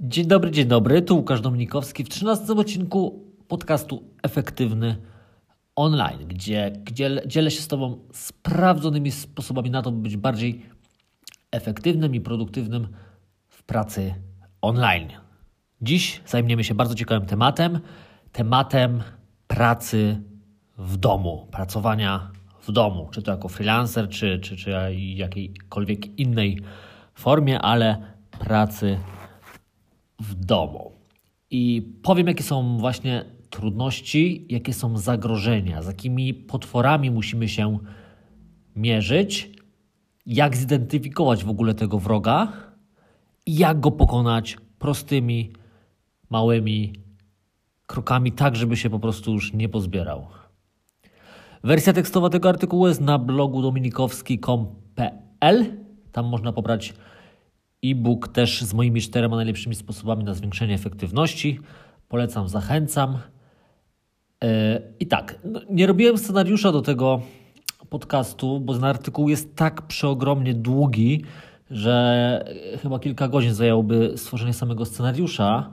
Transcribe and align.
Dzień 0.00 0.26
dobry, 0.26 0.50
dzień 0.50 0.66
dobry. 0.66 1.02
Tu 1.02 1.16
Łukasz 1.16 1.40
Dominikowski 1.40 2.04
w 2.04 2.08
13 2.08 2.52
odcinku 2.52 3.24
podcastu 3.48 4.02
Efektywny 4.22 4.96
Online, 5.76 6.28
gdzie, 6.28 6.72
gdzie 6.84 7.22
dzielę 7.26 7.50
się 7.50 7.60
z 7.60 7.68
Tobą 7.68 7.98
sprawdzonymi 8.12 9.10
sposobami 9.10 9.70
na 9.70 9.82
to, 9.82 9.92
by 9.92 10.02
być 10.02 10.16
bardziej 10.16 10.62
efektywnym 11.50 12.14
i 12.14 12.20
produktywnym 12.20 12.88
w 13.48 13.62
pracy 13.62 14.14
online. 14.62 15.08
Dziś 15.82 16.22
zajmiemy 16.26 16.64
się 16.64 16.74
bardzo 16.74 16.94
ciekawym 16.94 17.28
tematem, 17.28 17.80
tematem 18.32 19.02
pracy 19.46 20.22
w 20.78 20.96
domu, 20.96 21.48
pracowania 21.50 22.30
w 22.62 22.72
domu, 22.72 23.08
czy 23.12 23.22
to 23.22 23.30
jako 23.30 23.48
freelancer, 23.48 24.08
czy, 24.08 24.40
czy, 24.40 24.56
czy 24.56 24.70
jakiejkolwiek 24.94 26.18
innej 26.18 26.58
formie, 27.14 27.60
ale 27.60 28.02
pracy 28.38 28.98
w 29.22 29.25
domu. 30.34 30.92
I 31.50 31.92
powiem, 32.02 32.26
jakie 32.26 32.42
są 32.42 32.78
właśnie 32.78 33.24
trudności, 33.50 34.46
jakie 34.48 34.72
są 34.72 34.98
zagrożenia, 34.98 35.82
z 35.82 35.86
jakimi 35.86 36.34
potworami 36.34 37.10
musimy 37.10 37.48
się 37.48 37.78
mierzyć, 38.76 39.50
jak 40.26 40.56
zidentyfikować 40.56 41.44
w 41.44 41.50
ogóle 41.50 41.74
tego 41.74 41.98
wroga 41.98 42.52
i 43.46 43.56
jak 43.56 43.80
go 43.80 43.90
pokonać 43.90 44.56
prostymi, 44.78 45.52
małymi 46.30 46.92
krokami, 47.86 48.32
tak 48.32 48.56
żeby 48.56 48.76
się 48.76 48.90
po 48.90 48.98
prostu 48.98 49.32
już 49.32 49.52
nie 49.52 49.68
pozbierał. 49.68 50.26
Wersja 51.64 51.92
tekstowa 51.92 52.30
tego 52.30 52.48
artykułu 52.48 52.88
jest 52.88 53.00
na 53.00 53.18
blogu 53.18 53.62
dominikowski.com.pl. 53.62 55.64
Tam 56.12 56.26
można 56.26 56.52
pobrać 56.52 56.94
e-book 57.84 58.28
też 58.28 58.62
z 58.62 58.74
moimi 58.74 59.00
czterema 59.00 59.36
najlepszymi 59.36 59.74
sposobami 59.74 60.24
na 60.24 60.34
zwiększenie 60.34 60.74
efektywności. 60.74 61.60
Polecam, 62.08 62.48
zachęcam. 62.48 63.18
E, 64.44 64.80
I 65.00 65.06
tak, 65.06 65.38
no, 65.44 65.60
nie 65.70 65.86
robiłem 65.86 66.18
scenariusza 66.18 66.72
do 66.72 66.82
tego 66.82 67.20
podcastu, 67.90 68.60
bo 68.60 68.74
ten 68.74 68.84
artykuł 68.84 69.28
jest 69.28 69.56
tak 69.56 69.82
przeogromnie 69.82 70.54
długi, 70.54 71.24
że 71.70 72.44
chyba 72.82 72.98
kilka 72.98 73.28
godzin 73.28 73.54
zajęłoby 73.54 74.12
stworzenie 74.16 74.52
samego 74.52 74.84
scenariusza. 74.84 75.70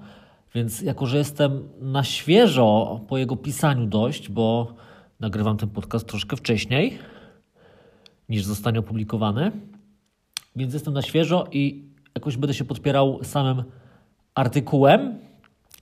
Więc 0.56 0.82
jako, 0.82 1.06
że 1.06 1.18
jestem 1.18 1.70
na 1.82 2.04
świeżo 2.04 3.02
po 3.08 3.18
jego 3.18 3.36
pisaniu 3.36 3.86
dość, 3.86 4.30
bo 4.30 4.74
nagrywam 5.20 5.58
ten 5.58 5.70
podcast 5.70 6.08
troszkę 6.08 6.36
wcześniej 6.36 7.00
niż 8.30 8.44
zostanie 8.44 8.80
opublikowany, 8.80 9.52
więc 10.56 10.74
jestem 10.74 10.94
na 10.94 11.02
świeżo 11.02 11.48
i 11.52 11.93
jakoś 12.16 12.38
będę 12.38 12.54
się 12.54 12.66
podpierał 12.66 13.24
samym 13.24 13.64
artykułem. 14.36 15.20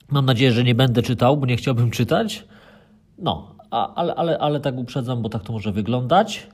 Mam 0.09 0.25
nadzieję, 0.25 0.51
że 0.51 0.63
nie 0.63 0.75
będę 0.75 1.01
czytał, 1.01 1.37
bo 1.37 1.45
nie 1.45 1.57
chciałbym 1.57 1.91
czytać. 1.91 2.45
No, 3.17 3.55
a, 3.71 3.93
ale, 3.93 4.15
ale, 4.15 4.39
ale 4.39 4.59
tak 4.59 4.77
uprzedzam, 4.77 5.21
bo 5.21 5.29
tak 5.29 5.43
to 5.43 5.53
może 5.53 5.71
wyglądać. 5.71 6.47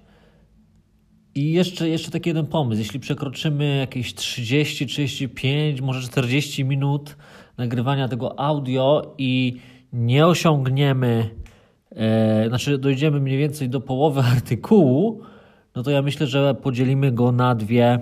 I 1.35 1.51
jeszcze, 1.51 1.89
jeszcze 1.89 2.11
taki 2.11 2.29
jeden 2.29 2.45
pomysł. 2.45 2.79
Jeśli 2.79 2.99
przekroczymy 2.99 3.77
jakieś 3.77 4.15
30, 4.15 4.87
35, 4.87 5.81
może 5.81 6.07
40 6.07 6.65
minut 6.65 7.17
nagrywania 7.57 8.07
tego 8.07 8.39
audio 8.39 9.15
i 9.17 9.59
nie 9.93 10.27
osiągniemy, 10.27 11.29
e, 11.91 12.47
znaczy 12.47 12.77
dojdziemy 12.77 13.19
mniej 13.19 13.37
więcej 13.37 13.69
do 13.69 13.81
połowy 13.81 14.21
artykułu, 14.35 15.21
no 15.75 15.83
to 15.83 15.91
ja 15.91 16.01
myślę, 16.01 16.27
że 16.27 16.55
podzielimy 16.55 17.11
go 17.11 17.31
na 17.31 17.55
dwie 17.55 17.99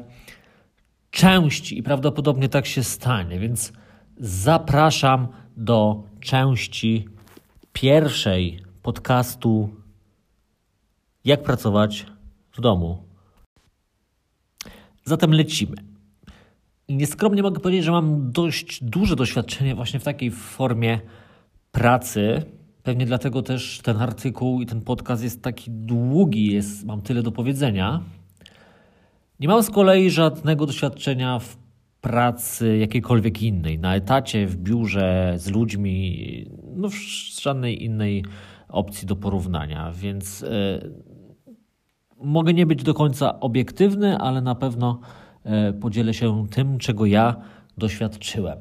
części 1.16 1.78
i 1.78 1.84
prawdopodobnie 1.84 2.50
tak 2.50 2.66
się 2.66 2.84
stanie, 2.84 3.40
więc 3.40 3.74
zapraszam 4.18 5.28
do 5.58 6.04
części 6.20 7.08
pierwszej 7.74 8.60
podcastu 8.82 9.70
Jak 11.26 11.44
pracować 11.44 12.06
w 12.52 12.62
domu. 12.62 13.04
Zatem 15.04 15.32
lecimy. 15.34 15.76
Nieskromnie 16.90 17.44
mogę 17.44 17.60
powiedzieć, 17.60 17.84
że 17.84 17.92
mam 17.92 18.32
dość 18.32 18.84
duże 18.84 19.16
doświadczenie 19.16 19.76
właśnie 19.76 20.00
w 20.00 20.04
takiej 20.04 20.32
formie 20.32 21.00
pracy. 21.72 22.46
Pewnie 22.84 23.06
dlatego 23.06 23.42
też 23.42 23.80
ten 23.84 23.98
artykuł 23.98 24.62
i 24.62 24.66
ten 24.66 24.82
podcast 24.82 25.24
jest 25.24 25.42
taki 25.42 25.72
długi, 25.72 26.54
jest, 26.54 26.86
mam 26.86 27.02
tyle 27.02 27.24
do 27.24 27.32
powiedzenia. 27.32 28.02
Nie 29.40 29.48
mam 29.48 29.64
z 29.64 29.70
kolei 29.70 30.10
żadnego 30.10 30.66
doświadczenia 30.66 31.40
w 31.40 31.58
pracy 32.02 32.78
jakiejkolwiek 32.78 33.42
innej, 33.42 33.80
na 33.80 33.96
etacie, 33.96 34.48
w 34.48 34.58
biurze, 34.58 35.34
z 35.38 35.50
ludźmi, 35.50 36.46
no 36.76 36.88
żadnej 37.42 37.84
innej 37.84 38.26
opcji 38.70 39.08
do 39.08 39.16
porównania, 39.16 39.92
więc 39.92 40.44
y, 40.44 40.48
mogę 42.18 42.54
nie 42.54 42.66
być 42.66 42.84
do 42.84 42.94
końca 42.94 43.40
obiektywny, 43.40 44.18
ale 44.18 44.42
na 44.42 44.56
pewno 44.56 45.00
y, 45.70 45.74
podzielę 45.74 46.14
się 46.14 46.48
tym, 46.52 46.78
czego 46.78 47.06
ja 47.06 47.36
doświadczyłem. 47.78 48.58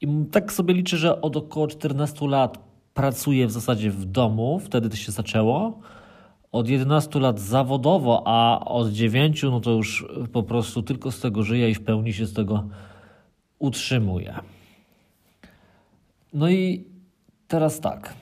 I 0.00 0.08
tak 0.30 0.52
sobie 0.52 0.74
liczę, 0.74 0.96
że 0.96 1.20
od 1.20 1.36
około 1.36 1.66
14 1.66 2.28
lat 2.28 2.58
pracuję 2.94 3.46
w 3.46 3.50
zasadzie 3.50 3.90
w 3.90 4.04
domu, 4.04 4.58
wtedy 4.58 4.88
to 4.88 4.96
się 4.96 5.12
zaczęło 5.12 5.80
od 6.52 6.68
11 6.68 7.20
lat 7.20 7.40
zawodowo, 7.40 8.22
a 8.26 8.64
od 8.64 8.88
9 8.88 9.42
no 9.42 9.60
to 9.60 9.70
już 9.70 10.06
po 10.32 10.42
prostu 10.42 10.82
tylko 10.82 11.10
z 11.10 11.20
tego 11.20 11.42
żyję 11.42 11.70
i 11.70 11.74
w 11.74 11.84
pełni 11.84 12.12
się 12.12 12.26
z 12.26 12.32
tego 12.32 12.64
utrzymuję. 13.58 14.34
No 16.34 16.50
i 16.50 16.84
teraz 17.48 17.80
tak. 17.80 18.14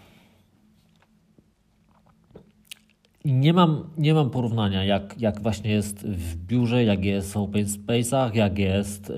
Nie 3.25 3.53
mam, 3.53 3.91
nie 3.99 4.15
mam 4.15 4.31
porównania, 4.31 4.85
jak, 4.85 5.21
jak 5.21 5.41
właśnie 5.41 5.71
jest 5.71 6.07
w 6.07 6.37
biurze, 6.37 6.85
jak 6.85 7.05
jest 7.05 7.33
w 7.33 7.37
open 7.37 7.65
space'ach, 7.65 8.35
jak 8.35 8.59
jest 8.59 9.11
e, 9.11 9.15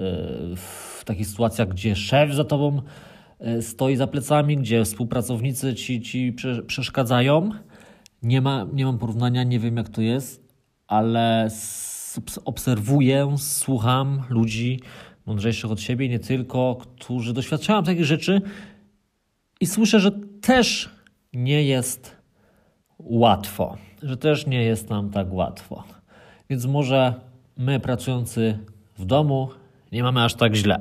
w 0.57 1.03
takich 1.05 1.27
sytuacjach, 1.27 1.69
gdzie 1.69 1.97
szef 1.97 2.35
za 2.35 2.45
tobą 2.45 2.83
e, 3.39 3.63
stoi 3.63 3.97
za 3.97 4.07
plecami, 4.07 4.57
gdzie 4.57 4.85
współpracownicy 4.85 5.75
ci, 5.75 6.01
ci 6.01 6.35
przeszkadzają 6.67 7.51
nie, 8.23 8.41
ma, 8.41 8.67
nie 8.73 8.85
mam 8.85 8.99
porównania, 8.99 9.43
nie 9.43 9.59
wiem 9.59 9.77
jak 9.77 9.89
to 9.89 10.01
jest, 10.03 10.55
ale 10.87 11.49
obserwuję, 12.45 13.35
słucham 13.39 14.23
ludzi 14.29 14.81
mądrzejszych 15.27 15.71
od 15.71 15.81
siebie, 15.81 16.09
nie 16.09 16.19
tylko, 16.19 16.77
którzy 16.77 17.33
doświadczają 17.33 17.83
takich 17.83 18.05
rzeczy 18.05 18.43
i 19.61 19.67
słyszę, 19.67 20.01
że 20.01 20.11
też 20.41 20.91
nie 21.33 21.63
jest 21.63 22.17
łatwo, 22.99 23.77
że 24.03 24.17
też 24.17 24.47
nie 24.47 24.63
jest 24.63 24.91
nam 24.91 25.11
tak 25.11 25.33
łatwo. 25.33 25.85
Więc 26.51 26.67
może 26.67 27.15
my 27.57 27.81
pracujący 27.81 28.59
w 28.99 29.05
domu 29.05 29.49
nie 29.93 30.03
mamy 30.03 30.25
aż 30.25 30.35
tak 30.35 30.55
źle. 30.55 30.79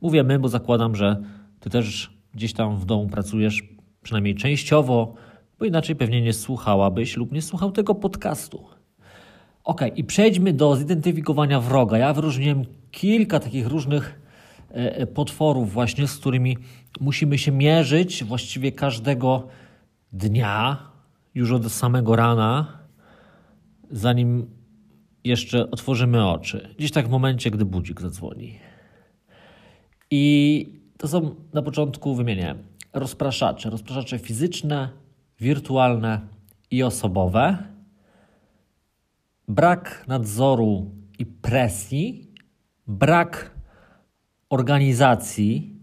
Mówię 0.00 0.24
my, 0.24 0.38
bo 0.38 0.48
zakładam, 0.48 0.96
że 0.96 1.22
ty 1.60 1.70
też 1.70 2.10
gdzieś 2.34 2.52
tam 2.52 2.76
w 2.76 2.84
domu 2.84 3.08
pracujesz, 3.08 3.62
przynajmniej 4.02 4.34
częściowo, 4.34 5.14
bo 5.58 5.64
inaczej 5.64 5.96
pewnie 5.96 6.22
nie 6.22 6.32
słuchałabyś 6.32 7.16
lub 7.16 7.32
nie 7.32 7.42
słuchał 7.42 7.72
tego 7.72 7.94
podcastu. 7.94 8.64
Ok, 9.64 9.80
i 9.96 10.04
przejdźmy 10.04 10.52
do 10.52 10.76
zidentyfikowania 10.76 11.60
wroga. 11.60 11.98
Ja 11.98 12.12
wyróżniłem 12.12 12.64
kilka 12.90 13.40
takich 13.40 13.66
różnych 13.66 14.20
e, 14.70 14.96
e, 14.96 15.06
potworów, 15.06 15.72
właśnie 15.72 16.08
z 16.08 16.18
którymi 16.18 16.58
musimy 17.00 17.38
się 17.38 17.52
mierzyć 17.52 18.24
właściwie 18.24 18.72
każdego 18.72 19.48
dnia, 20.12 20.78
już 21.34 21.52
od 21.52 21.72
samego 21.72 22.16
rana, 22.16 22.78
zanim 23.90 24.50
jeszcze 25.24 25.70
otworzymy 25.70 26.28
oczy. 26.28 26.74
Dziś 26.78 26.90
tak 26.90 27.08
w 27.08 27.10
momencie, 27.10 27.50
gdy 27.50 27.64
budzik 27.64 28.00
zadzwoni. 28.00 28.58
I 30.10 30.66
to 30.98 31.08
są 31.08 31.34
na 31.52 31.62
początku 31.62 32.14
wymienię 32.14 32.54
rozpraszacze, 32.92 33.70
rozpraszacze 33.70 34.18
fizyczne, 34.18 34.88
wirtualne 35.40 36.20
i 36.70 36.82
osobowe, 36.82 37.58
brak 39.48 40.04
nadzoru 40.08 40.90
i 41.18 41.26
presji, 41.26 42.32
brak 42.86 43.50
organizacji, 44.50 45.76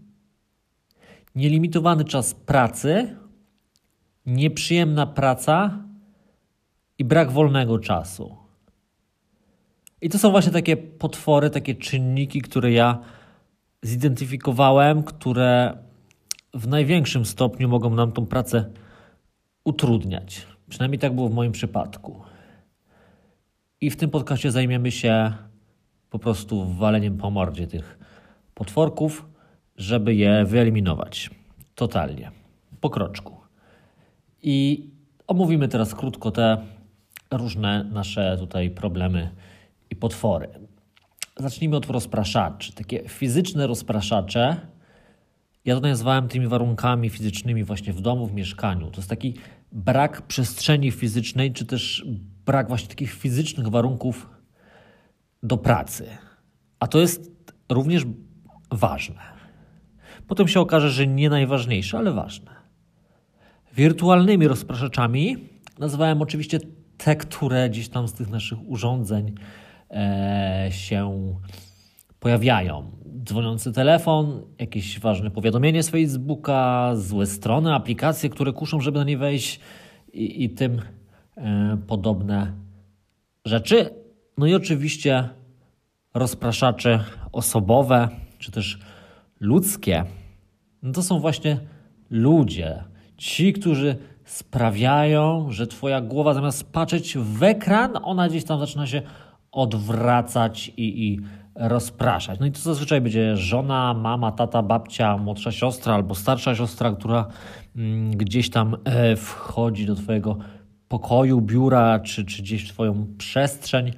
nielimitowany 1.34 2.04
czas 2.04 2.34
pracy, 2.34 3.16
nieprzyjemna 4.26 5.06
praca. 5.06 5.82
I 6.98 7.04
brak 7.04 7.32
wolnego 7.32 7.78
czasu. 7.78 8.36
I 10.00 10.08
to 10.08 10.18
są 10.18 10.30
właśnie 10.30 10.52
takie 10.52 10.76
potwory, 10.76 11.50
takie 11.50 11.74
czynniki, 11.74 12.42
które 12.42 12.72
ja 12.72 12.98
zidentyfikowałem, 13.82 15.02
które 15.02 15.78
w 16.54 16.68
największym 16.68 17.24
stopniu 17.24 17.68
mogą 17.68 17.94
nam 17.94 18.12
tą 18.12 18.26
pracę 18.26 18.70
utrudniać. 19.64 20.46
Przynajmniej 20.68 20.98
tak 20.98 21.14
było 21.14 21.28
w 21.28 21.34
moim 21.34 21.52
przypadku. 21.52 22.20
I 23.80 23.90
w 23.90 23.96
tym 23.96 24.10
podcaście 24.10 24.50
zajmiemy 24.50 24.90
się 24.90 25.32
po 26.10 26.18
prostu 26.18 26.64
waleniem 26.64 27.18
po 27.18 27.30
mordzie 27.30 27.66
tych 27.66 27.98
potworków, 28.54 29.26
żeby 29.76 30.14
je 30.14 30.44
wyeliminować. 30.44 31.30
Totalnie. 31.74 32.30
Po 32.80 32.90
kroczku. 32.90 33.36
I 34.42 34.86
omówimy 35.26 35.68
teraz 35.68 35.94
krótko 35.94 36.30
te 36.30 36.66
różne 37.30 37.84
nasze 37.84 38.36
tutaj 38.38 38.70
problemy 38.70 39.30
i 39.90 39.96
potwory. 39.96 40.48
Zacznijmy 41.36 41.76
od 41.76 41.86
rozpraszaczy. 41.86 42.72
Takie 42.72 43.08
fizyczne 43.08 43.66
rozpraszacze. 43.66 44.56
Ja 45.64 45.74
to 45.74 45.80
nazwałem 45.80 46.28
tymi 46.28 46.46
warunkami 46.46 47.10
fizycznymi 47.10 47.64
właśnie 47.64 47.92
w 47.92 48.00
domu, 48.00 48.26
w 48.26 48.34
mieszkaniu. 48.34 48.90
To 48.90 48.96
jest 48.96 49.10
taki 49.10 49.34
brak 49.72 50.22
przestrzeni 50.22 50.90
fizycznej, 50.90 51.52
czy 51.52 51.66
też 51.66 52.06
brak 52.46 52.68
właśnie 52.68 52.88
takich 52.88 53.12
fizycznych 53.12 53.68
warunków 53.68 54.30
do 55.42 55.56
pracy. 55.56 56.06
A 56.80 56.86
to 56.86 57.00
jest 57.00 57.32
również 57.68 58.04
ważne. 58.70 59.22
Potem 60.26 60.48
się 60.48 60.60
okaże, 60.60 60.90
że 60.90 61.06
nie 61.06 61.30
najważniejsze, 61.30 61.98
ale 61.98 62.12
ważne. 62.12 62.50
Wirtualnymi 63.76 64.48
rozpraszaczami 64.48 65.36
nazywałem 65.78 66.22
oczywiście 66.22 66.58
te, 66.96 67.16
które 67.16 67.70
gdzieś 67.70 67.88
tam 67.88 68.08
z 68.08 68.12
tych 68.12 68.30
naszych 68.30 68.58
urządzeń 68.68 69.34
e, 69.90 70.68
się 70.70 71.34
pojawiają. 72.22 72.90
Dzwoniący 73.24 73.72
telefon, 73.72 74.42
jakieś 74.58 75.00
ważne 75.00 75.30
powiadomienie 75.30 75.82
z 75.82 75.90
Facebooka, 75.90 76.92
złe 76.96 77.26
strony, 77.26 77.74
aplikacje, 77.74 78.30
które 78.30 78.52
kuszą, 78.52 78.80
żeby 78.80 78.98
na 78.98 79.04
nie 79.04 79.18
wejść 79.18 79.60
i, 80.12 80.44
i 80.44 80.50
tym 80.50 80.82
e, 81.36 81.78
podobne 81.86 82.52
rzeczy. 83.44 83.90
No 84.38 84.46
i 84.46 84.54
oczywiście 84.54 85.28
rozpraszacze 86.14 87.04
osobowe, 87.32 88.08
czy 88.38 88.52
też 88.52 88.78
ludzkie. 89.40 90.04
No 90.82 90.92
to 90.92 91.02
są 91.02 91.20
właśnie 91.20 91.60
ludzie. 92.10 92.84
Ci, 93.16 93.52
którzy 93.52 93.96
sprawiają, 94.24 95.50
że 95.50 95.66
Twoja 95.66 96.00
głowa 96.00 96.34
zamiast 96.34 96.72
patrzeć 96.72 97.18
w 97.18 97.42
ekran, 97.42 97.90
ona 98.02 98.28
gdzieś 98.28 98.44
tam 98.44 98.58
zaczyna 98.58 98.86
się 98.86 99.02
odwracać 99.52 100.72
i, 100.76 101.08
i 101.08 101.20
rozpraszać. 101.54 102.40
No 102.40 102.46
i 102.46 102.52
to 102.52 102.58
zazwyczaj 102.58 103.00
będzie 103.00 103.36
żona, 103.36 103.94
mama, 103.94 104.32
tata, 104.32 104.62
babcia, 104.62 105.16
młodsza 105.16 105.52
siostra 105.52 105.94
albo 105.94 106.14
starsza 106.14 106.54
siostra, 106.54 106.92
która 106.92 107.26
mm, 107.76 108.10
gdzieś 108.10 108.50
tam 108.50 108.76
e, 108.84 109.16
wchodzi 109.16 109.86
do 109.86 109.94
Twojego 109.94 110.36
pokoju, 110.88 111.40
biura 111.40 112.00
czy, 112.00 112.24
czy 112.24 112.42
gdzieś 112.42 112.68
w 112.68 112.72
Twoją 112.72 113.06
przestrzeń 113.18 113.92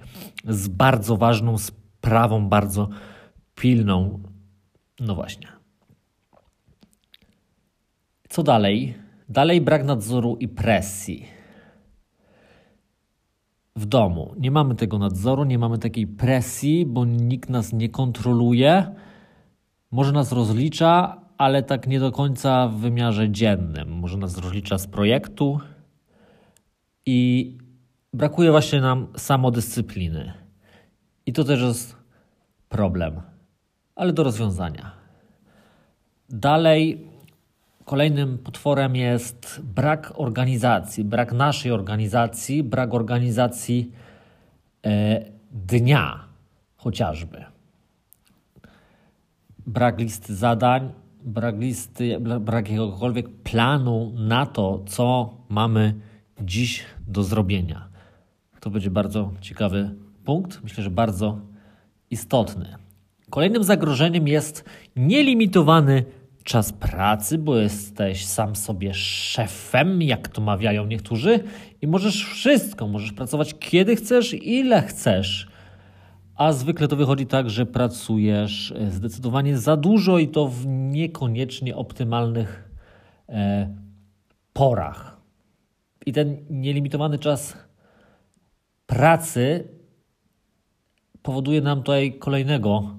z 0.48 0.68
bardzo 0.68 1.16
ważną 1.16 1.58
sprawą, 1.58 2.48
bardzo 2.48 2.88
pilną. 3.54 4.22
No 5.00 5.14
właśnie. 5.14 5.48
Co 8.28 8.42
dalej? 8.42 8.94
Dalej 9.28 9.60
brak 9.60 9.84
nadzoru 9.84 10.36
i 10.40 10.48
presji. 10.48 11.33
W 13.76 13.86
domu 13.86 14.34
nie 14.38 14.50
mamy 14.50 14.74
tego 14.74 14.98
nadzoru, 14.98 15.44
nie 15.44 15.58
mamy 15.58 15.78
takiej 15.78 16.06
presji, 16.06 16.86
bo 16.86 17.04
nikt 17.04 17.50
nas 17.50 17.72
nie 17.72 17.88
kontroluje. 17.88 18.94
Może 19.90 20.12
nas 20.12 20.32
rozlicza, 20.32 21.20
ale 21.38 21.62
tak 21.62 21.86
nie 21.86 22.00
do 22.00 22.12
końca 22.12 22.68
w 22.68 22.74
wymiarze 22.74 23.30
dziennym. 23.30 23.88
Może 23.88 24.18
nas 24.18 24.38
rozlicza 24.38 24.78
z 24.78 24.86
projektu 24.86 25.60
i 27.06 27.58
brakuje 28.12 28.50
właśnie 28.50 28.80
nam 28.80 29.06
samodyscypliny. 29.16 30.32
I 31.26 31.32
to 31.32 31.44
też 31.44 31.60
jest 31.60 31.96
problem, 32.68 33.20
ale 33.94 34.12
do 34.12 34.22
rozwiązania. 34.22 34.92
Dalej 36.28 37.13
Kolejnym 37.84 38.38
potworem 38.38 38.96
jest 38.96 39.60
brak 39.64 40.12
organizacji, 40.16 41.04
brak 41.04 41.32
naszej 41.32 41.72
organizacji, 41.72 42.62
brak 42.62 42.94
organizacji 42.94 43.92
e, 44.86 45.24
dnia 45.52 46.24
chociażby. 46.76 47.44
Brak 49.66 49.98
listy 49.98 50.34
zadań, 50.34 50.92
brak 51.24 51.58
listy, 51.58 52.20
brak 52.20 52.68
jakiegokolwiek 52.68 53.28
planu 53.28 54.12
na 54.16 54.46
to, 54.46 54.84
co 54.86 55.34
mamy 55.48 55.94
dziś 56.40 56.84
do 57.08 57.22
zrobienia. 57.22 57.88
To 58.60 58.70
będzie 58.70 58.90
bardzo 58.90 59.30
ciekawy 59.40 59.94
punkt, 60.24 60.60
myślę, 60.62 60.84
że 60.84 60.90
bardzo 60.90 61.38
istotny. 62.10 62.74
Kolejnym 63.30 63.64
zagrożeniem 63.64 64.28
jest 64.28 64.64
nielimitowany 64.96 66.04
czas 66.44 66.72
pracy, 66.72 67.38
bo 67.38 67.56
jesteś 67.56 68.26
sam 68.26 68.56
sobie 68.56 68.94
szefem, 68.94 70.02
jak 70.02 70.28
to 70.28 70.40
mawiają 70.40 70.86
niektórzy, 70.86 71.40
i 71.82 71.86
możesz 71.86 72.24
wszystko, 72.24 72.88
możesz 72.88 73.12
pracować 73.12 73.54
kiedy 73.58 73.96
chcesz, 73.96 74.34
ile 74.34 74.82
chcesz. 74.82 75.48
A 76.34 76.52
zwykle 76.52 76.88
to 76.88 76.96
wychodzi 76.96 77.26
tak, 77.26 77.50
że 77.50 77.66
pracujesz 77.66 78.74
zdecydowanie 78.90 79.58
za 79.58 79.76
dużo 79.76 80.18
i 80.18 80.28
to 80.28 80.48
w 80.48 80.66
niekoniecznie 80.66 81.76
optymalnych 81.76 82.70
e, 83.28 83.74
porach. 84.52 85.20
I 86.06 86.12
ten 86.12 86.36
nielimitowany 86.50 87.18
czas 87.18 87.56
pracy 88.86 89.68
powoduje 91.22 91.60
nam 91.60 91.78
tutaj 91.78 92.18
kolejnego 92.18 92.96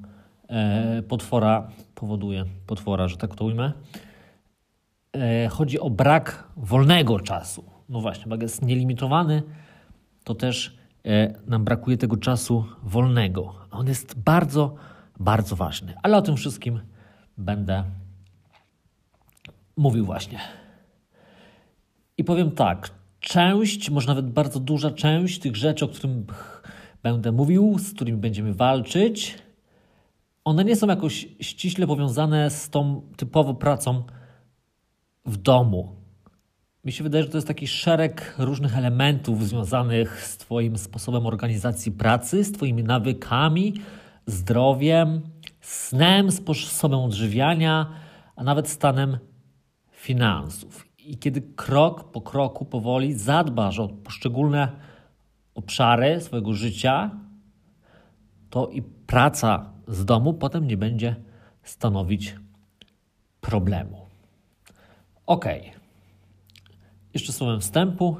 e, 0.48 1.03
potwora, 1.03 1.71
powoduje 1.95 2.45
potwora, 2.68 3.07
że 3.07 3.18
tak 3.18 3.36
to 3.36 3.45
ujmę. 3.45 3.74
E, 5.13 5.47
chodzi 5.47 5.80
o 5.80 5.89
brak 5.89 6.47
wolnego 6.57 7.19
czasu. 7.19 7.63
No 7.89 8.01
właśnie, 8.01 8.31
jak 8.31 8.42
jest 8.42 8.62
nielimitowany, 8.62 9.44
to 10.24 10.36
też 10.36 10.77
e, 11.06 11.33
nam 11.47 11.63
brakuje 11.63 11.97
tego 11.97 12.18
czasu 12.18 12.65
wolnego. 12.83 13.56
On 13.71 13.88
jest 13.88 14.19
bardzo, 14.19 14.75
bardzo 15.19 15.56
ważny. 15.56 15.94
Ale 16.03 16.18
o 16.18 16.21
tym 16.21 16.36
wszystkim 16.36 16.80
będę 17.38 17.83
mówił 19.77 20.06
właśnie. 20.06 20.39
I 22.18 22.24
powiem 22.24 22.51
tak, 22.51 22.91
część, 23.19 23.89
może 23.89 24.07
nawet 24.07 24.30
bardzo 24.30 24.59
duża 24.59 24.91
część 24.91 25.39
tych 25.39 25.56
rzeczy, 25.56 25.86
o 25.86 25.88
których 25.88 26.62
będę 27.03 27.31
mówił, 27.31 27.77
z 27.80 27.94
którymi 27.94 28.18
będziemy 28.18 28.53
walczyć, 28.53 29.38
one 30.45 30.65
nie 30.65 30.75
są 30.75 30.88
jakoś 30.88 31.27
ściśle 31.39 31.88
powiązane 31.88 32.50
z 32.50 32.70
tą 32.70 33.01
typową 33.17 33.55
pracą 33.55 34.03
w 35.25 35.38
domu. 35.38 35.96
Mi 36.84 36.91
się 36.91 37.03
wydaje, 37.03 37.24
że 37.24 37.29
to 37.29 37.38
jest 37.38 37.48
taki 37.48 37.67
szereg 37.67 38.36
różnych 38.38 38.77
elementów 38.77 39.48
związanych 39.48 40.25
z 40.25 40.38
Twoim 40.38 40.77
sposobem 40.77 41.25
organizacji 41.25 41.91
pracy, 41.91 42.43
z 42.43 42.51
Twoimi 42.51 42.84
nawykami, 42.84 43.74
zdrowiem, 44.25 45.22
snem, 45.62 46.31
sposobem 46.31 47.00
odżywiania, 47.00 47.89
a 48.36 48.43
nawet 48.43 48.70
stanem 48.70 49.17
finansów. 49.91 50.88
I 51.00 51.17
kiedy 51.17 51.41
krok 51.41 52.12
po 52.12 52.22
kroku 52.22 52.65
powoli 52.65 53.13
zadbasz 53.13 53.79
o 53.79 53.88
poszczególne 53.88 54.72
obszary 55.55 56.22
swojego 56.22 56.53
życia, 56.53 57.12
to 58.50 58.67
i 58.67 58.81
praca 58.81 59.75
z 59.88 60.06
domu 60.06 60.34
potem 60.34 60.68
nie 60.68 60.77
będzie 60.77 61.15
stanowić 61.63 62.36
problemu. 63.42 64.06
Ok. 65.25 65.46
Jeszcze 67.13 67.34
słowem 67.34 67.62
wstępu. 67.62 68.18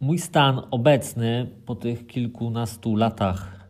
Mój 0.00 0.18
stan 0.18 0.60
obecny 0.70 1.50
po 1.66 1.74
tych 1.74 2.06
kilkunastu 2.06 2.96
latach 2.96 3.68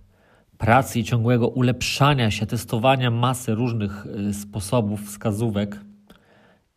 pracy 0.59 0.99
i 0.99 1.05
ciągłego 1.05 1.49
ulepszania 1.49 2.31
się, 2.31 2.47
testowania 2.47 3.11
masy 3.11 3.55
różnych 3.55 4.07
y, 4.07 4.35
sposobów, 4.35 5.07
wskazówek 5.07 5.81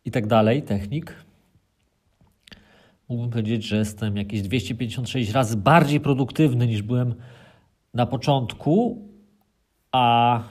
i 0.04 0.10
tak 0.10 0.26
dalej, 0.26 0.62
technik, 0.62 1.24
mógłbym 3.08 3.30
powiedzieć, 3.30 3.64
że 3.64 3.76
jestem 3.76 4.16
jakieś 4.16 4.42
256 4.42 5.30
razy 5.30 5.56
bardziej 5.56 6.00
produktywny 6.00 6.66
niż 6.66 6.82
byłem 6.82 7.14
na 7.96 8.06
początku, 8.06 9.08
a 9.92 10.42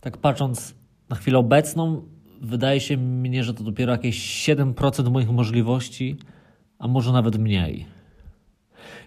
tak 0.00 0.16
patrząc 0.16 0.74
na 1.08 1.16
chwilę 1.16 1.38
obecną, 1.38 2.08
wydaje 2.40 2.80
się 2.80 2.96
mnie, 2.96 3.44
że 3.44 3.54
to 3.54 3.64
dopiero 3.64 3.92
jakieś 3.92 4.48
7% 4.48 5.10
moich 5.10 5.30
możliwości, 5.30 6.16
a 6.78 6.88
może 6.88 7.12
nawet 7.12 7.38
mniej. 7.38 7.86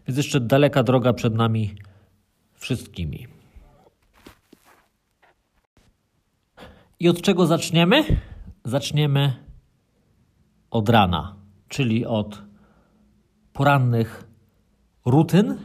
Więc 0.07 0.17
jeszcze 0.17 0.39
daleka 0.39 0.83
droga 0.83 1.13
przed 1.13 1.35
nami 1.35 1.75
wszystkimi. 2.53 3.27
I 6.99 7.09
od 7.09 7.21
czego 7.21 7.47
zaczniemy? 7.47 8.03
Zaczniemy 8.65 9.33
od 10.71 10.89
rana, 10.89 11.35
czyli 11.67 12.05
od 12.05 12.41
porannych 13.53 14.27
rutyn, 15.05 15.57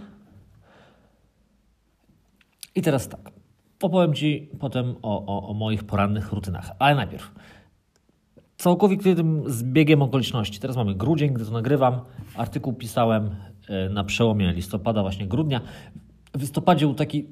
i 2.75 2.83
teraz 2.83 3.09
tak. 3.09 3.31
opowiem 3.83 4.15
Ci 4.15 4.51
potem 4.59 4.95
o, 5.03 5.27
o, 5.27 5.49
o 5.49 5.55
moich 5.55 5.85
porannych 5.85 6.33
rutynach. 6.33 6.71
Ale 6.79 6.95
najpierw 6.95 7.33
całkowitym 8.57 9.43
zbiegiem 9.47 10.03
okoliczności. 10.03 10.61
Teraz 10.61 10.77
mamy 10.77 10.95
grudzień, 10.95 11.35
gdy 11.35 11.45
to 11.45 11.51
nagrywam. 11.51 12.01
Artykuł 12.37 12.73
pisałem 12.73 13.31
e, 13.69 13.89
na 13.89 14.05
przełomie 14.05 14.53
listopada, 14.53 15.03
właśnie 15.03 15.27
grudnia. 15.27 15.61
W 16.35 16.41
listopadzie 16.41 16.87
był 16.87 16.95
taki 16.95 17.27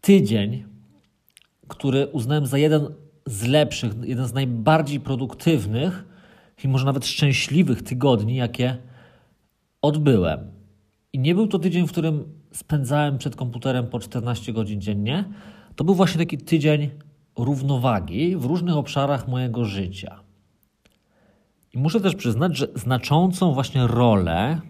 tydzień, 0.00 0.64
który 1.68 2.06
uznałem 2.06 2.46
za 2.46 2.58
jeden 2.58 2.88
z 3.26 3.46
lepszych, 3.46 3.92
jeden 4.02 4.26
z 4.26 4.32
najbardziej 4.32 5.00
produktywnych 5.00 6.04
i 6.64 6.68
może 6.68 6.84
nawet 6.84 7.06
szczęśliwych 7.06 7.82
tygodni, 7.82 8.36
jakie 8.36 8.76
odbyłem. 9.82 10.50
I 11.16 11.18
nie 11.18 11.34
był 11.34 11.46
to 11.46 11.58
tydzień, 11.58 11.86
w 11.86 11.92
którym 11.92 12.24
spędzałem 12.52 13.18
przed 13.18 13.36
komputerem 13.36 13.86
po 13.86 14.00
14 14.00 14.52
godzin 14.52 14.80
dziennie. 14.80 15.24
To 15.76 15.84
był 15.84 15.94
właśnie 15.94 16.18
taki 16.18 16.38
tydzień 16.38 16.90
równowagi 17.36 18.36
w 18.36 18.44
różnych 18.44 18.76
obszarach 18.76 19.28
mojego 19.28 19.64
życia. 19.64 20.20
I 21.74 21.78
muszę 21.78 22.00
też 22.00 22.14
przyznać, 22.14 22.56
że 22.56 22.68
znaczącą 22.74 23.52
właśnie 23.52 23.86
rolę 23.86 24.60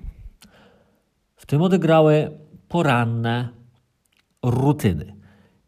w 1.37 1.47
tym 1.47 1.63
odegrały 1.63 2.31
poranne 2.69 3.49
rutyny. 4.43 5.15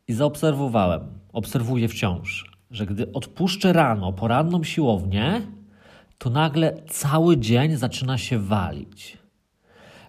I 0.08 0.12
zaobserwowałem, 0.12 1.00
obserwuję 1.32 1.88
wciąż, 1.88 2.52
że 2.70 2.86
gdy 2.86 3.12
odpuszczę 3.12 3.72
rano 3.72 4.12
poranną 4.12 4.64
siłownię, 4.64 5.42
to 6.18 6.30
nagle 6.30 6.82
cały 6.88 7.36
dzień 7.36 7.76
zaczyna 7.76 8.18
się 8.18 8.38
walić. 8.38 9.17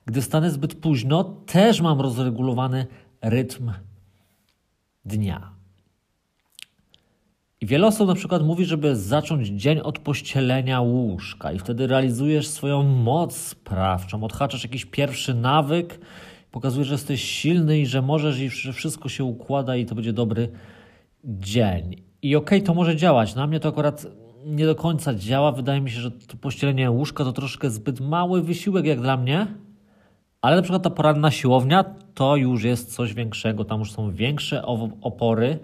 Gdy 0.10 0.22
wstanę 0.22 0.51
zbyt 0.51 0.75
późno, 0.75 1.24
też 1.24 1.82
mam 1.82 2.01
rozregulowany 2.01 2.88
rytm 3.22 3.72
dnia. 5.06 5.51
I 7.62 7.66
wiele 7.66 7.88
osób 7.88 8.08
na 8.08 8.16
przykład 8.16 8.44
mówi, 8.44 8.66
żeby 8.66 8.96
zacząć 8.96 9.48
dzień 9.48 9.80
od 9.80 10.00
pościelenia 10.00 10.82
łóżka 10.82 11.51
i 11.51 11.60
wtedy 11.60 11.88
realizujesz 11.88 12.48
swoją 12.48 12.84
moc 12.84 13.38
sprawczą, 13.38 14.24
odhaczasz 14.24 14.63
jakiś 14.63 14.86
pierwszy 14.86 15.34
nawyk, 15.34 16.00
pokazujesz, 16.51 16.88
że 16.88 16.94
jesteś 16.94 17.24
silny 17.24 17.80
i 17.80 17.86
że 17.86 18.01
możesz 18.01 18.39
i 18.39 18.50
że 18.50 18.74
wszystko 18.74 19.10
się 19.10 19.24
układa 19.24 19.75
i 19.75 19.86
to 19.86 19.96
będzie 19.96 20.13
dobry 20.13 20.50
dzień. 21.24 21.96
I 22.22 22.36
okej, 22.36 22.60
okay, 22.60 22.68
to 22.68 22.74
może 22.74 22.96
działać. 22.96 23.36
Na 23.36 23.48
mnie 23.48 23.60
to 23.60 23.70
akurat 23.70 24.06
nie 24.46 24.66
do 24.66 24.75
końca 24.75 25.16
działa. 25.16 25.51
Wydaje 25.51 25.82
mi 25.82 25.92
się, 25.92 26.00
że 26.00 26.12
to 26.12 26.38
pościelenie 26.38 26.92
łóżka 26.92 27.24
to 27.24 27.34
troszkę 27.34 27.70
zbyt 27.70 28.00
mały 28.00 28.42
wysiłek 28.42 28.86
jak 28.86 29.01
dla 29.01 29.18
mnie. 29.18 29.48
Ale 30.41 30.55
na 30.55 30.62
przykład 30.62 30.84
ta 30.84 30.89
poranna 30.89 31.31
siłownia 31.31 31.86
to 32.13 32.36
już 32.36 32.63
jest 32.63 32.93
coś 32.93 33.13
większego. 33.13 33.65
Tam 33.65 33.79
już 33.79 33.91
są 33.91 34.12
większe 34.12 34.65
opory 35.01 35.60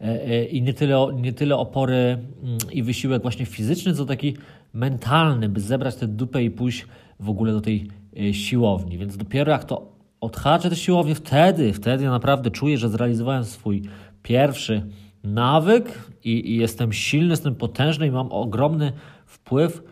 E, 0.00 0.04
e, 0.04 0.44
i 0.44 0.62
nie 0.62 0.74
tyle, 0.74 1.08
nie 1.14 1.32
tyle 1.32 1.56
opory 1.56 1.96
mm, 1.96 2.58
i 2.72 2.82
wysiłek 2.82 3.22
właśnie 3.22 3.46
fizyczny, 3.46 3.94
co 3.94 4.04
taki 4.04 4.36
mentalny, 4.74 5.48
by 5.48 5.60
zebrać 5.60 5.96
tę 5.96 6.06
dupę 6.06 6.42
i 6.42 6.50
pójść 6.50 6.86
w 7.20 7.30
ogóle 7.30 7.52
do 7.52 7.60
tej 7.60 7.88
e, 8.16 8.34
siłowni. 8.34 8.98
Więc 8.98 9.16
dopiero 9.16 9.52
jak 9.52 9.64
to 9.64 9.92
odhaczę 10.20 10.70
tę 10.70 10.76
siłownię, 10.76 11.14
wtedy, 11.14 11.72
wtedy 11.72 12.04
ja 12.04 12.10
naprawdę 12.10 12.50
czuję, 12.50 12.78
że 12.78 12.88
zrealizowałem 12.88 13.44
swój 13.44 13.82
pierwszy 14.22 14.86
nawyk 15.24 16.10
i, 16.24 16.50
i 16.50 16.56
jestem 16.56 16.92
silny, 16.92 17.30
jestem 17.30 17.54
potężny 17.54 18.06
i 18.06 18.10
mam 18.10 18.32
ogromny 18.32 18.92
wpływ 19.26 19.82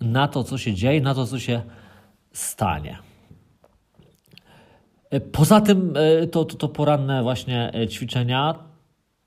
na 0.00 0.28
to, 0.28 0.44
co 0.44 0.58
się 0.58 0.74
dzieje, 0.74 1.00
na 1.00 1.14
to, 1.14 1.26
co 1.26 1.38
się 1.38 1.62
stanie. 2.32 2.98
Poza 5.32 5.60
tym 5.60 5.94
to, 6.30 6.44
to, 6.44 6.56
to 6.56 6.68
poranne 6.68 7.22
właśnie 7.22 7.72
ćwiczenia 7.90 8.54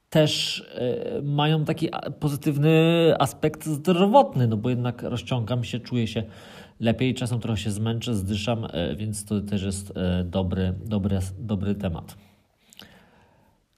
też 0.09 0.63
e, 0.75 1.21
mają 1.21 1.65
taki 1.65 1.89
pozytywny 2.19 3.13
aspekt 3.19 3.65
zdrowotny, 3.65 4.47
no 4.47 4.57
bo 4.57 4.69
jednak 4.69 5.03
rozciągam 5.03 5.63
się, 5.63 5.79
czuję 5.79 6.07
się 6.07 6.23
lepiej, 6.79 7.13
czasem 7.13 7.39
trochę 7.39 7.57
się 7.57 7.71
zmęczę, 7.71 8.15
zdyszam, 8.15 8.67
e, 8.71 8.95
więc 8.95 9.25
to 9.25 9.41
też 9.41 9.63
jest 9.63 9.97
e, 9.97 10.23
dobry, 10.23 10.73
dobry, 10.85 11.19
dobry 11.39 11.75
temat. 11.75 12.17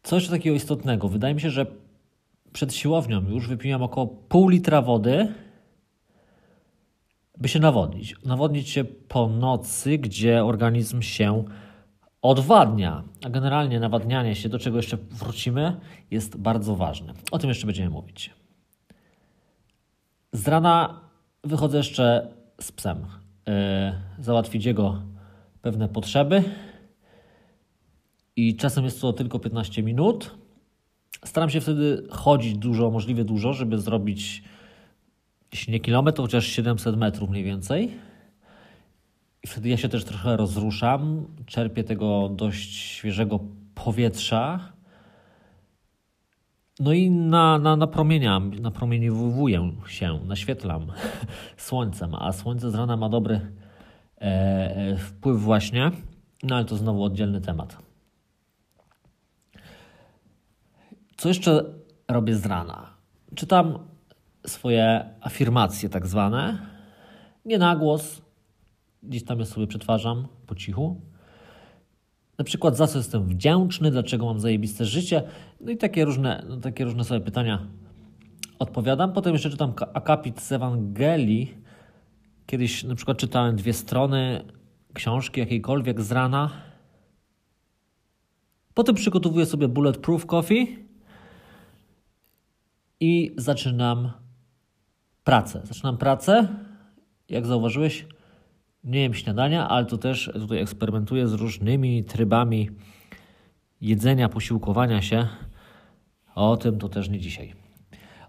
Coś 0.04 0.28
takiego 0.28 0.56
istotnego. 0.56 1.10
Wydaje 1.10 1.34
mi 1.34 1.42
się, 1.42 1.50
że 1.50 1.66
przed 2.54 2.74
siłownią 2.74 3.30
już 3.30 3.48
wypiłem 3.48 3.84
około 3.84 4.08
pół 4.08 4.50
litra 4.50 4.82
wody, 4.82 5.34
by 7.38 7.48
się 7.48 7.60
nawodnić. 7.60 8.16
Nawodnić 8.26 8.70
się 8.70 8.84
po 8.84 9.28
nocy, 9.28 9.98
gdzie 9.98 10.46
organizm 10.46 11.02
się 11.02 11.44
odwadnia, 12.22 13.04
a 13.26 13.30
generalnie 13.30 13.80
nawadnianie 13.80 14.36
się, 14.36 14.50
do 14.50 14.60
czego 14.60 14.78
jeszcze 14.78 14.98
wrócimy, 14.98 15.80
jest 16.12 16.38
bardzo 16.38 16.76
ważne. 16.76 17.14
O 17.32 17.40
tym 17.40 17.50
jeszcze 17.50 17.66
będziemy 17.66 17.90
mówić. 17.90 18.34
Z 20.34 20.48
rana 20.48 21.02
wychodzę 21.44 21.78
jeszcze 21.78 22.34
z 22.62 22.72
psem. 22.72 22.98
Yy, 22.98 24.24
załatwić 24.24 24.66
jego 24.66 25.02
pewne 25.62 25.90
potrzeby. 25.90 26.44
I 28.36 28.56
czasem 28.56 28.84
jest 28.84 29.02
to 29.02 29.14
tylko 29.14 29.40
15 29.40 29.84
minut. 29.84 30.36
Staram 31.26 31.50
się 31.50 31.62
wtedy 31.62 32.08
chodzić 32.10 32.58
dużo, 32.58 32.92
możliwie 32.92 33.24
dużo, 33.24 33.54
żeby 33.54 33.78
zrobić, 33.78 34.44
jeśli 35.52 35.74
nie 35.74 35.80
kilometr, 35.80 36.22
chociaż 36.22 36.46
700 36.46 36.98
metrów 36.98 37.30
mniej 37.30 37.44
więcej 37.44 38.09
i 39.44 39.48
wtedy 39.48 39.70
ja 39.70 39.78
się 39.78 39.90
też 39.90 40.06
trochę 40.06 40.38
rozruszam, 40.38 41.28
czerpię 41.46 41.84
tego 41.84 42.30
dość 42.30 42.76
świeżego 42.76 43.40
powietrza. 43.76 44.74
No 46.80 46.94
i 46.94 47.12
na, 47.12 47.60
na, 47.60 47.76
napromieniam, 47.76 48.54
napromieniowuję 48.54 49.72
się, 49.88 50.20
naświetlam 50.26 50.92
słońcem, 51.58 52.16
a 52.16 52.32
słońce 52.32 52.72
z 52.72 52.76
rana 52.76 52.98
ma 52.98 53.10
dobry 53.10 53.36
e, 54.22 54.22
e, 54.22 54.98
wpływ 54.98 55.42
właśnie, 55.42 55.92
no 56.44 56.56
ale 56.56 56.66
to 56.66 56.76
znowu 56.76 57.04
oddzielny 57.04 57.42
temat. 57.42 57.78
Co 61.18 61.28
jeszcze 61.28 61.66
robię 62.08 62.36
z 62.36 62.46
rana? 62.46 62.90
Czytam 63.36 63.80
swoje 64.48 65.06
afirmacje 65.22 65.90
tak 65.90 66.08
zwane, 66.08 66.58
nie 67.46 67.58
na 67.58 67.76
głos, 67.76 68.22
gdzieś 69.04 69.24
tam 69.24 69.40
je 69.40 69.46
sobie 69.46 69.68
przetwarzam 69.68 70.28
po 70.48 70.56
cichu. 70.56 71.02
Na 72.38 72.46
przykład 72.46 72.78
za 72.78 72.88
co 72.88 72.98
jestem 72.98 73.26
wdzięczny, 73.26 73.92
dlaczego 73.92 74.26
mam 74.26 74.40
zajebiste 74.40 74.86
życie. 74.86 75.24
No 75.62 75.72
i 75.72 75.78
takie 75.78 76.06
różne, 76.06 76.46
no 76.50 76.58
takie 76.58 76.86
różne 76.86 77.04
sobie 77.04 77.22
pytania 77.22 77.68
odpowiadam. 78.60 79.14
Potem 79.14 79.34
jeszcze 79.34 79.50
czytam 79.50 79.74
akapit 79.94 80.42
z 80.42 80.52
Ewangelii. 80.52 81.54
Kiedyś 82.46 82.84
na 82.84 82.96
przykład 82.96 83.18
czytałem 83.18 83.56
dwie 83.56 83.74
strony 83.74 84.46
książki 84.94 85.40
jakiejkolwiek 85.40 86.02
z 86.02 86.12
rana. 86.12 86.50
Potem 88.74 88.96
przygotowuję 88.96 89.46
sobie 89.46 89.68
bulletproof 89.68 90.26
coffee 90.26 90.86
i 93.00 93.32
zaczynam 93.38 94.12
pracę. 95.24 95.62
Zaczynam 95.64 95.98
pracę. 95.98 96.48
Jak 97.30 97.46
zauważyłeś, 97.46 98.06
nie 98.84 99.02
jem 99.02 99.14
śniadania, 99.14 99.70
ale 99.70 99.86
to 99.86 99.98
też 99.98 100.32
tutaj 100.34 100.62
eksperymentuję 100.62 101.28
z 101.28 101.34
różnymi 101.34 102.04
trybami 102.04 102.70
jedzenia, 103.82 104.30
posiłkowania 104.30 105.02
się. 105.02 105.28
O 106.36 106.58
tym 106.58 106.80
to 106.80 106.90
też 106.90 107.10
nie 107.10 107.20
dzisiaj. 107.20 107.54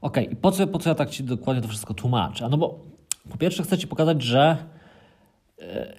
Ok, 0.01 0.17
i 0.31 0.37
po 0.37 0.51
co, 0.51 0.67
po 0.67 0.79
co 0.79 0.89
ja 0.89 0.95
tak 0.95 1.11
Ci 1.11 1.25
dokładnie 1.25 1.63
to 1.63 1.69
wszystko 1.69 1.95
tłumaczę? 1.95 2.49
No 2.49 2.59
bo 2.59 2.81
po 3.31 3.39
pierwsze 3.39 3.63
chcę 3.63 3.79
Ci 3.79 3.87
pokazać, 3.87 4.23
że 4.23 4.57
e, 5.59 5.95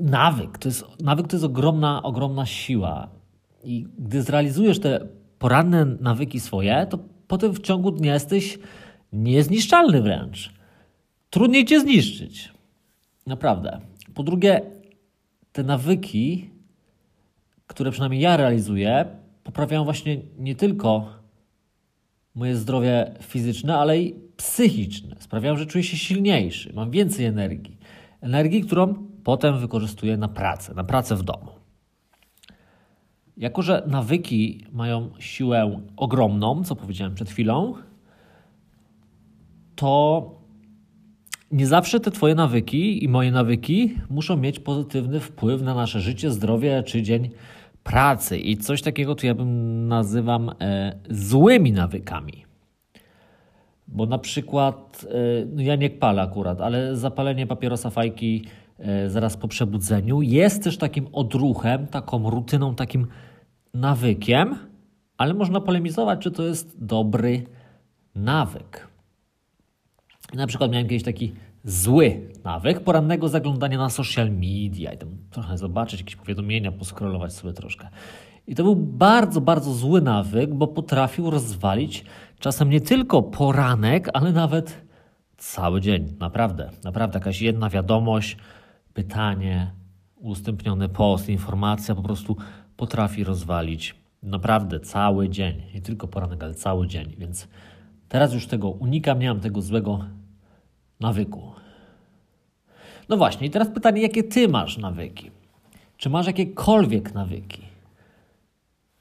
nawyk 0.00 0.58
to 0.58 0.68
jest, 0.68 0.84
nawyk 1.02 1.28
to 1.28 1.36
jest 1.36 1.44
ogromna, 1.44 2.02
ogromna 2.02 2.46
siła. 2.46 3.08
I 3.64 3.86
gdy 3.98 4.22
zrealizujesz 4.22 4.80
te 4.80 5.08
poranne 5.38 5.84
nawyki 5.84 6.40
swoje, 6.40 6.86
to 6.90 6.98
potem 7.28 7.52
w 7.52 7.60
ciągu 7.60 7.90
dnia 7.90 8.14
jesteś 8.14 8.58
niezniszczalny 9.12 10.02
wręcz. 10.02 10.52
Trudniej 11.30 11.64
Cię 11.64 11.80
zniszczyć. 11.80 12.55
Naprawdę. 13.26 13.80
Po 14.14 14.22
drugie, 14.22 14.60
te 15.52 15.62
nawyki, 15.62 16.50
które 17.66 17.90
przynajmniej 17.90 18.20
ja 18.20 18.36
realizuję, 18.36 19.04
poprawiają 19.44 19.84
właśnie 19.84 20.16
nie 20.38 20.54
tylko 20.54 21.08
moje 22.34 22.56
zdrowie 22.56 23.14
fizyczne, 23.22 23.78
ale 23.78 24.00
i 24.00 24.14
psychiczne. 24.36 25.16
Sprawiają, 25.18 25.56
że 25.56 25.66
czuję 25.66 25.84
się 25.84 25.96
silniejszy, 25.96 26.72
mam 26.74 26.90
więcej 26.90 27.26
energii. 27.26 27.76
Energii, 28.20 28.62
którą 28.62 28.94
potem 29.24 29.58
wykorzystuję 29.58 30.16
na 30.16 30.28
pracę, 30.28 30.74
na 30.74 30.84
pracę 30.84 31.16
w 31.16 31.22
domu. 31.22 31.50
Jako, 33.36 33.62
że 33.62 33.82
nawyki 33.86 34.64
mają 34.72 35.10
siłę 35.18 35.80
ogromną, 35.96 36.64
co 36.64 36.76
powiedziałem 36.76 37.14
przed 37.14 37.30
chwilą, 37.30 37.74
to 39.76 40.30
nie 41.50 41.66
zawsze 41.66 42.00
te 42.00 42.10
Twoje 42.10 42.34
nawyki 42.34 43.04
i 43.04 43.08
moje 43.08 43.32
nawyki 43.32 43.94
muszą 44.10 44.36
mieć 44.36 44.58
pozytywny 44.58 45.20
wpływ 45.20 45.62
na 45.62 45.74
nasze 45.74 46.00
życie, 46.00 46.30
zdrowie 46.30 46.82
czy 46.82 47.02
dzień 47.02 47.30
pracy. 47.82 48.38
I 48.38 48.56
coś 48.56 48.82
takiego 48.82 49.14
to 49.14 49.26
ja 49.26 49.34
bym 49.34 49.88
nazywam 49.88 50.50
e, 50.60 50.92
złymi 51.10 51.72
nawykami. 51.72 52.46
Bo 53.88 54.06
na 54.06 54.18
przykład, 54.18 55.06
e, 55.10 55.46
no 55.46 55.62
ja 55.62 55.76
nie 55.76 55.90
palę 55.90 56.22
akurat, 56.22 56.60
ale 56.60 56.96
zapalenie 56.96 57.46
papierosa 57.46 57.90
fajki 57.90 58.44
e, 58.78 59.10
zaraz 59.10 59.36
po 59.36 59.48
przebudzeniu 59.48 60.22
jest 60.22 60.64
też 60.64 60.78
takim 60.78 61.06
odruchem, 61.12 61.86
taką 61.86 62.30
rutyną, 62.30 62.74
takim 62.74 63.06
nawykiem, 63.74 64.56
ale 65.18 65.34
można 65.34 65.60
polemizować, 65.60 66.20
czy 66.20 66.30
to 66.30 66.42
jest 66.42 66.84
dobry 66.84 67.42
nawyk. 68.14 68.95
Na 70.34 70.46
przykład 70.46 70.70
miałem 70.70 70.88
kiedyś 70.88 71.02
taki 71.02 71.32
zły 71.64 72.20
nawyk 72.44 72.80
porannego 72.80 73.28
zaglądania 73.28 73.78
na 73.78 73.90
social 73.90 74.30
media 74.30 74.92
i 74.92 74.98
tam 74.98 75.08
trochę 75.30 75.58
zobaczyć 75.58 76.00
jakieś 76.00 76.16
powiadomienia, 76.16 76.72
poskrolować 76.72 77.32
sobie 77.32 77.52
troszkę. 77.52 77.88
I 78.46 78.54
to 78.54 78.62
był 78.62 78.76
bardzo, 78.76 79.40
bardzo 79.40 79.74
zły 79.74 80.00
nawyk, 80.00 80.54
bo 80.54 80.66
potrafił 80.66 81.30
rozwalić 81.30 82.04
czasem 82.38 82.70
nie 82.70 82.80
tylko 82.80 83.22
poranek, 83.22 84.08
ale 84.14 84.32
nawet 84.32 84.86
cały 85.36 85.80
dzień. 85.80 86.16
Naprawdę, 86.20 86.70
naprawdę 86.84 87.18
jakaś 87.18 87.42
jedna 87.42 87.70
wiadomość, 87.70 88.36
pytanie, 88.94 89.70
udostępniony 90.16 90.88
post, 90.88 91.28
informacja 91.28 91.94
po 91.94 92.02
prostu 92.02 92.36
potrafi 92.76 93.24
rozwalić 93.24 93.94
naprawdę 94.22 94.80
cały 94.80 95.28
dzień. 95.28 95.62
Nie 95.74 95.80
tylko 95.80 96.08
poranek, 96.08 96.42
ale 96.42 96.54
cały 96.54 96.86
dzień. 96.86 97.14
Więc 97.18 97.48
teraz 98.08 98.34
już 98.34 98.46
tego 98.46 98.70
unikam, 98.70 99.18
nie 99.18 99.28
mam 99.28 99.40
tego 99.40 99.62
złego 99.62 100.04
nawyku. 101.00 101.52
No 103.08 103.16
właśnie, 103.16 103.46
i 103.46 103.50
teraz 103.50 103.68
pytanie, 103.70 104.02
jakie 104.02 104.22
ty 104.22 104.48
masz 104.48 104.78
nawyki? 104.78 105.30
Czy 105.96 106.10
masz 106.10 106.26
jakiekolwiek 106.26 107.14
nawyki? 107.14 107.62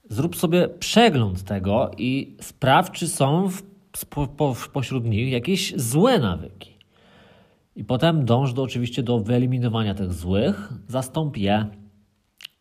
Zrób 0.10 0.36
sobie 0.36 0.68
przegląd 0.68 1.44
tego 1.44 1.92
i 1.98 2.38
sprawdź, 2.42 3.00
czy 3.00 3.08
są 3.08 3.50
w, 3.50 3.64
po, 4.10 4.28
po, 4.28 4.56
pośród 4.74 5.06
nich 5.06 5.32
jakieś 5.32 5.74
złe 5.78 6.20
nawyki. 6.20 6.76
I 7.76 7.84
potem 7.84 8.26
dąż 8.26 8.54
do, 8.54 8.64
oczywiście 8.64 9.04
do 9.04 9.20
wyeliminowania 9.20 9.94
tych 9.94 10.14
złych, 10.14 10.74
zastąp 10.88 11.38
je 11.38 11.66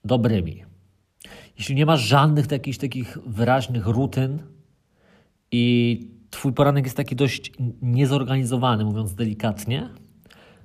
dobrymi. 0.05 0.65
Jeśli 1.59 1.75
nie 1.75 1.87
masz 1.87 2.01
żadnych 2.01 2.47
takich, 2.47 2.79
takich 2.79 3.19
wyraźnych 3.27 3.87
rutyn 3.87 4.39
i 5.53 6.01
twój 6.35 6.53
poranek 6.53 6.85
jest 6.85 6.97
taki 6.97 7.17
dość 7.17 7.53
niezorganizowany, 7.83 8.85
mówiąc 8.85 9.15
delikatnie, 9.15 9.89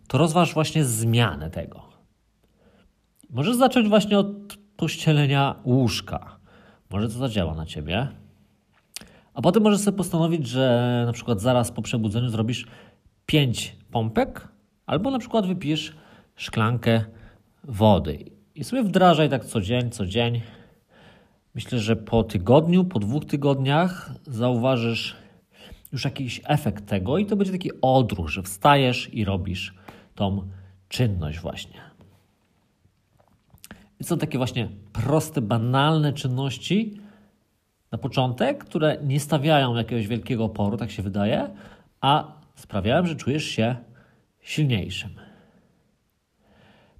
to 0.08 0.18
rozważ 0.18 0.54
właśnie 0.54 0.86
zmianę 0.86 1.50
tego. 1.50 1.90
Możesz 3.30 3.56
zacząć 3.56 3.90
właśnie 3.90 4.20
od 4.20 4.58
pościelenia 4.78 5.56
łóżka. 5.66 6.40
Może 6.90 7.08
to 7.08 7.14
zadziała 7.14 7.56
na 7.56 7.66
ciebie. 7.66 8.08
A 9.34 9.42
potem 9.42 9.64
możesz 9.64 9.80
sobie 9.80 9.98
postanowić, 9.98 10.48
że 10.48 11.04
na 11.06 11.14
przykład 11.14 11.42
zaraz 11.42 11.72
po 11.72 11.82
przebudzeniu 11.82 12.30
zrobisz 12.30 12.68
5 13.26 13.76
pompek, 13.92 14.48
albo 14.86 15.12
na 15.12 15.20
przykład 15.20 15.48
wypijesz 15.48 15.96
szklankę 16.36 17.06
wody. 17.64 18.26
I 18.56 18.64
sobie 18.64 18.84
wdrażaj 18.84 19.30
tak 19.30 19.46
co 19.46 19.62
dzień, 19.62 19.92
co 19.92 20.06
dzień. 20.06 20.42
Myślę, 21.56 21.80
że 21.80 21.96
po 21.96 22.24
tygodniu, 22.24 22.86
po 22.86 23.00
dwóch 23.00 23.26
tygodniach 23.26 24.12
zauważysz 24.28 25.16
już 25.92 26.06
jakiś 26.06 26.42
efekt 26.46 26.86
tego 26.86 27.18
i 27.18 27.26
to 27.26 27.36
będzie 27.36 27.52
taki 27.52 27.72
odruch, 27.82 28.30
że 28.30 28.44
wstajesz 28.44 29.14
i 29.14 29.26
robisz 29.26 29.74
tą 30.16 30.48
czynność 30.90 31.40
właśnie. 31.40 31.82
I 34.00 34.04
są 34.04 34.18
takie 34.18 34.38
właśnie 34.38 34.70
proste, 34.94 35.42
banalne 35.42 36.14
czynności 36.14 37.02
na 37.92 37.98
początek, 37.98 38.64
które 38.64 38.98
nie 39.04 39.20
stawiają 39.20 39.76
jakiegoś 39.76 40.08
wielkiego 40.08 40.44
oporu, 40.44 40.78
tak 40.78 40.92
się 40.92 41.04
wydaje, 41.04 41.50
a 42.02 42.34
sprawiają, 42.56 43.06
że 43.06 43.16
czujesz 43.16 43.44
się 43.44 43.76
silniejszym. 44.42 45.10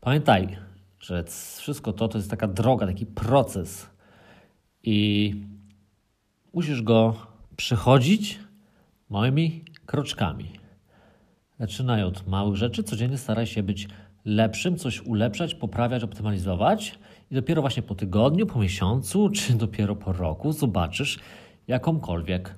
Pamiętaj, 0.02 0.58
że 1.00 1.24
wszystko 1.58 1.94
to 1.94 2.08
to 2.08 2.18
jest 2.18 2.30
taka 2.30 2.48
droga, 2.48 2.88
taki 2.88 3.06
proces 3.06 3.90
i 4.84 5.36
musisz 6.54 6.82
go 6.82 7.16
przechodzić 7.58 8.40
małymi 9.10 9.66
kroczkami. 9.86 10.60
Zaczynaj 11.60 12.04
od 12.04 12.28
małych 12.28 12.56
rzeczy, 12.56 12.84
codziennie 12.84 13.18
staraj 13.18 13.48
się 13.48 13.64
być 13.64 13.88
lepszym, 14.26 14.78
coś 14.78 15.02
ulepszać, 15.02 15.56
poprawiać, 15.56 16.04
optymalizować 16.04 17.00
i 17.32 17.36
dopiero 17.36 17.62
właśnie 17.62 17.84
po 17.84 17.96
tygodniu, 17.96 18.46
po 18.46 18.60
miesiącu, 18.60 19.30
czy 19.30 19.54
dopiero 19.54 19.96
po 19.96 20.14
roku 20.14 20.52
zobaczysz 20.52 21.20
jakąkolwiek 21.68 22.56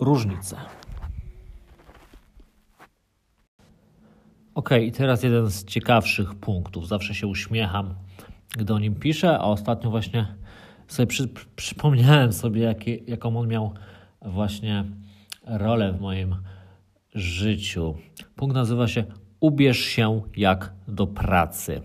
różnicę. 0.00 0.56
Ok, 4.54 4.70
i 4.82 4.92
teraz 4.92 5.22
jeden 5.22 5.50
z 5.50 5.64
ciekawszych 5.64 6.34
punktów. 6.34 6.88
Zawsze 6.88 7.14
się 7.14 7.26
uśmiecham, 7.26 7.94
gdy 8.58 8.74
o 8.74 8.78
nim 8.78 8.94
piszę, 8.94 9.38
a 9.38 9.42
ostatnio 9.42 9.90
właśnie 9.90 10.26
sobie 10.88 11.06
przy, 11.06 11.28
przypomniałem 11.56 12.32
sobie, 12.32 12.62
jakie, 12.62 12.96
jaką 12.96 13.36
on 13.36 13.48
miał 13.48 13.74
właśnie 14.22 14.84
rolę 15.46 15.92
w 15.92 16.00
moim 16.00 16.36
życiu. 17.14 17.94
Punkt 18.36 18.54
nazywa 18.54 18.88
się 18.88 19.04
Ubierz 19.40 19.78
się 19.78 20.22
jak 20.36 20.72
do 20.88 21.06
pracy. 21.06 21.82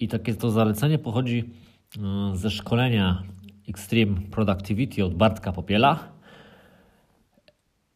I 0.00 0.08
takie 0.08 0.34
to 0.34 0.50
zalecenie 0.50 0.98
pochodzi 0.98 1.44
e, 1.98 2.36
ze 2.36 2.50
szkolenia 2.50 3.22
Extreme 3.68 4.20
Productivity 4.30 5.04
od 5.04 5.14
Bartka 5.14 5.52
Popiela. 5.52 5.98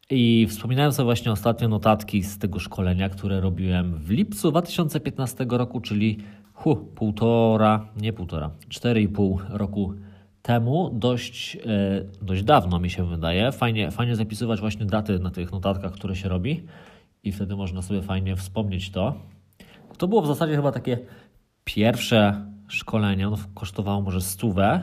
I 0.09 0.47
wspominałem 0.49 0.91
sobie 0.91 1.05
właśnie 1.05 1.31
ostatnio 1.31 1.67
notatki 1.67 2.23
z 2.23 2.37
tego 2.37 2.59
szkolenia, 2.59 3.09
które 3.09 3.41
robiłem 3.41 3.95
w 3.95 4.09
lipcu 4.09 4.51
2015 4.51 5.45
roku, 5.49 5.81
czyli 5.81 6.17
hu, 6.53 6.75
półtora, 6.75 7.87
nie 8.01 8.13
półtora, 8.13 8.51
cztery 8.69 9.01
i 9.01 9.07
pół 9.07 9.39
roku 9.49 9.93
temu, 10.43 10.89
dość, 10.93 11.55
e, 11.55 11.59
dość 12.21 12.43
dawno 12.43 12.79
mi 12.79 12.89
się 12.89 13.09
wydaje. 13.09 13.51
Fajnie, 13.51 13.91
fajnie 13.91 14.15
zapisywać 14.15 14.59
właśnie 14.59 14.85
daty 14.85 15.19
na 15.19 15.31
tych 15.31 15.51
notatkach, 15.51 15.91
które 15.91 16.15
się 16.15 16.29
robi 16.29 16.63
i 17.23 17.31
wtedy 17.31 17.55
można 17.55 17.81
sobie 17.81 18.01
fajnie 18.01 18.35
wspomnieć 18.35 18.89
to. 18.91 19.13
To 19.97 20.07
było 20.07 20.21
w 20.21 20.27
zasadzie 20.27 20.55
chyba 20.55 20.71
takie 20.71 20.99
pierwsze 21.63 22.45
szkolenie, 22.67 23.27
ono 23.27 23.37
kosztowało 23.53 24.01
może 24.01 24.21
stówę. 24.21 24.81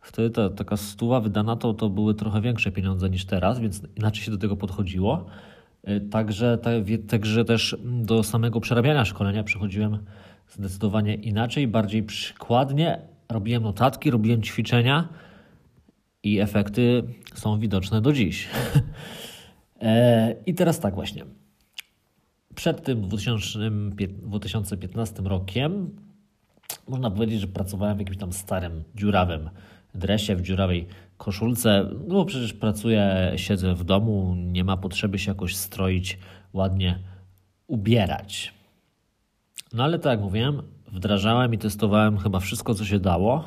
Wtedy 0.00 0.30
ta, 0.30 0.50
taka 0.50 0.76
stuwa 0.76 1.20
wydana 1.20 1.56
to, 1.56 1.74
to 1.74 1.90
były 1.90 2.14
trochę 2.14 2.40
większe 2.40 2.72
pieniądze 2.72 3.10
niż 3.10 3.24
teraz, 3.24 3.60
więc 3.60 3.82
inaczej 3.96 4.24
się 4.24 4.30
do 4.30 4.38
tego 4.38 4.56
podchodziło. 4.56 5.26
E, 5.84 6.00
także, 6.00 6.58
także 7.08 7.44
też 7.44 7.76
do 7.84 8.22
samego 8.22 8.60
przerabiania 8.60 9.04
szkolenia 9.04 9.44
przechodziłem 9.44 9.98
zdecydowanie 10.48 11.14
inaczej, 11.14 11.68
bardziej 11.68 12.02
przykładnie, 12.02 13.11
robiłem 13.32 13.62
notatki, 13.62 14.10
robiłem 14.10 14.42
ćwiczenia 14.42 15.08
i 16.22 16.40
efekty 16.40 17.02
są 17.34 17.58
widoczne 17.58 18.00
do 18.00 18.12
dziś. 18.12 18.48
E, 19.84 20.34
I 20.46 20.54
teraz 20.54 20.80
tak 20.80 20.94
właśnie. 20.94 21.24
Przed 22.54 22.84
tym 22.84 23.08
2015 24.22 25.22
rokiem 25.22 25.96
można 26.88 27.10
powiedzieć, 27.10 27.40
że 27.40 27.46
pracowałem 27.46 27.96
w 27.96 28.00
jakimś 28.00 28.18
tam 28.18 28.32
starym, 28.32 28.84
dziurawym 28.94 29.50
dresie, 29.94 30.36
w 30.36 30.42
dziurawej 30.42 30.86
koszulce. 31.16 31.88
No 32.08 32.14
bo 32.14 32.24
przecież 32.24 32.52
pracuję, 32.52 33.32
siedzę 33.36 33.74
w 33.74 33.84
domu, 33.84 34.34
nie 34.36 34.64
ma 34.64 34.76
potrzeby 34.76 35.18
się 35.18 35.30
jakoś 35.30 35.56
stroić, 35.56 36.18
ładnie 36.52 36.98
ubierać. 37.66 38.54
No 39.72 39.84
ale 39.84 39.98
tak 39.98 40.10
jak 40.10 40.20
mówiłem, 40.20 40.62
wdrażałem 40.92 41.54
i 41.54 41.58
testowałem 41.58 42.18
chyba 42.18 42.40
wszystko, 42.40 42.74
co 42.74 42.84
się 42.84 42.98
dało, 42.98 43.44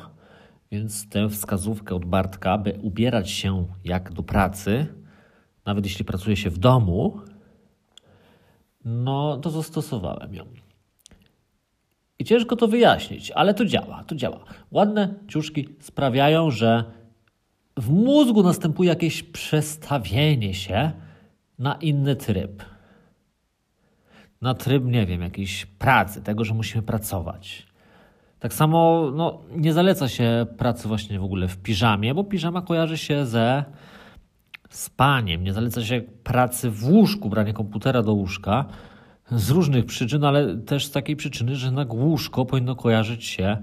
więc 0.70 1.08
tę 1.08 1.28
wskazówkę 1.28 1.94
od 1.94 2.04
Bartka, 2.04 2.58
by 2.58 2.78
ubierać 2.82 3.30
się 3.30 3.66
jak 3.84 4.12
do 4.12 4.22
pracy, 4.22 4.86
nawet 5.64 5.84
jeśli 5.84 6.04
pracuje 6.04 6.36
się 6.36 6.50
w 6.50 6.58
domu, 6.58 7.20
no 8.84 9.36
to 9.36 9.50
zastosowałem 9.50 10.34
ją. 10.34 10.44
I 12.18 12.24
ciężko 12.24 12.56
to 12.56 12.68
wyjaśnić, 12.68 13.30
ale 13.30 13.54
to 13.54 13.64
działa, 13.64 14.04
to 14.04 14.14
działa. 14.14 14.44
Ładne 14.70 15.14
ciuszki 15.28 15.68
sprawiają, 15.80 16.50
że 16.50 16.84
w 17.76 17.90
mózgu 17.90 18.42
następuje 18.42 18.88
jakieś 18.88 19.22
przestawienie 19.22 20.54
się 20.54 20.92
na 21.58 21.74
inny 21.74 22.16
tryb 22.16 22.62
na 24.42 24.54
tryb, 24.54 24.84
nie 24.84 25.06
wiem, 25.06 25.22
jakiejś 25.22 25.66
pracy, 25.66 26.22
tego, 26.22 26.44
że 26.44 26.54
musimy 26.54 26.82
pracować. 26.82 27.66
Tak 28.38 28.54
samo 28.54 29.10
no, 29.14 29.38
nie 29.56 29.72
zaleca 29.72 30.08
się 30.08 30.46
pracy 30.58 30.88
właśnie 30.88 31.20
w 31.20 31.24
ogóle 31.24 31.48
w 31.48 31.56
piżamie, 31.56 32.14
bo 32.14 32.24
piżama 32.24 32.62
kojarzy 32.62 32.98
się 32.98 33.26
ze 33.26 33.64
spaniem. 34.70 35.44
Nie 35.44 35.52
zaleca 35.52 35.84
się 35.84 36.02
pracy 36.24 36.70
w 36.70 36.84
łóżku, 36.88 37.28
branie 37.28 37.52
komputera 37.52 38.02
do 38.02 38.12
łóżka 38.12 38.64
z 39.30 39.50
różnych 39.50 39.86
przyczyn, 39.86 40.24
ale 40.24 40.56
też 40.56 40.86
z 40.86 40.90
takiej 40.90 41.16
przyczyny, 41.16 41.56
że 41.56 41.70
na 41.70 41.86
łóżko 41.88 42.44
powinno 42.46 42.76
kojarzyć 42.76 43.24
się 43.24 43.56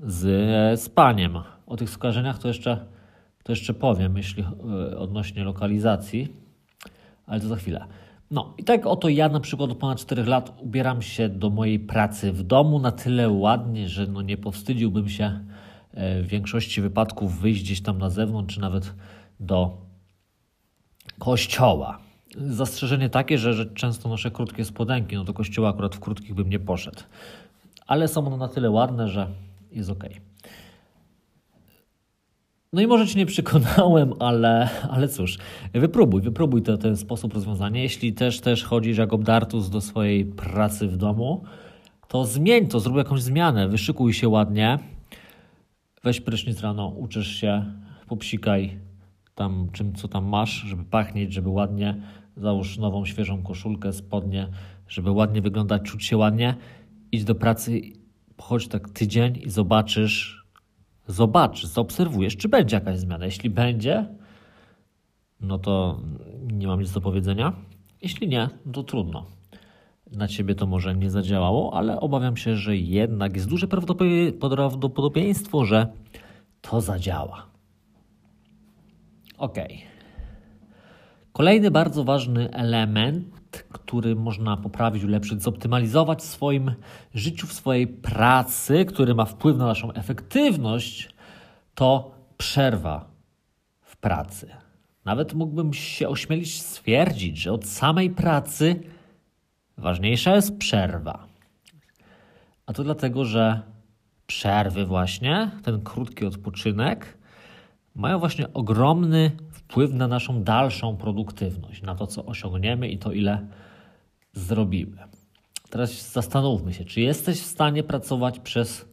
z 0.00 0.80
spaniem. 0.80 1.38
O 1.66 1.76
tych 1.76 1.90
skojarzeniach 1.90 2.38
to 2.38 2.48
jeszcze, 2.48 2.86
to 3.42 3.52
jeszcze 3.52 3.74
powiem, 3.74 4.16
jeśli 4.16 4.42
e, 4.42 4.98
odnośnie 4.98 5.44
lokalizacji, 5.44 6.32
ale 7.26 7.40
to 7.40 7.48
za 7.48 7.56
chwilę. 7.56 7.84
No 8.30 8.54
i 8.58 8.64
tak 8.64 8.86
oto 8.86 9.08
ja 9.08 9.28
na 9.28 9.40
przykład 9.40 9.70
od 9.70 9.78
ponad 9.78 10.00
4 10.00 10.24
lat 10.24 10.52
ubieram 10.60 11.02
się 11.02 11.28
do 11.28 11.50
mojej 11.50 11.80
pracy 11.80 12.32
w 12.32 12.42
domu 12.42 12.78
na 12.78 12.92
tyle 12.92 13.28
ładnie, 13.28 13.88
że 13.88 14.06
no 14.06 14.22
nie 14.22 14.36
powstydziłbym 14.36 15.08
się 15.08 15.40
e, 15.92 16.22
w 16.22 16.26
większości 16.26 16.80
wypadków 16.80 17.40
wyjść 17.40 17.62
gdzieś 17.62 17.80
tam 17.80 17.98
na 17.98 18.10
zewnątrz, 18.10 18.54
czy 18.54 18.60
nawet 18.60 18.94
do 19.40 19.76
kościoła. 21.18 21.98
Zastrzeżenie 22.36 23.10
takie, 23.10 23.38
że, 23.38 23.54
że 23.54 23.66
często 23.66 24.08
noszę 24.08 24.30
krótkie 24.30 24.64
spodenki, 24.64 25.16
no 25.16 25.24
do 25.24 25.34
kościoła 25.34 25.70
akurat 25.70 25.94
w 25.94 26.00
krótkich 26.00 26.34
bym 26.34 26.50
nie 26.50 26.58
poszedł. 26.58 27.00
Ale 27.86 28.08
są 28.08 28.26
one 28.26 28.36
na 28.36 28.48
tyle 28.48 28.70
ładne, 28.70 29.08
że 29.08 29.26
jest 29.72 29.90
ok. 29.90 30.04
No 32.72 32.82
i 32.82 32.86
może 32.86 33.06
Cię 33.06 33.18
nie 33.18 33.26
przekonałem, 33.26 34.12
ale, 34.18 34.68
ale 34.90 35.08
cóż, 35.08 35.38
wypróbuj, 35.72 36.22
wypróbuj 36.22 36.62
to, 36.62 36.78
ten 36.78 36.96
sposób 36.96 37.34
rozwiązania. 37.34 37.82
Jeśli 37.82 38.12
też, 38.12 38.40
też 38.40 38.64
chodzisz 38.64 38.98
jak 38.98 39.12
obdartus 39.12 39.70
do 39.70 39.80
swojej 39.80 40.24
pracy 40.24 40.88
w 40.88 40.96
domu, 40.96 41.44
to 42.08 42.24
zmień 42.24 42.66
to, 42.66 42.80
zrób 42.80 42.96
jakąś 42.96 43.22
zmianę, 43.22 43.68
wyszykuj 43.68 44.12
się 44.12 44.28
ładnie, 44.28 44.78
weź 46.04 46.20
prysznic 46.20 46.60
rano, 46.60 46.88
uczysz 46.88 47.28
się, 47.28 47.64
popsikaj 48.08 48.78
tam 49.34 49.68
czym, 49.72 49.94
co 49.94 50.08
tam 50.08 50.24
masz, 50.24 50.50
żeby 50.50 50.84
pachnieć, 50.84 51.32
żeby 51.32 51.48
ładnie, 51.48 51.94
załóż 52.36 52.78
nową, 52.78 53.04
świeżą 53.04 53.42
koszulkę, 53.42 53.92
spodnie, 53.92 54.48
żeby 54.88 55.10
ładnie 55.10 55.42
wyglądać, 55.42 55.82
czuć 55.82 56.04
się 56.04 56.16
ładnie, 56.16 56.54
idź 57.12 57.24
do 57.24 57.34
pracy, 57.34 57.80
chodź 58.38 58.68
tak 58.68 58.88
tydzień 58.88 59.38
i 59.44 59.50
zobaczysz, 59.50 60.37
zobaczysz, 61.08 61.64
zaobserwujesz, 61.64 62.36
czy 62.36 62.48
będzie 62.48 62.76
jakaś 62.76 62.98
zmiana. 62.98 63.24
Jeśli 63.24 63.50
będzie, 63.50 64.06
no 65.40 65.58
to 65.58 66.00
nie 66.52 66.66
mam 66.66 66.80
nic 66.80 66.92
do 66.92 67.00
powiedzenia. 67.00 67.52
Jeśli 68.02 68.28
nie, 68.28 68.48
no 68.66 68.72
to 68.72 68.82
trudno. 68.82 69.26
Na 70.12 70.28
ciebie 70.28 70.54
to 70.54 70.66
może 70.66 70.94
nie 70.94 71.10
zadziałało, 71.10 71.74
ale 71.74 72.00
obawiam 72.00 72.36
się, 72.36 72.56
że 72.56 72.76
jednak 72.76 73.34
jest 73.34 73.48
duże 73.48 73.68
prawdopodobieństwo, 74.40 75.64
że 75.64 75.92
to 76.60 76.80
zadziała. 76.80 77.46
Ok. 79.38 79.56
Kolejny 81.32 81.70
bardzo 81.70 82.04
ważny 82.04 82.50
element, 82.50 83.37
który 83.50 84.16
można 84.16 84.56
poprawić, 84.56 85.04
ulepszyć, 85.04 85.42
zoptymalizować 85.42 86.18
w 86.18 86.26
swoim 86.26 86.74
życiu, 87.14 87.46
w 87.46 87.52
swojej 87.52 87.86
pracy, 87.86 88.84
który 88.84 89.14
ma 89.14 89.24
wpływ 89.24 89.56
na 89.56 89.66
naszą 89.66 89.92
efektywność, 89.92 91.08
to 91.74 92.14
przerwa 92.36 93.10
w 93.82 93.96
pracy. 93.96 94.48
Nawet 95.04 95.34
mógłbym 95.34 95.72
się 95.72 96.08
ośmielić 96.08 96.60
stwierdzić, 96.62 97.38
że 97.38 97.52
od 97.52 97.66
samej 97.66 98.10
pracy 98.10 98.80
ważniejsza 99.76 100.36
jest 100.36 100.58
przerwa. 100.58 101.26
A 102.66 102.72
to 102.72 102.84
dlatego, 102.84 103.24
że 103.24 103.62
przerwy, 104.26 104.86
właśnie, 104.86 105.50
ten 105.62 105.80
krótki 105.80 106.26
odpoczynek, 106.26 107.18
mają 107.94 108.18
właśnie 108.18 108.52
ogromny 108.52 109.30
wpływ 109.68 109.92
na 109.92 110.08
naszą 110.08 110.42
dalszą 110.42 110.96
produktywność, 110.96 111.82
na 111.82 111.94
to, 111.94 112.06
co 112.06 112.26
osiągniemy 112.26 112.88
i 112.88 112.98
to, 112.98 113.12
ile 113.12 113.46
zrobimy. 114.32 114.98
Teraz 115.70 116.12
zastanówmy 116.12 116.74
się, 116.74 116.84
czy 116.84 117.00
jesteś 117.00 117.40
w 117.40 117.46
stanie 117.46 117.82
pracować 117.82 118.38
przez 118.38 118.88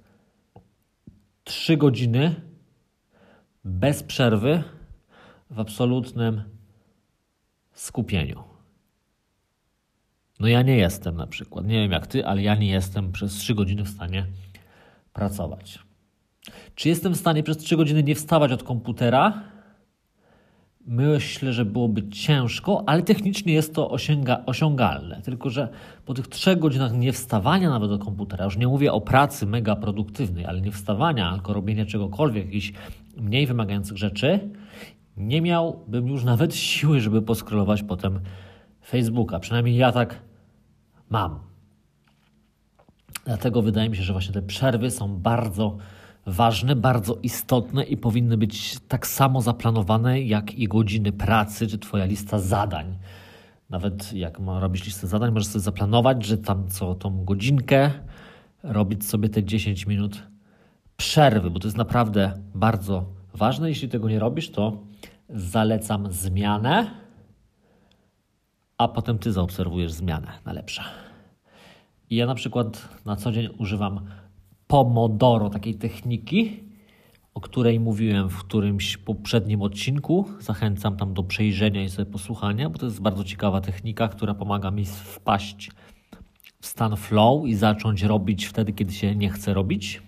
3 1.44 1.78
godziny 1.78 2.36
bez 3.64 4.04
przerwy 4.04 4.64
w 5.50 5.60
absolutnym 5.60 6.44
skupieniu. 7.74 8.44
No 10.40 10.48
ja 10.48 10.62
nie 10.62 10.78
jestem 10.78 11.16
na 11.16 11.28
przykład, 11.28 11.66
nie 11.66 11.82
wiem 11.82 11.92
jak 11.92 12.08
ty, 12.08 12.26
ale 12.26 12.42
ja 12.42 12.56
nie 12.56 12.68
jestem 12.68 13.12
przez 13.12 13.34
3 13.34 13.56
godziny 13.56 13.84
w 13.84 13.90
stanie 13.90 14.26
pracować. 15.14 15.80
Czy 16.76 16.90
jestem 16.90 17.14
w 17.14 17.18
stanie 17.18 17.44
przez 17.44 17.58
3 17.58 17.78
godziny 17.78 18.04
nie 18.04 18.16
wstawać 18.16 18.52
od 18.52 18.64
komputera? 18.64 19.55
Myślę, 20.88 21.54
że 21.54 21.66
byłoby 21.66 22.10
ciężko, 22.10 22.84
ale 22.88 23.04
technicznie 23.04 23.54
jest 23.54 23.76
to 23.76 23.92
osiąga, 23.92 24.44
osiągalne. 24.46 25.22
Tylko, 25.22 25.50
że 25.50 25.70
po 26.06 26.14
tych 26.14 26.28
trzech 26.28 26.60
godzinach 26.60 26.94
nie 26.94 27.14
wstawania 27.14 27.70
nawet 27.70 27.90
do 27.90 28.00
komputera, 28.00 28.46
już 28.46 28.58
nie 28.58 28.68
mówię 28.68 28.94
o 28.94 29.02
pracy 29.02 29.46
mega 29.46 29.76
produktywnej, 29.76 30.46
ale 30.46 30.62
nie 30.62 30.72
wstawania, 30.72 31.34
tylko 31.34 31.54
robienia 31.54 31.86
czegokolwiek, 31.86 32.46
jakichś 32.46 32.74
mniej 33.18 33.48
wymagających 33.48 33.98
rzeczy, 33.98 34.50
nie 35.18 35.42
miałbym 35.42 36.08
już 36.08 36.24
nawet 36.24 36.56
siły, 36.56 37.02
żeby 37.02 37.22
poskrolować 37.22 37.84
potem 37.84 38.20
Facebooka. 38.82 39.40
Przynajmniej 39.40 39.76
ja 39.76 39.92
tak 39.92 40.22
mam. 41.10 41.40
Dlatego 43.26 43.62
wydaje 43.62 43.90
mi 43.90 43.98
się, 43.98 44.04
że 44.04 44.14
właśnie 44.14 44.34
te 44.34 44.42
przerwy 44.42 44.92
są 44.92 45.18
bardzo 45.18 45.78
ważne, 46.26 46.76
bardzo 46.76 47.18
istotne 47.24 47.84
i 47.84 47.98
powinny 47.98 48.38
być 48.38 48.80
tak 48.88 49.08
samo 49.08 49.42
zaplanowane 49.42 50.22
jak 50.22 50.54
i 50.54 50.68
godziny 50.68 51.12
pracy 51.12 51.68
czy 51.68 51.80
Twoja 51.80 52.06
lista 52.06 52.40
zadań. 52.40 52.98
Nawet 53.70 54.14
jak 54.14 54.40
ma 54.40 54.60
robić 54.60 54.86
listę 54.86 55.08
zadań, 55.08 55.32
możesz 55.32 55.48
sobie 55.48 55.64
zaplanować, 55.64 56.26
że 56.26 56.38
tam 56.38 56.68
co 56.68 56.96
tą 56.96 57.26
godzinkę 57.26 57.92
robić 58.64 59.06
sobie 59.06 59.30
te 59.30 59.44
10 59.44 59.88
minut 59.88 60.24
przerwy, 60.98 61.52
bo 61.52 61.60
to 61.60 61.68
jest 61.68 61.78
naprawdę 61.78 62.34
bardzo 62.56 63.06
ważne. 63.34 63.70
Jeśli 63.70 63.90
tego 63.90 64.10
nie 64.10 64.20
robisz, 64.20 64.52
to 64.52 64.84
zalecam 65.30 66.12
zmianę, 66.12 66.92
a 68.78 68.88
potem 68.88 69.18
ty 69.18 69.32
zaobserwujesz 69.32 69.92
zmianę 69.92 70.32
na 70.46 70.54
lepsze. 70.54 70.84
I 72.10 72.16
ja 72.16 72.26
na 72.26 72.36
przykład 72.36 72.90
na 73.06 73.16
co 73.16 73.32
dzień 73.32 73.50
używam 73.58 74.06
Pomodoro, 74.68 75.50
takiej 75.50 75.76
techniki, 75.76 76.64
o 77.34 77.42
której 77.42 77.80
mówiłem 77.80 78.30
w 78.30 78.38
którymś 78.38 78.98
poprzednim 78.98 79.62
odcinku. 79.62 80.26
Zachęcam 80.40 80.98
tam 80.98 81.14
do 81.14 81.24
przejrzenia 81.24 81.84
i 81.84 81.90
sobie 81.90 82.12
posłuchania, 82.12 82.70
bo 82.70 82.80
to 82.80 82.86
jest 82.86 83.02
bardzo 83.02 83.24
ciekawa 83.24 83.62
technika, 83.62 84.08
która 84.08 84.34
pomaga 84.34 84.72
mi 84.72 84.86
wpaść 84.86 85.72
w 86.60 86.66
stan 86.68 86.96
flow 86.96 87.48
i 87.48 87.56
zacząć 87.56 88.04
robić 88.04 88.46
wtedy, 88.46 88.74
kiedy 88.74 88.94
się 88.94 89.16
nie 89.16 89.30
chce 89.30 89.54
robić. 89.54 90.02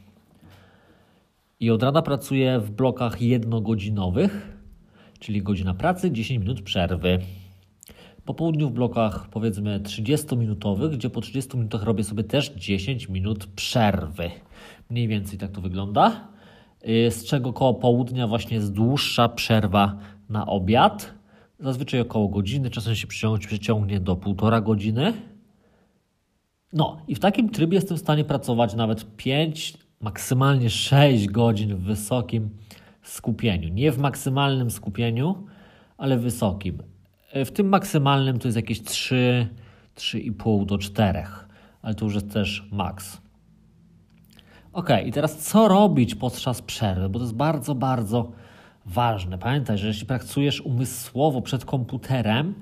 I 1.59 1.71
od 1.71 1.83
rana 1.83 2.01
pracuję 2.01 2.59
w 2.59 2.71
blokach 2.71 3.21
jednogodzinowych, 3.21 4.57
czyli 5.19 5.43
godzina 5.43 5.73
pracy, 5.73 6.11
10 6.11 6.39
minut 6.39 6.61
przerwy. 6.61 7.19
Po 8.25 8.33
południu 8.33 8.69
w 8.69 8.73
blokach 8.73 9.29
powiedzmy 9.29 9.79
30-minutowych, 9.79 10.89
gdzie 10.89 11.09
po 11.09 11.21
30 11.21 11.57
minutach 11.57 11.83
robię 11.83 12.03
sobie 12.03 12.23
też 12.23 12.49
10 12.49 13.09
minut 13.09 13.45
przerwy. 13.45 14.31
Mniej 14.89 15.07
więcej 15.07 15.39
tak 15.39 15.51
to 15.51 15.61
wygląda. 15.61 16.27
Y, 16.89 17.11
z 17.11 17.25
czego 17.25 17.53
koło 17.53 17.73
południa 17.73 18.27
właśnie 18.27 18.57
jest 18.57 18.73
dłuższa 18.73 19.29
przerwa 19.29 19.97
na 20.29 20.45
obiad. 20.45 21.13
Zazwyczaj 21.59 21.99
około 21.99 22.27
godziny, 22.27 22.69
czasem 22.69 22.95
się 22.95 23.07
przyciągnie 23.39 23.99
do 23.99 24.15
półtora 24.15 24.61
godziny. 24.61 25.13
No 26.73 27.01
i 27.07 27.15
w 27.15 27.19
takim 27.19 27.49
trybie 27.49 27.75
jestem 27.75 27.97
w 27.97 27.99
stanie 27.99 28.25
pracować 28.25 28.75
nawet 28.75 29.15
5, 29.15 29.77
maksymalnie 30.01 30.69
6 30.69 31.27
godzin 31.27 31.75
w 31.75 31.81
wysokim 31.81 32.49
skupieniu. 33.03 33.69
Nie 33.69 33.91
w 33.91 33.97
maksymalnym 33.97 34.71
skupieniu, 34.71 35.47
ale 35.97 36.17
wysokim. 36.17 36.83
Y, 37.35 37.45
w 37.45 37.51
tym 37.51 37.69
maksymalnym 37.69 38.39
to 38.39 38.47
jest 38.47 38.55
jakieś 38.55 38.81
3, 38.81 39.47
3,5 39.95 40.65
do 40.65 40.77
4, 40.77 41.23
ale 41.81 41.95
to 41.95 42.05
już 42.05 42.13
jest 42.13 42.33
też 42.33 42.67
maks. 42.71 43.26
Ok, 44.77 44.89
i 45.05 45.11
teraz 45.11 45.37
co 45.37 45.67
robić 45.67 46.15
podczas 46.15 46.61
przerwy? 46.61 47.09
Bo 47.09 47.19
to 47.19 47.25
jest 47.25 47.35
bardzo, 47.35 47.75
bardzo 47.75 48.31
ważne. 48.85 49.37
Pamiętaj, 49.37 49.77
że 49.77 49.87
jeśli 49.87 50.05
pracujesz 50.05 50.61
umysłowo 50.61 51.41
przed 51.41 51.65
komputerem, 51.65 52.53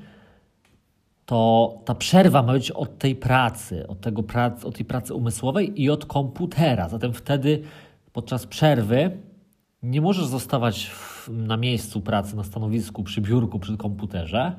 to 1.26 1.74
ta 1.86 1.96
przerwa 1.96 2.44
ma 2.44 2.54
być 2.54 2.72
od 2.72 2.98
tej 2.98 3.16
pracy, 3.16 3.88
od, 3.88 4.02
tego 4.02 4.24
pracy, 4.24 4.68
od 4.68 4.76
tej 4.76 4.86
pracy 4.86 5.14
umysłowej 5.14 5.82
i 5.82 5.90
od 5.90 6.06
komputera. 6.06 6.90
Zatem 6.90 7.14
wtedy 7.14 7.62
podczas 8.14 8.48
przerwy 8.48 9.18
nie 9.84 10.02
możesz 10.02 10.26
zostawać 10.26 10.86
w, 10.86 11.30
na 11.30 11.58
miejscu 11.58 12.02
pracy, 12.02 12.36
na 12.36 12.44
stanowisku, 12.44 13.04
przy 13.04 13.22
biurku, 13.22 13.60
przy 13.60 13.78
komputerze. 13.78 14.56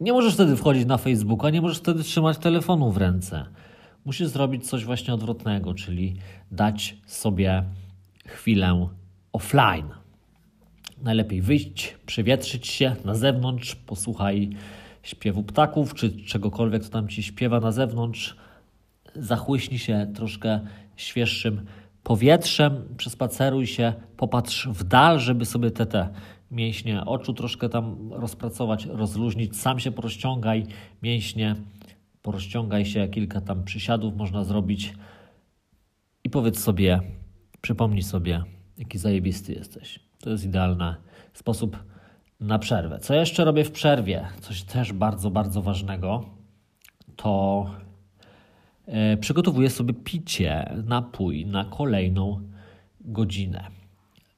Nie 0.00 0.12
możesz 0.12 0.34
wtedy 0.34 0.56
wchodzić 0.56 0.86
na 0.86 0.96
Facebooka, 0.96 1.50
nie 1.50 1.60
możesz 1.60 1.78
wtedy 1.78 2.02
trzymać 2.02 2.38
telefonu 2.38 2.90
w 2.90 2.96
ręce 2.96 3.46
musisz 4.04 4.28
zrobić 4.28 4.68
coś 4.68 4.84
właśnie 4.84 5.14
odwrotnego, 5.14 5.74
czyli 5.74 6.16
dać 6.52 6.96
sobie 7.06 7.64
chwilę 8.26 8.88
offline. 9.32 9.88
Najlepiej 11.02 11.42
wyjść, 11.42 11.94
przewietrzyć 12.06 12.66
się 12.66 12.96
na 13.04 13.14
zewnątrz, 13.14 13.74
posłuchaj 13.74 14.50
śpiewu 15.02 15.42
ptaków 15.42 15.94
czy 15.94 16.24
czegokolwiek, 16.24 16.84
co 16.84 16.90
tam 16.90 17.08
ci 17.08 17.22
śpiewa 17.22 17.60
na 17.60 17.72
zewnątrz. 17.72 18.36
Zachłyśnij 19.16 19.78
się 19.78 20.12
troszkę 20.14 20.60
świeższym 20.96 21.66
powietrzem, 22.02 22.94
przespaceruj 22.96 23.66
się, 23.66 23.92
popatrz 24.16 24.68
w 24.68 24.84
dal, 24.84 25.20
żeby 25.20 25.44
sobie 25.44 25.70
te, 25.70 25.86
te 25.86 26.08
mięśnie 26.50 27.04
oczu 27.04 27.34
troszkę 27.34 27.68
tam 27.68 28.12
rozpracować, 28.12 28.86
rozluźnić, 28.86 29.56
sam 29.56 29.80
się 29.80 29.92
porozciągaj 29.92 30.66
mięśnie, 31.02 31.56
porozciągaj 32.24 32.86
się, 32.86 33.08
kilka 33.08 33.40
tam 33.40 33.64
przysiadów 33.64 34.16
można 34.16 34.44
zrobić 34.44 34.94
i 36.24 36.30
powiedz 36.30 36.58
sobie, 36.58 37.00
przypomnij 37.60 38.02
sobie, 38.02 38.42
jaki 38.78 38.98
zajebisty 38.98 39.52
jesteś. 39.52 40.00
To 40.20 40.30
jest 40.30 40.44
idealny 40.44 40.94
sposób 41.34 41.78
na 42.40 42.58
przerwę. 42.58 42.98
Co 42.98 43.14
jeszcze 43.14 43.44
robię 43.44 43.64
w 43.64 43.70
przerwie? 43.70 44.26
Coś 44.40 44.62
też 44.62 44.92
bardzo, 44.92 45.30
bardzo 45.30 45.62
ważnego, 45.62 46.24
to 47.16 47.66
e, 48.86 49.16
przygotowuję 49.16 49.70
sobie 49.70 49.94
picie, 49.94 50.74
napój 50.84 51.46
na 51.46 51.64
kolejną 51.64 52.40
godzinę. 53.00 53.66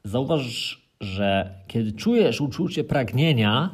Zauważ, 0.04 0.82
że 1.00 1.54
kiedy 1.66 1.92
czujesz 1.92 2.40
uczucie 2.40 2.84
pragnienia, 2.84 3.70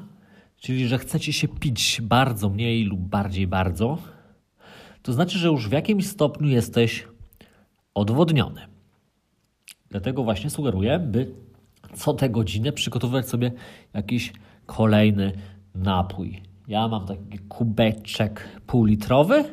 czyli 0.63 0.89
że 0.89 0.99
chcecie 0.99 1.33
się 1.33 1.49
pić 1.49 2.01
bardzo 2.03 2.49
mniej 2.49 2.85
lub 2.85 3.01
bardziej 3.01 3.47
bardzo, 3.47 3.99
to 5.03 5.13
znaczy, 5.13 5.39
że 5.39 5.49
już 5.49 5.69
w 5.69 5.73
jakimś 5.73 6.07
stopniu 6.07 6.49
jesteś 6.49 7.09
odwodniony. 7.95 8.61
Dlatego 9.91 10.25
właśnie 10.25 10.51
sugeruję, 10.51 10.99
by 10.99 11.35
co 11.95 12.15
tę 12.15 12.31
godzinę 12.31 12.73
przygotowywać 12.73 13.29
sobie 13.29 13.53
jakiś 13.95 14.33
kolejny 14.67 15.33
napój. 15.75 16.43
Ja 16.69 16.89
mam 16.89 17.07
taki 17.07 17.39
kubeczek 17.39 18.49
półlitrowy 18.67 19.45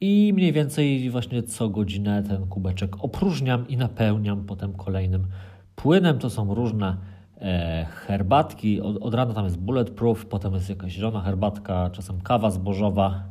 i 0.00 0.32
mniej 0.34 0.52
więcej 0.52 1.10
właśnie 1.10 1.42
co 1.42 1.68
godzinę 1.68 2.22
ten 2.22 2.46
kubeczek 2.46 3.04
opróżniam 3.04 3.68
i 3.68 3.76
napełniam 3.76 4.44
potem 4.44 4.72
kolejnym 4.72 5.26
płynem. 5.76 6.18
To 6.18 6.30
są 6.30 6.54
różne 6.54 6.96
herbatki. 8.06 8.80
Od, 8.80 8.96
od 8.96 9.14
rana 9.14 9.34
tam 9.34 9.44
jest 9.44 9.58
bulletproof, 9.58 10.26
potem 10.26 10.54
jest 10.54 10.68
jakaś 10.68 10.92
zielona 10.92 11.20
herbatka, 11.20 11.90
czasem 11.90 12.20
kawa 12.20 12.50
zbożowa, 12.50 13.24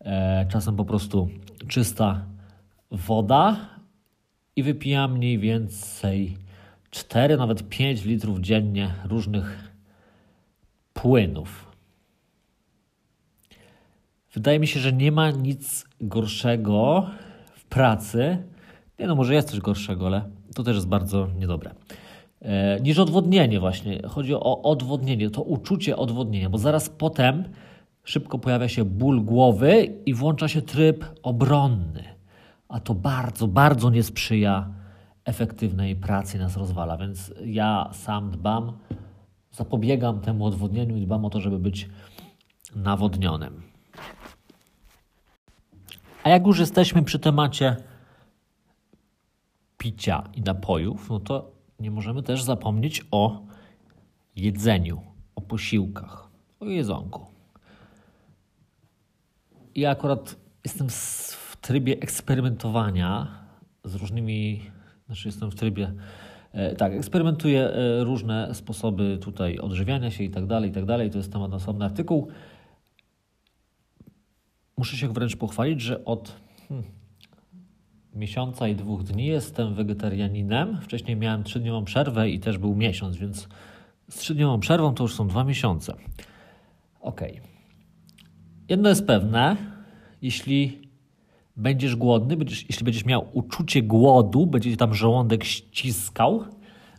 e, 0.00 0.46
czasem 0.48 0.76
po 0.76 0.84
prostu 0.84 1.28
czysta 1.68 2.24
woda 2.90 3.56
i 4.56 4.62
wypijam 4.62 5.12
mniej 5.12 5.38
więcej 5.38 6.36
4, 6.90 7.36
nawet 7.36 7.68
5 7.68 8.04
litrów 8.04 8.40
dziennie 8.40 8.94
różnych 9.04 9.72
płynów. 10.92 11.66
Wydaje 14.34 14.58
mi 14.58 14.66
się, 14.66 14.80
że 14.80 14.92
nie 14.92 15.12
ma 15.12 15.30
nic 15.30 15.84
gorszego 16.00 17.10
w 17.56 17.64
pracy. 17.64 18.38
Nie 18.98 19.06
no, 19.06 19.14
może 19.14 19.34
jest 19.34 19.50
coś 19.50 19.60
gorszego, 19.60 20.06
ale 20.06 20.30
to 20.54 20.62
też 20.62 20.74
jest 20.74 20.88
bardzo 20.88 21.28
niedobre. 21.38 21.74
E, 22.42 22.80
niż 22.80 22.98
odwodnienie 22.98 23.60
właśnie. 23.60 24.02
Chodzi 24.08 24.34
o 24.34 24.62
odwodnienie, 24.62 25.30
to 25.30 25.42
uczucie 25.42 25.96
odwodnienia, 25.96 26.50
bo 26.50 26.58
zaraz 26.58 26.88
potem 26.88 27.44
szybko 28.04 28.38
pojawia 28.38 28.68
się 28.68 28.84
ból 28.84 29.24
głowy 29.24 29.94
i 30.06 30.14
włącza 30.14 30.48
się 30.48 30.62
tryb 30.62 31.04
obronny. 31.22 32.04
A 32.68 32.80
to 32.80 32.94
bardzo, 32.94 33.48
bardzo 33.48 33.90
nie 33.90 34.02
sprzyja 34.02 34.68
efektywnej 35.24 35.96
pracy 35.96 36.38
nas 36.38 36.56
rozwala. 36.56 36.96
Więc 36.96 37.32
ja 37.44 37.90
sam 37.92 38.30
dbam, 38.30 38.72
zapobiegam 39.52 40.20
temu 40.20 40.46
odwodnieniu 40.46 40.96
i 40.96 41.00
dbam 41.00 41.24
o 41.24 41.30
to, 41.30 41.40
żeby 41.40 41.58
być 41.58 41.88
nawodnionym. 42.76 43.62
A 46.24 46.28
jak 46.28 46.46
już 46.46 46.58
jesteśmy 46.58 47.02
przy 47.02 47.18
temacie 47.18 47.76
picia 49.78 50.22
i 50.34 50.42
napojów, 50.42 51.10
no 51.10 51.20
to 51.20 51.55
nie 51.80 51.90
możemy 51.90 52.22
też 52.22 52.42
zapomnieć 52.42 53.04
o 53.10 53.42
jedzeniu, 54.36 55.02
o 55.34 55.40
posiłkach, 55.40 56.28
o 56.60 56.64
jedzonku. 56.64 57.26
Ja 59.74 59.90
akurat 59.90 60.36
jestem 60.64 60.88
w 60.90 61.56
trybie 61.60 61.92
eksperymentowania 62.00 63.28
z 63.84 63.94
różnymi 63.94 64.60
znaczy 65.06 65.28
jestem 65.28 65.50
w 65.50 65.54
trybie, 65.54 65.92
e, 66.52 66.76
tak, 66.76 66.92
eksperymentuję 66.92 67.70
e, 67.70 68.04
różne 68.04 68.54
sposoby 68.54 69.18
tutaj 69.20 69.58
odżywiania 69.58 70.10
się 70.10 70.24
i 70.24 70.30
tak 70.30 70.46
dalej, 70.46 70.70
i 70.70 70.72
tak 70.72 70.84
dalej. 70.84 71.10
To 71.10 71.18
jest 71.18 71.32
temat 71.32 71.50
na 71.50 71.56
osobny 71.56 71.84
artykuł. 71.84 72.28
Muszę 74.76 74.96
się 74.96 75.12
wręcz 75.12 75.36
pochwalić, 75.36 75.80
że 75.80 76.04
od 76.04 76.36
hmm, 76.68 76.90
miesiąca 78.16 78.68
i 78.68 78.74
dwóch 78.74 79.02
dni 79.02 79.26
jestem 79.26 79.74
wegetarianinem. 79.74 80.78
Wcześniej 80.82 81.16
miałem 81.16 81.44
trzydniową 81.44 81.84
przerwę 81.84 82.30
i 82.30 82.40
też 82.40 82.58
był 82.58 82.74
miesiąc, 82.74 83.16
więc 83.16 83.48
z 84.10 84.16
trzydniową 84.16 84.60
przerwą 84.60 84.94
to 84.94 85.02
już 85.02 85.14
są 85.14 85.28
dwa 85.28 85.44
miesiące. 85.44 85.94
Ok. 87.00 87.20
Jedno 88.68 88.88
jest 88.88 89.06
pewne, 89.06 89.56
jeśli 90.22 90.88
będziesz 91.56 91.96
głodny, 91.96 92.36
będziesz, 92.36 92.66
jeśli 92.68 92.84
będziesz 92.84 93.04
miał 93.04 93.26
uczucie 93.32 93.82
głodu, 93.82 94.46
będzie 94.46 94.76
tam 94.76 94.94
żołądek 94.94 95.44
ściskał, 95.44 96.44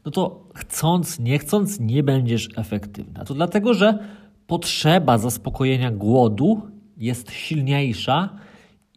no 0.05 0.11
to 0.11 0.47
chcąc, 0.55 1.19
nie 1.19 1.39
chcąc, 1.39 1.79
nie 1.79 2.03
będziesz 2.03 2.49
efektywny. 2.55 3.19
A 3.19 3.25
to 3.25 3.33
dlatego, 3.33 3.73
że 3.73 3.99
potrzeba 4.47 5.17
zaspokojenia 5.17 5.91
głodu 5.91 6.61
jest 6.97 7.31
silniejsza 7.31 8.29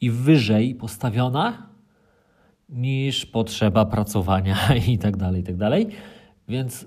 i 0.00 0.11
wyżej 0.11 0.74
postawiona 0.74 1.69
niż 2.70 3.26
potrzeba 3.26 3.85
pracowania 3.85 4.56
i 4.88 4.98
tak 4.98 5.16
dalej, 5.16 5.40
i 5.40 5.44
tak 5.44 5.56
dalej. 5.56 5.88
Więc 6.48 6.87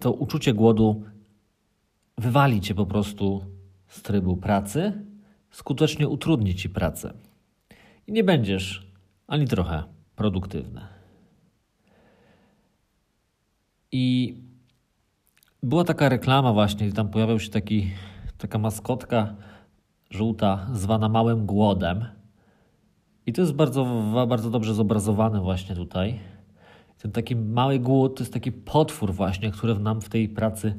to 0.00 0.12
uczucie 0.12 0.54
głodu 0.54 1.02
wywali 2.18 2.60
cię 2.60 2.74
po 2.74 2.86
prostu 2.86 3.44
z 3.86 4.02
trybu 4.02 4.36
pracy, 4.36 4.92
skutecznie 5.50 6.08
utrudni 6.08 6.54
ci 6.54 6.68
pracę 6.68 7.14
i 8.06 8.12
nie 8.12 8.24
będziesz 8.24 8.86
ani 9.26 9.46
trochę 9.46 9.82
produktywny. 10.16 10.80
I 13.92 14.36
była 15.62 15.84
taka 15.84 16.08
reklama 16.08 16.52
właśnie, 16.52 16.92
tam 16.92 17.08
pojawiał 17.08 17.40
się 17.40 17.50
taki, 17.50 17.90
taka 18.38 18.58
maskotka 18.58 19.34
żółta 20.10 20.66
zwana 20.72 21.08
Małym 21.08 21.46
Głodem. 21.46 22.04
I 23.26 23.32
to 23.32 23.40
jest 23.40 23.52
bardzo, 23.52 23.84
bardzo 24.28 24.50
dobrze 24.50 24.74
zobrazowane 24.74 25.40
właśnie 25.40 25.76
tutaj. 25.76 26.18
Ten 27.02 27.12
taki 27.12 27.36
mały 27.36 27.78
głód 27.78 28.16
to 28.16 28.22
jest 28.22 28.32
taki 28.32 28.52
potwór 28.52 29.12
właśnie, 29.12 29.50
który 29.50 29.74
nam 29.74 30.00
w 30.00 30.08
tej 30.08 30.28
pracy 30.28 30.74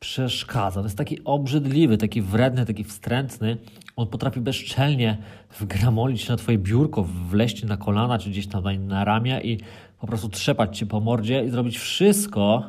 przeszkadza. 0.00 0.80
To 0.80 0.86
jest 0.86 0.98
taki 0.98 1.24
obrzydliwy, 1.24 1.98
taki 1.98 2.22
wredny, 2.22 2.66
taki 2.66 2.84
wstrętny. 2.84 3.56
On 3.96 4.06
potrafi 4.06 4.40
bezczelnie 4.40 5.18
wgramolić 5.60 6.28
na 6.28 6.36
twoje 6.36 6.58
biurko, 6.58 7.02
wleść 7.02 7.64
na 7.64 7.76
kolana 7.76 8.18
czy 8.18 8.30
gdzieś 8.30 8.46
tam 8.46 8.86
na 8.86 9.04
ramię 9.04 9.40
i 9.40 9.58
po 10.00 10.06
prostu 10.06 10.28
trzepać 10.28 10.78
cię 10.78 10.86
po 10.86 11.00
mordzie 11.00 11.44
i 11.44 11.50
zrobić 11.50 11.78
wszystko, 11.78 12.62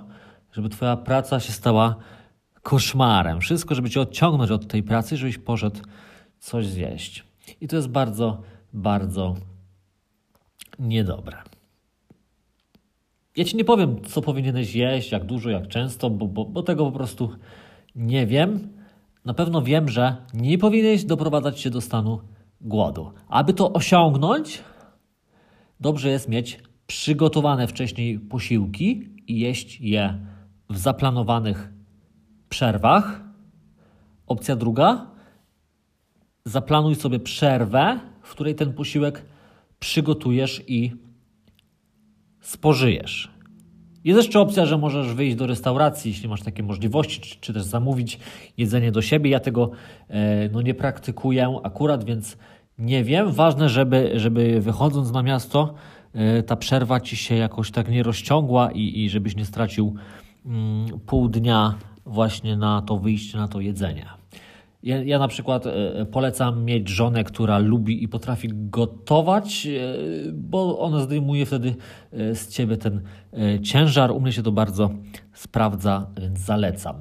żeby 0.52 0.70
twoja 0.70 0.98
praca 0.98 1.40
się 1.40 1.52
stała 1.52 1.96
koszmarem. 2.62 3.42
Wszystko, 3.42 3.76
żeby 3.76 3.90
cię 3.90 4.02
odciągnąć 4.02 4.52
od 4.52 4.68
tej 4.68 4.84
pracy, 4.84 5.18
żebyś 5.18 5.38
poszedł 5.38 5.80
coś 6.40 6.68
zjeść. 6.68 7.24
I 7.62 7.68
to 7.68 7.76
jest 7.76 7.88
bardzo, 7.88 8.42
bardzo 8.74 9.36
niedobre. 10.80 11.38
Ja 13.38 13.46
ci 13.46 13.58
nie 13.58 13.66
powiem, 13.66 14.02
co 14.02 14.22
powinieneś 14.22 14.76
jeść, 14.76 15.12
jak 15.12 15.26
dużo, 15.26 15.50
jak 15.50 15.68
często, 15.68 16.10
bo, 16.10 16.28
bo, 16.28 16.46
bo 16.46 16.64
tego 16.64 16.86
po 16.86 16.92
prostu 16.92 17.30
nie 17.96 18.28
wiem. 18.28 18.70
Na 19.26 19.34
pewno 19.34 19.62
wiem, 19.62 19.90
że 19.90 20.16
nie 20.34 20.58
powinieneś 20.58 21.04
doprowadzać 21.04 21.60
się 21.60 21.70
do 21.70 21.82
stanu 21.82 22.20
głodu. 22.62 23.12
Aby 23.28 23.54
to 23.54 23.74
osiągnąć, 23.74 24.64
dobrze 25.80 26.10
jest 26.10 26.30
mieć 26.30 26.60
przygotowane 26.88 27.68
wcześniej 27.68 28.20
posiłki 28.20 29.10
i 29.28 29.40
jeść 29.40 29.82
je 29.82 30.20
w 30.70 30.78
zaplanowanych 30.78 31.74
przerwach. 32.50 33.24
Opcja 34.28 34.56
druga: 34.56 35.08
zaplanuj 36.46 36.96
sobie 36.96 37.20
przerwę, 37.20 38.00
w 38.24 38.32
której 38.32 38.56
ten 38.56 38.74
posiłek 38.74 39.26
przygotujesz 39.80 40.64
i 40.68 40.92
spożyjesz. 42.42 43.34
Jest 44.04 44.18
jeszcze 44.18 44.40
opcja, 44.40 44.66
że 44.66 44.78
możesz 44.78 45.14
wyjść 45.14 45.36
do 45.36 45.48
restauracji, 45.48 46.12
jeśli 46.12 46.30
masz 46.30 46.42
takie 46.42 46.64
możliwości, 46.64 47.22
czy, 47.22 47.40
czy 47.40 47.54
też 47.54 47.64
zamówić 47.64 48.20
jedzenie 48.58 48.92
do 48.92 49.02
siebie. 49.02 49.30
Ja 49.30 49.40
tego 49.40 49.72
e, 50.10 50.50
no, 50.50 50.62
nie 50.62 50.74
praktykuję 50.74 51.60
akurat, 51.64 52.04
więc 52.04 52.38
nie 52.78 53.04
wiem. 53.04 53.32
Ważne, 53.32 53.70
żeby, 53.70 54.12
żeby 54.16 54.62
wychodząc 54.62 55.12
na 55.12 55.24
miasto, 55.24 55.74
e, 56.14 56.44
ta 56.44 56.56
przerwa 56.56 57.00
ci 57.00 57.18
się 57.18 57.36
jakoś 57.36 57.72
tak 57.72 57.90
nie 57.90 58.04
rozciągła 58.04 58.72
i, 58.72 59.04
i 59.04 59.10
żebyś 59.10 59.36
nie 59.36 59.46
stracił 59.46 59.96
mm, 60.46 61.00
pół 61.00 61.30
dnia 61.30 61.76
właśnie 62.06 62.58
na 62.58 62.82
to 62.82 62.98
wyjście, 62.98 63.38
na 63.38 63.48
to 63.48 63.60
jedzenie. 63.60 64.23
Ja, 64.84 65.04
ja 65.04 65.20
na 65.20 65.28
przykład 65.28 65.66
e, 65.66 66.06
polecam 66.06 66.66
mieć 66.66 66.90
żonę, 66.90 67.24
która 67.24 67.58
lubi 67.58 68.04
i 68.04 68.08
potrafi 68.08 68.50
gotować, 68.52 69.68
e, 69.68 69.72
bo 70.34 70.80
ona 70.80 71.00
zdejmuje 71.00 71.46
wtedy 71.46 71.76
e, 72.12 72.36
z 72.36 72.50
ciebie 72.50 72.78
ten 72.78 73.02
ciężar. 73.64 74.12
U 74.12 74.20
mnie 74.20 74.32
się 74.32 74.44
to 74.44 74.52
bardzo 74.52 74.90
sprawdza, 75.34 76.08
więc 76.22 76.40
zalecam. 76.40 76.96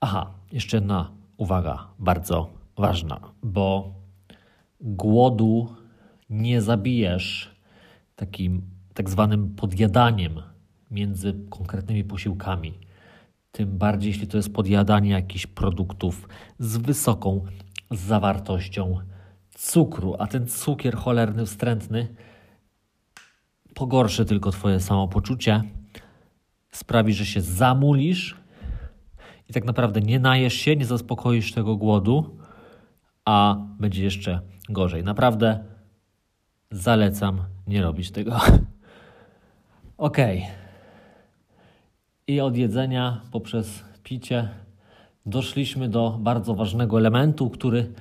Aha, 0.00 0.30
jeszcze 0.52 0.76
jedna 0.76 1.10
uwaga, 1.36 1.86
bardzo 1.98 2.50
ważna, 2.76 3.20
bo 3.42 3.94
głodu 4.80 5.68
nie 6.30 6.62
zabijesz 6.62 7.56
takim 8.16 8.62
tak 8.94 9.10
zwanym 9.10 9.54
podjadaniem 9.54 10.42
między 10.90 11.34
konkretnymi 11.50 12.04
posiłkami. 12.04 12.85
Tym 13.56 13.78
bardziej, 13.78 14.12
jeśli 14.12 14.26
to 14.26 14.36
jest 14.36 14.52
podjadanie 14.52 15.10
jakichś 15.10 15.46
produktów 15.46 16.28
z 16.58 16.76
wysoką 16.76 17.44
zawartością 17.90 18.98
cukru, 19.54 20.16
a 20.18 20.26
ten 20.26 20.46
cukier 20.46 20.96
cholerny, 20.96 21.46
wstrętny 21.46 22.14
pogorszy 23.74 24.24
tylko 24.24 24.50
Twoje 24.50 24.80
samopoczucie, 24.80 25.62
sprawi, 26.70 27.12
że 27.12 27.26
się 27.26 27.40
zamulisz 27.40 28.36
i 29.48 29.52
tak 29.52 29.64
naprawdę 29.64 30.00
nie 30.00 30.20
najesz 30.20 30.54
się, 30.54 30.76
nie 30.76 30.86
zaspokoisz 30.86 31.52
tego 31.52 31.76
głodu, 31.76 32.38
a 33.24 33.56
będzie 33.78 34.04
jeszcze 34.04 34.40
gorzej. 34.68 35.04
Naprawdę 35.04 35.64
zalecam 36.70 37.44
nie 37.66 37.82
robić 37.82 38.10
tego. 38.10 38.40
ok. 39.96 40.18
I 42.28 42.40
od 42.40 42.56
jedzenia 42.56 43.20
poprzez 43.30 43.84
picie 44.02 44.48
doszliśmy 45.26 45.88
do 45.88 46.18
bardzo 46.20 46.54
ważnego 46.54 46.98
elementu, 46.98 47.50
który 47.50 47.92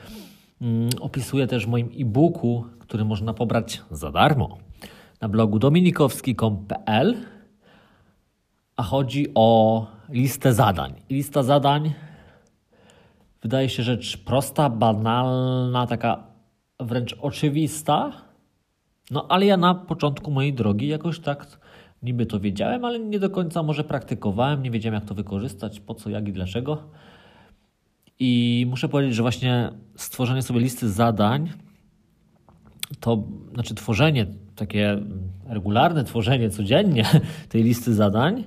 mm, 0.62 0.90
opisuję 1.00 1.48
też 1.48 1.66
w 1.66 1.70
moim 1.70 1.90
e-booku, 2.00 2.66
który 2.80 3.06
można 3.06 3.34
pobrać 3.34 3.82
za 3.92 4.12
darmo 4.12 4.58
na 5.22 5.30
blogu 5.30 5.60
dominikowski.pl. 5.60 7.16
A 8.76 8.84
chodzi 8.84 9.28
o 9.36 9.88
listę 10.10 10.54
zadań. 10.54 10.94
Lista 11.10 11.44
zadań 11.44 11.94
wydaje 13.42 13.70
się 13.70 13.84
rzecz 13.84 14.18
prosta, 14.18 14.70
banalna, 14.70 15.88
taka 15.88 16.24
wręcz 16.80 17.16
oczywista. 17.22 18.12
No 19.12 19.26
ale 19.30 19.46
ja 19.46 19.58
na 19.58 19.76
początku 19.76 20.32
mojej 20.32 20.54
drogi 20.54 20.88
jakoś 20.88 21.20
tak 21.20 21.65
niby 22.06 22.26
to 22.26 22.40
wiedziałem, 22.40 22.86
ale 22.86 23.00
nie 23.00 23.20
do 23.20 23.30
końca 23.30 23.64
może 23.64 23.84
praktykowałem, 23.84 24.64
nie 24.64 24.72
wiedziałem 24.72 24.94
jak 24.94 25.06
to 25.06 25.16
wykorzystać, 25.16 25.80
po 25.80 25.96
co, 25.96 26.10
jak 26.10 26.28
i 26.28 26.34
dlaczego. 26.34 26.84
I 28.20 28.66
muszę 28.70 28.90
powiedzieć, 28.90 29.16
że 29.16 29.22
właśnie 29.22 29.72
stworzenie 29.96 30.42
sobie 30.42 30.60
listy 30.60 30.90
zadań, 30.90 31.50
to 33.00 33.24
znaczy 33.54 33.76
tworzenie, 33.76 34.26
takie 34.56 35.00
regularne 35.48 36.04
tworzenie 36.04 36.50
codziennie 36.50 37.06
tej 37.50 37.64
listy 37.64 37.94
zadań, 37.94 38.44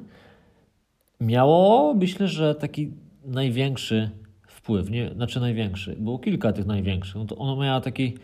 miało 1.20 1.94
myślę, 1.94 2.28
że 2.28 2.54
taki 2.54 2.92
największy 3.24 4.10
wpływ, 4.46 4.90
nie, 4.90 5.10
znaczy 5.14 5.40
największy, 5.40 5.96
było 6.00 6.18
kilka 6.18 6.52
tych 6.52 6.66
największych, 6.66 7.14
no 7.16 7.24
to 7.24 7.36
ono 7.36 7.62
miało 7.62 7.80
taki 7.80 8.14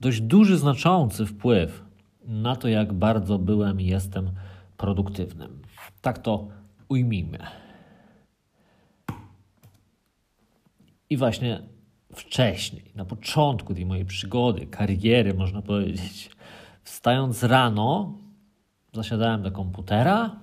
dość 0.00 0.20
duży, 0.20 0.58
znaczący 0.58 1.26
wpływ 1.26 1.84
na 2.26 2.56
to, 2.56 2.68
jak 2.68 2.92
bardzo 2.92 3.38
byłem 3.38 3.80
i 3.80 3.86
jestem 3.86 4.30
produktywnym. 4.76 5.62
Tak 6.00 6.18
to 6.18 6.48
ujmijmy. 6.88 7.38
I 11.10 11.16
właśnie 11.16 11.62
wcześniej, 12.14 12.92
na 12.94 13.04
początku 13.04 13.74
tej 13.74 13.86
mojej 13.86 14.04
przygody, 14.04 14.66
kariery, 14.66 15.34
można 15.34 15.62
powiedzieć, 15.62 16.30
wstając 16.82 17.42
rano, 17.42 18.18
zasiadałem 18.92 19.42
do 19.42 19.50
komputera 19.50 20.40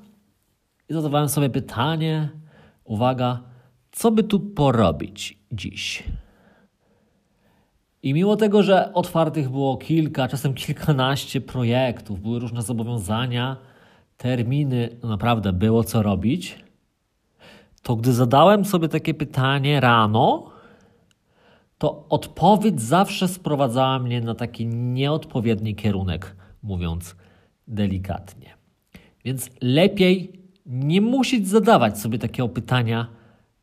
i 0.90 0.94
zadawałem 0.94 1.30
sobie 1.30 1.50
pytanie, 1.50 2.30
uwaga, 2.84 3.44
co 3.92 4.12
by 4.12 4.24
tu 4.24 4.40
porobić 4.40 5.40
dziś? 5.52 6.04
I 8.04 8.14
mimo 8.14 8.36
tego, 8.36 8.64
że 8.64 8.94
otwartych 8.94 9.50
było 9.50 9.78
kilka, 9.78 10.28
czasem 10.28 10.54
kilkanaście 10.54 11.42
projektów, 11.42 12.22
były 12.22 12.40
różne 12.40 12.62
zobowiązania, 12.62 13.58
terminy, 14.18 14.90
naprawdę 15.04 15.54
było 15.54 15.84
co 15.84 16.04
robić, 16.04 16.64
to 17.82 17.96
gdy 17.96 18.14
zadałem 18.14 18.66
sobie 18.66 18.90
takie 18.90 19.14
pytanie 19.14 19.80
rano, 19.80 20.52
to 21.78 22.06
odpowiedź 22.10 22.82
zawsze 22.82 23.28
sprowadzała 23.28 24.00
mnie 24.00 24.22
na 24.22 24.36
taki 24.36 24.68
nieodpowiedni 24.68 25.76
kierunek, 25.76 26.36
mówiąc 26.64 27.16
delikatnie. 27.68 28.54
Więc 29.26 29.50
lepiej 29.62 30.44
nie 30.66 31.02
musieć 31.02 31.48
zadawać 31.48 32.00
sobie 32.00 32.20
takiego 32.20 32.50
pytania 32.50 33.08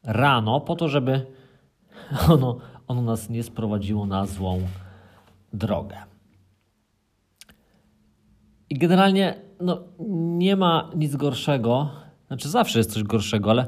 rano, 0.03 0.61
po 0.61 0.77
to, 0.77 0.89
żeby 0.89 1.27
ono, 2.33 2.59
ono 2.89 3.03
nas 3.03 3.31
nie 3.31 3.43
sprowadziło 3.43 4.07
na 4.07 4.27
złą 4.27 4.61
drogę. 5.53 6.10
I 8.71 8.75
generalnie 8.75 9.35
no, 9.61 9.83
nie 10.39 10.57
ma 10.57 10.91
nic 10.97 11.17
gorszego, 11.17 11.91
znaczy 12.27 12.49
zawsze 12.49 12.79
jest 12.79 12.93
coś 12.93 13.03
gorszego, 13.03 13.51
ale 13.51 13.67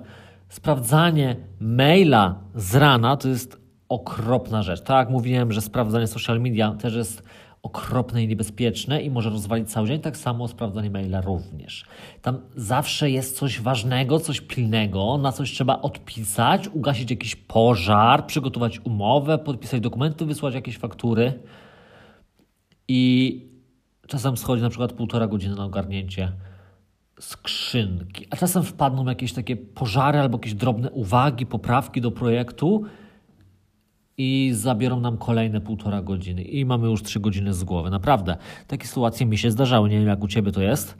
sprawdzanie 0.48 1.36
maila 1.60 2.40
z 2.54 2.74
rana 2.74 3.16
to 3.16 3.28
jest 3.28 3.60
okropna 3.88 4.62
rzecz. 4.62 4.80
Tak 4.80 5.10
mówiłem, 5.10 5.52
że 5.52 5.60
sprawdzanie 5.60 6.06
social 6.06 6.40
media 6.40 6.72
też 6.72 6.94
jest 6.94 7.22
okropne 7.62 8.24
i 8.24 8.28
niebezpieczne 8.28 9.02
i 9.02 9.10
może 9.10 9.30
rozwalić 9.30 9.70
cały 9.70 9.88
dzień, 9.88 10.00
tak 10.00 10.16
samo 10.16 10.48
sprawdzanie 10.48 10.90
maila 10.90 11.20
również. 11.20 11.84
Tam 12.22 12.40
zawsze 12.56 13.10
jest 13.10 13.36
coś 13.36 13.60
ważnego, 13.60 14.20
coś 14.20 14.40
pilnego, 14.40 15.18
na 15.18 15.32
coś 15.32 15.52
trzeba 15.52 15.80
odpisać, 15.80 16.68
ugasić 16.68 17.10
jakiś 17.10 17.36
pożar, 17.36 18.26
przygotować 18.26 18.80
umowę, 18.84 19.38
podpisać 19.38 19.80
dokumenty, 19.80 20.24
wysłać 20.24 20.54
jakieś 20.54 20.78
faktury 20.78 21.32
i 22.88 23.51
czasem 24.12 24.36
schodzi 24.36 24.62
na 24.62 24.68
przykład 24.68 24.92
półtora 24.92 25.26
godziny 25.26 25.54
na 25.54 25.64
ogarnięcie 25.64 26.32
skrzynki, 27.20 28.26
a 28.30 28.36
czasem 28.36 28.62
wpadną 28.62 29.06
jakieś 29.06 29.32
takie 29.32 29.56
pożary 29.56 30.18
albo 30.18 30.38
jakieś 30.38 30.54
drobne 30.54 30.90
uwagi, 30.90 31.46
poprawki 31.46 32.00
do 32.00 32.10
projektu, 32.10 32.84
i 34.18 34.50
zabiorą 34.54 35.00
nam 35.00 35.18
kolejne 35.18 35.60
półtora 35.60 36.02
godziny 36.02 36.42
i 36.42 36.64
mamy 36.64 36.88
już 36.88 37.02
trzy 37.02 37.20
godziny 37.20 37.54
z 37.54 37.64
głowy. 37.64 37.90
Naprawdę, 37.90 38.36
takie 38.66 38.86
sytuacje 38.86 39.26
mi 39.26 39.38
się 39.38 39.50
zdarzały, 39.50 39.88
nie 39.88 39.98
wiem 39.98 40.08
jak 40.08 40.22
u 40.22 40.28
Ciebie 40.28 40.52
to 40.52 40.62
jest, 40.62 40.98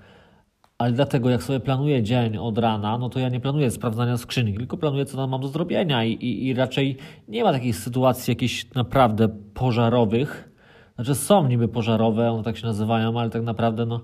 ale 0.79 0.93
dlatego 0.93 1.31
jak 1.31 1.43
sobie 1.43 1.61
planuję 1.61 2.03
dzień 2.03 2.37
od 2.37 2.59
rana, 2.59 2.99
no 2.99 3.09
to 3.09 3.19
ja 3.19 3.29
nie 3.29 3.41
planuję 3.41 3.71
sprawdzania 3.71 4.17
skrzyni, 4.17 4.55
tylko 4.55 4.77
planuję 4.77 5.07
co 5.07 5.17
tam 5.17 5.31
mam 5.31 5.41
do 5.41 5.49
zrobienia 5.49 6.05
i, 6.05 6.13
i, 6.13 6.47
i 6.47 6.55
raczej 6.55 6.97
nie 7.29 7.45
ma 7.45 7.53
takich 7.53 7.77
sytuacji 7.77 8.31
jakichś 8.31 8.75
naprawdę 8.75 9.29
pożarowych, 9.55 10.52
znaczy 10.95 11.15
są 11.15 11.49
niby 11.49 11.69
pożarowe, 11.69 12.31
one 12.31 12.43
tak 12.43 12.57
się 12.57 12.67
nazywają, 12.67 13.21
ale 13.21 13.31
tak 13.31 13.43
naprawdę 13.43 13.87
no, 13.87 14.01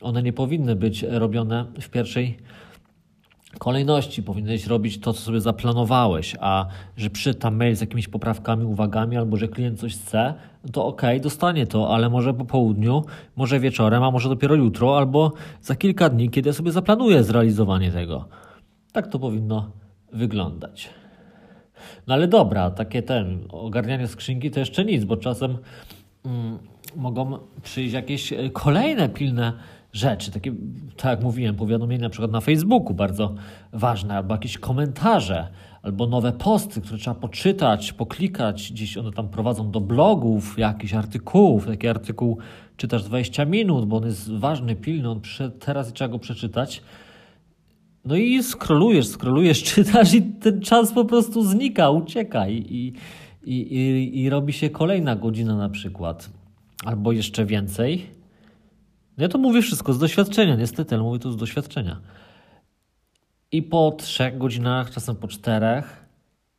one 0.00 0.22
nie 0.22 0.32
powinny 0.32 0.76
być 0.76 1.02
robione 1.02 1.66
w 1.80 1.88
pierwszej 1.88 2.38
kolejności 3.58 4.22
powinieneś 4.22 4.66
robić 4.66 5.00
to, 5.00 5.12
co 5.12 5.20
sobie 5.20 5.40
zaplanowałeś, 5.40 6.36
a 6.40 6.66
że 6.96 7.10
przytam 7.10 7.56
mail 7.56 7.76
z 7.76 7.80
jakimiś 7.80 8.08
poprawkami, 8.08 8.64
uwagami, 8.64 9.16
albo 9.16 9.36
że 9.36 9.48
klient 9.48 9.80
coś 9.80 9.94
chce, 9.94 10.34
to 10.72 10.86
ok, 10.86 11.02
dostanie 11.22 11.66
to, 11.66 11.94
ale 11.94 12.10
może 12.10 12.34
po 12.34 12.44
południu, 12.44 13.04
może 13.36 13.60
wieczorem, 13.60 14.02
a 14.02 14.10
może 14.10 14.28
dopiero 14.28 14.54
jutro, 14.54 14.96
albo 14.98 15.32
za 15.62 15.76
kilka 15.76 16.08
dni, 16.08 16.30
kiedy 16.30 16.48
ja 16.48 16.52
sobie 16.52 16.72
zaplanuję 16.72 17.24
zrealizowanie 17.24 17.92
tego. 17.92 18.28
Tak 18.92 19.08
to 19.08 19.18
powinno 19.18 19.70
wyglądać. 20.12 20.90
No 22.06 22.14
ale 22.14 22.28
dobra, 22.28 22.70
takie 22.70 23.02
ten, 23.02 23.38
ogarnianie 23.48 24.06
skrzynki 24.06 24.50
to 24.50 24.60
jeszcze 24.60 24.84
nic, 24.84 25.04
bo 25.04 25.16
czasem 25.16 25.58
mogą 26.96 27.38
przyjść 27.62 27.94
jakieś 27.94 28.34
kolejne 28.52 29.08
pilne 29.08 29.52
rzeczy, 29.92 30.30
takie, 30.30 30.54
tak 30.96 31.04
jak 31.04 31.22
mówiłem, 31.22 31.56
powiadomienia 31.56 32.02
na 32.02 32.10
przykład 32.10 32.30
na 32.30 32.40
Facebooku 32.40 32.94
bardzo 32.94 33.34
ważne, 33.72 34.16
albo 34.16 34.34
jakieś 34.34 34.58
komentarze, 34.58 35.48
albo 35.82 36.06
nowe 36.06 36.32
posty, 36.32 36.80
które 36.80 36.98
trzeba 36.98 37.14
poczytać, 37.14 37.92
poklikać, 37.92 38.72
gdzieś 38.72 38.96
one 38.96 39.12
tam 39.12 39.28
prowadzą 39.28 39.70
do 39.70 39.80
blogów, 39.80 40.58
jakichś 40.58 40.94
artykułów, 40.94 41.66
taki 41.66 41.88
artykuł 41.88 42.38
czytasz 42.76 43.04
20 43.04 43.44
minut, 43.44 43.86
bo 43.86 43.96
on 43.96 44.06
jest 44.06 44.32
ważny, 44.32 44.76
pilny, 44.76 45.10
on 45.10 45.20
teraz 45.60 45.92
trzeba 45.92 46.08
go 46.08 46.18
przeczytać. 46.18 46.82
No 48.04 48.16
i 48.16 48.42
skrolujesz, 48.42 49.06
skrolujesz, 49.06 49.62
czytasz 49.74 50.14
i 50.14 50.22
ten 50.22 50.60
czas 50.60 50.92
po 50.92 51.04
prostu 51.04 51.42
znika, 51.42 51.90
ucieka 51.90 52.48
i, 52.48 52.56
i, 52.56 52.92
i, 53.46 54.22
i 54.22 54.30
robi 54.30 54.52
się 54.52 54.70
kolejna 54.70 55.16
godzina 55.16 55.56
na 55.56 55.68
przykład, 55.68 56.30
albo 56.84 57.12
jeszcze 57.12 57.44
więcej. 57.44 58.10
Ja 59.18 59.28
to 59.28 59.38
mówię 59.38 59.62
wszystko 59.62 59.92
z 59.92 59.98
doświadczenia, 59.98 60.56
niestety, 60.56 60.94
ale 60.94 61.04
mówię 61.04 61.18
to 61.18 61.32
z 61.32 61.36
doświadczenia. 61.36 62.00
I 63.52 63.62
po 63.62 63.90
trzech 63.90 64.38
godzinach, 64.38 64.90
czasem 64.90 65.16
po 65.16 65.28
czterech, 65.28 66.06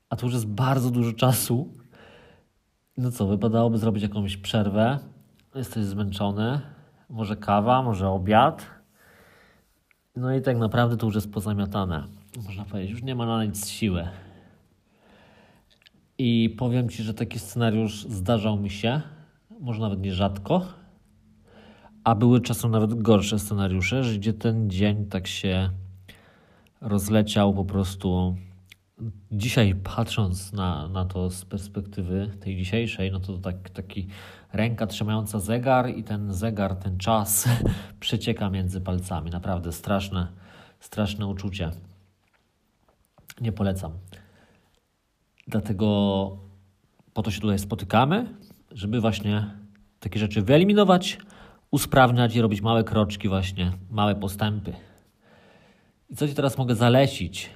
a 0.10 0.16
to 0.16 0.26
już 0.26 0.34
jest 0.34 0.48
bardzo 0.48 0.92
dużo 0.92 1.14
czasu. 1.14 1.74
No 2.98 3.12
co, 3.12 3.28
wypadałoby 3.28 3.78
zrobić 3.78 4.04
jakąś 4.04 4.38
przerwę. 4.38 5.00
Jesteś 5.56 5.86
zmęczony. 5.86 6.60
Może 7.10 7.36
kawa, 7.36 7.84
może 7.84 8.10
obiad. 8.10 8.66
No 10.16 10.36
i 10.36 10.42
tak 10.42 10.58
naprawdę 10.58 10.98
to 10.98 11.06
już 11.06 11.16
jest 11.16 11.34
pozamiatane. 11.34 12.04
Można 12.46 12.66
powiedzieć, 12.66 12.92
już 12.92 13.04
nie 13.04 13.16
ma 13.16 13.26
na 13.26 13.46
nic 13.46 13.70
siły. 13.70 14.08
I 16.18 16.56
powiem 16.58 16.90
Ci, 16.90 17.04
że 17.04 17.14
taki 17.14 17.40
scenariusz 17.40 18.04
zdarzał 18.04 18.60
mi 18.60 18.70
się, 18.70 19.02
może 19.60 19.82
nawet 19.82 20.02
nierzadko, 20.02 20.66
a 22.04 22.16
były 22.16 22.42
czasem 22.42 22.72
nawet 22.72 23.02
gorsze 23.02 23.40
scenariusze, 23.40 24.02
gdzie 24.16 24.34
ten 24.34 24.70
dzień 24.70 25.06
tak 25.06 25.28
się 25.28 25.70
rozleciał 26.82 27.54
po 27.54 27.66
prostu. 27.66 28.36
Dzisiaj 29.32 29.76
patrząc 29.76 30.54
na, 30.54 30.88
na 30.88 31.06
to 31.06 31.30
z 31.30 31.46
perspektywy 31.46 32.32
tej 32.40 32.58
dzisiejszej, 32.58 33.12
no 33.12 33.20
to 33.20 33.38
tak, 33.38 33.70
taki 33.70 34.08
ręka 34.54 34.88
trzymająca 34.88 35.40
zegar 35.40 35.90
i 35.90 36.04
ten 36.04 36.34
zegar, 36.34 36.76
ten 36.76 36.98
czas 36.98 37.50
przecieka 38.00 38.50
między 38.50 38.82
palcami. 38.82 39.32
Naprawdę 39.32 39.72
straszne, 39.72 40.28
straszne 40.80 41.28
uczucie. 41.28 41.72
Nie 43.42 43.52
polecam. 43.52 43.92
Dlatego 45.48 45.88
po 47.14 47.24
to 47.24 47.32
się 47.32 47.42
tutaj 47.42 47.60
spotykamy, 47.60 48.36
żeby 48.72 49.02
właśnie 49.02 49.52
takie 50.00 50.20
rzeczy 50.20 50.42
wyeliminować, 50.42 51.18
usprawniać 51.72 52.36
i 52.36 52.42
robić 52.42 52.62
małe 52.62 52.84
kroczki, 52.84 53.30
właśnie 53.30 53.72
małe 53.92 54.16
postępy. 54.16 54.74
I 56.10 56.16
co 56.16 56.28
Ci 56.28 56.34
teraz 56.34 56.58
mogę 56.58 56.76
zalecić? 56.76 57.50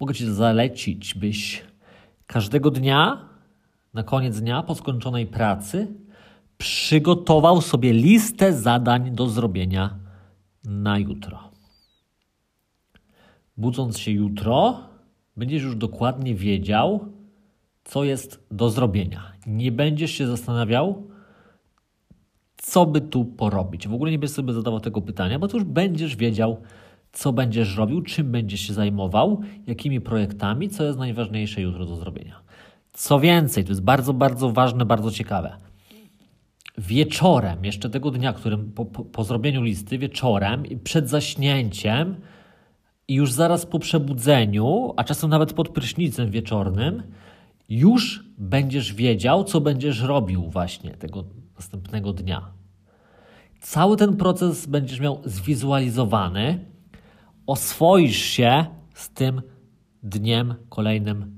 Mogę 0.00 0.14
Ci 0.14 0.32
zalecić, 0.32 1.14
byś 1.14 1.64
każdego 2.26 2.70
dnia, 2.70 3.28
na 3.94 4.02
koniec 4.02 4.40
dnia, 4.40 4.62
po 4.62 4.74
skończonej 4.74 5.26
pracy, 5.26 5.86
przygotował 6.58 7.60
sobie 7.60 7.92
listę 7.92 8.52
zadań 8.52 9.10
do 9.10 9.28
zrobienia 9.28 9.98
na 10.64 10.98
jutro. 10.98 11.50
Budząc 13.56 13.98
się 13.98 14.10
jutro, 14.10 14.80
będziesz 15.36 15.62
już 15.62 15.76
dokładnie 15.76 16.34
wiedział, 16.34 17.08
co 17.84 18.04
jest 18.04 18.46
do 18.50 18.70
zrobienia. 18.70 19.32
Nie 19.46 19.72
będziesz 19.72 20.10
się 20.10 20.26
zastanawiał, 20.26 21.02
co 22.56 22.86
by 22.86 23.00
tu 23.00 23.24
porobić. 23.24 23.88
W 23.88 23.94
ogóle 23.94 24.10
nie 24.10 24.18
będziesz 24.18 24.36
sobie 24.36 24.52
zadawał 24.52 24.80
tego 24.80 25.02
pytania, 25.02 25.38
bo 25.38 25.48
tu 25.48 25.56
już 25.56 25.64
będziesz 25.64 26.16
wiedział, 26.16 26.60
co 27.12 27.32
będziesz 27.32 27.76
robił, 27.76 28.02
czym 28.02 28.32
będziesz 28.32 28.60
się 28.60 28.72
zajmował, 28.72 29.40
jakimi 29.66 30.00
projektami, 30.00 30.68
co 30.68 30.84
jest 30.84 30.98
najważniejsze 30.98 31.60
jutro 31.60 31.86
do 31.86 31.96
zrobienia. 31.96 32.40
Co 32.92 33.20
więcej, 33.20 33.64
to 33.64 33.70
jest 33.70 33.82
bardzo, 33.82 34.12
bardzo 34.12 34.52
ważne, 34.52 34.84
bardzo 34.84 35.10
ciekawe. 35.10 35.56
Wieczorem, 36.78 37.64
jeszcze 37.64 37.90
tego 37.90 38.10
dnia, 38.10 38.32
którym 38.32 38.72
po, 38.72 38.84
po, 38.84 39.04
po 39.04 39.24
zrobieniu 39.24 39.62
listy, 39.62 39.98
wieczorem 39.98 40.66
i 40.66 40.76
przed 40.76 41.08
zaśnięciem, 41.08 42.16
i 43.08 43.14
już 43.14 43.32
zaraz 43.32 43.66
po 43.66 43.78
przebudzeniu, 43.78 44.92
a 44.96 45.04
czasem 45.04 45.30
nawet 45.30 45.52
pod 45.52 45.68
prysznicem 45.68 46.30
wieczornym, 46.30 47.02
już 47.68 48.24
będziesz 48.38 48.94
wiedział, 48.94 49.44
co 49.44 49.60
będziesz 49.60 50.00
robił 50.00 50.50
właśnie 50.50 50.90
tego 50.90 51.24
następnego 51.54 52.12
dnia. 52.12 52.50
Cały 53.60 53.96
ten 53.96 54.16
proces 54.16 54.66
będziesz 54.66 55.00
miał 55.00 55.20
zwizualizowany, 55.24 56.64
oswoisz 57.46 58.16
się 58.16 58.64
z 58.94 59.10
tym 59.10 59.42
dniem 60.02 60.54
kolejnym 60.68 61.36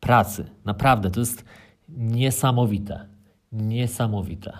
pracy. 0.00 0.50
Naprawdę, 0.64 1.10
to 1.10 1.20
jest 1.20 1.44
niesamowite. 1.88 3.08
Niesamowite. 3.52 4.52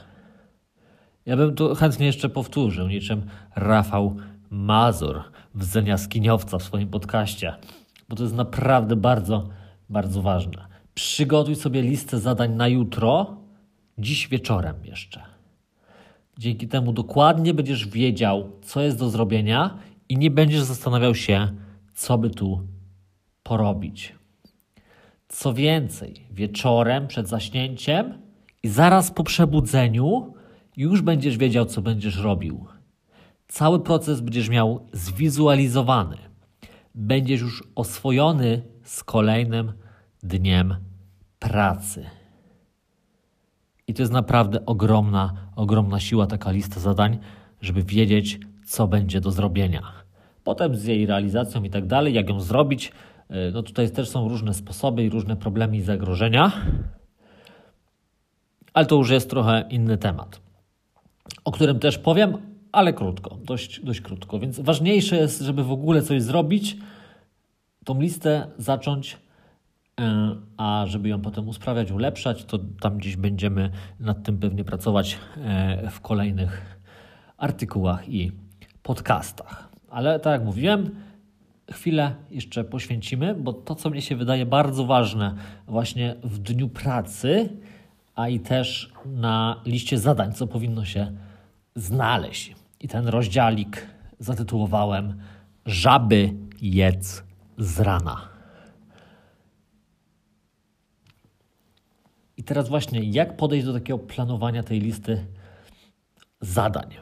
Ja 1.27 1.37
bym 1.37 1.55
tu 1.55 1.75
chętnie 1.75 2.07
jeszcze 2.07 2.29
powtórzył, 2.29 2.89
niczym 2.89 3.23
Rafał 3.57 4.17
Mazur 4.51 5.23
w 5.55 5.65
Zeniaskiniowca 5.65 6.59
w 6.59 6.63
swoim 6.63 6.89
podcaście, 6.89 7.55
bo 8.09 8.17
to 8.17 8.23
jest 8.23 8.35
naprawdę 8.35 8.97
bardzo, 8.97 9.49
bardzo 9.89 10.23
ważne. 10.23 10.67
Przygotuj 10.95 11.57
sobie 11.57 11.83
listę 11.83 12.19
zadań 12.19 12.55
na 12.55 12.69
jutro, 12.69 13.37
dziś 13.99 14.29
wieczorem 14.29 14.77
jeszcze. 14.85 15.23
Dzięki 16.39 16.69
temu 16.69 16.93
dokładnie 16.93 17.55
będziesz 17.55 17.89
wiedział, 17.89 18.53
co 18.63 18.81
jest 18.81 18.99
do 18.99 19.11
zrobienia 19.11 19.79
i 20.09 20.17
nie 20.17 20.31
będziesz 20.31 20.63
zastanawiał 20.63 21.15
się, 21.15 21.49
co 21.95 22.19
by 22.19 22.31
tu 22.31 22.67
porobić. 23.43 24.15
Co 25.29 25.55
więcej, 25.55 26.27
wieczorem 26.31 27.07
przed 27.07 27.29
zaśnięciem 27.29 28.19
i 28.63 28.69
zaraz 28.69 29.11
po 29.11 29.25
przebudzeniu 29.25 30.35
już 30.77 31.03
będziesz 31.03 31.37
wiedział, 31.37 31.67
co 31.67 31.83
będziesz 31.83 32.17
robił. 32.17 32.67
Cały 33.49 33.81
proces 33.81 34.21
będziesz 34.21 34.49
miał 34.49 34.87
zwizualizowany. 34.93 36.17
Będziesz 36.95 37.41
już 37.41 37.65
oswojony 37.75 38.63
z 38.83 39.05
kolejnym 39.05 39.73
dniem 40.23 40.77
pracy. 41.39 42.05
I 43.87 43.95
to 43.95 44.03
jest 44.03 44.13
naprawdę 44.13 44.67
ogromna, 44.67 45.33
ogromna 45.57 46.01
siła, 46.01 46.27
taka 46.27 46.51
lista 46.51 46.81
zadań, 46.81 47.19
żeby 47.61 47.83
wiedzieć, 47.83 48.41
co 48.67 48.89
będzie 48.89 49.21
do 49.21 49.31
zrobienia. 49.31 49.93
Potem 50.45 50.77
z 50.77 50.85
jej 50.85 51.07
realizacją 51.07 51.63
i 51.63 51.71
tak 51.71 51.87
dalej, 51.87 52.15
jak 52.15 52.29
ją 52.29 52.41
zrobić, 52.41 52.93
y, 53.31 53.35
no 53.53 53.63
tutaj 53.63 53.91
też 53.91 54.09
są 54.09 54.29
różne 54.29 54.55
sposoby 54.55 55.05
i 55.05 55.11
różne 55.11 55.37
problemy 55.37 55.77
i 55.77 55.83
zagrożenia, 55.83 56.53
ale 58.73 58.87
to 58.87 58.97
już 58.97 59.11
jest 59.11 59.31
trochę 59.31 59.65
inny 59.71 59.99
temat, 59.99 60.41
o 61.45 61.53
którym 61.53 61.79
też 61.79 61.99
powiem, 61.99 62.58
ale 62.73 62.93
krótko, 62.93 63.39
dość, 63.45 63.81
dość 63.81 64.01
krótko. 64.01 64.39
Więc 64.39 64.61
ważniejsze 64.61 65.17
jest, 65.17 65.41
żeby 65.41 65.65
w 65.65 65.73
ogóle 65.73 66.03
coś 66.03 66.23
zrobić, 66.23 66.77
tą 67.85 68.01
listę 68.01 68.47
zacząć, 68.59 69.19
e, 70.01 70.37
a 70.57 70.85
żeby 70.87 71.09
ją 71.09 71.21
potem 71.21 71.49
usprawiać, 71.49 71.91
ulepszać, 71.91 72.45
to 72.45 72.59
tam 72.81 72.99
gdzieś 72.99 73.17
będziemy 73.17 73.71
nad 74.01 74.23
tym 74.23 74.39
pewnie 74.39 74.65
pracować 74.65 75.19
e, 75.37 75.91
w 75.91 76.01
kolejnych 76.01 76.81
artykułach 77.37 78.09
i 78.09 78.33
podcastach. 78.83 79.69
Ale 79.91 80.21
tak 80.21 80.33
jak 80.33 80.45
mówiłem, 80.45 80.91
chwilę 81.73 82.15
jeszcze 82.31 82.65
poświęcimy, 82.65 83.35
bo 83.35 83.53
to, 83.53 83.75
co 83.75 83.91
mnie 83.91 84.03
się 84.03 84.17
wydaje 84.17 84.47
bardzo 84.47 84.85
ważne 84.85 85.35
właśnie 85.67 86.15
w 86.25 86.39
dniu 86.39 86.69
pracy, 86.69 87.49
a 88.15 88.29
i 88.29 88.41
też 88.41 88.93
na 89.07 89.61
liście 89.67 89.99
zadań, 89.99 90.33
co 90.33 90.47
powinno 90.47 90.85
się 90.85 91.13
znaleźć. 91.75 92.58
I 92.81 92.89
ten 92.89 93.09
rozdziałik 93.09 93.87
zatytułowałem 94.19 95.21
Żaby 95.67 96.35
jedz 96.61 97.23
z 97.59 97.81
rana. 97.81 98.29
I 102.37 102.45
teraz 102.45 102.69
właśnie, 102.69 103.01
jak 103.03 103.37
podejść 103.37 103.67
do 103.67 103.73
takiego 103.73 103.99
planowania 103.99 104.63
tej 104.63 104.81
listy 104.81 105.27
zadań? 106.41 106.95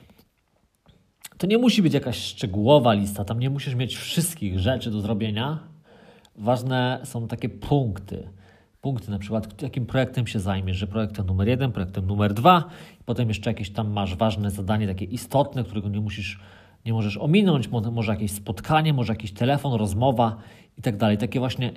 To 1.39 1.47
nie 1.47 1.59
musi 1.59 1.83
być 1.83 1.95
jakaś 1.95 2.17
szczegółowa 2.17 2.93
lista, 2.93 3.25
tam 3.25 3.41
nie 3.41 3.51
musisz 3.51 3.75
mieć 3.75 3.97
wszystkich 3.97 4.59
rzeczy 4.59 4.91
do 4.91 5.01
zrobienia. 5.01 5.59
Ważne 6.37 7.01
są 7.05 7.29
takie 7.29 7.49
punkty. 7.49 8.29
Punkty, 8.81 9.11
na 9.11 9.19
przykład, 9.19 9.63
jakim 9.63 9.87
projektem 9.87 10.27
się 10.27 10.41
zajmiesz, 10.41 10.77
że 10.77 10.87
projektem 10.87 11.27
numer 11.27 11.49
jeden, 11.49 11.73
projektem 11.73 12.07
numer 12.07 12.35
dwa, 12.35 12.65
potem 13.05 13.29
jeszcze 13.29 13.51
jakieś 13.51 13.71
tam 13.71 13.93
masz 13.93 14.17
ważne 14.17 14.51
zadanie, 14.51 14.87
takie 14.87 15.05
istotne, 15.05 15.65
którego 15.65 15.89
nie 15.89 16.01
musisz, 16.01 16.41
nie 16.87 16.93
możesz 16.93 17.17
ominąć, 17.17 17.69
może 17.69 18.13
jakieś 18.13 18.33
spotkanie, 18.33 18.93
może 18.93 19.13
jakiś 19.13 19.33
telefon, 19.33 19.73
rozmowa 19.73 20.37
i 20.79 20.83
tak 20.83 20.97
dalej. 20.97 21.19
Takie 21.19 21.39
właśnie 21.39 21.73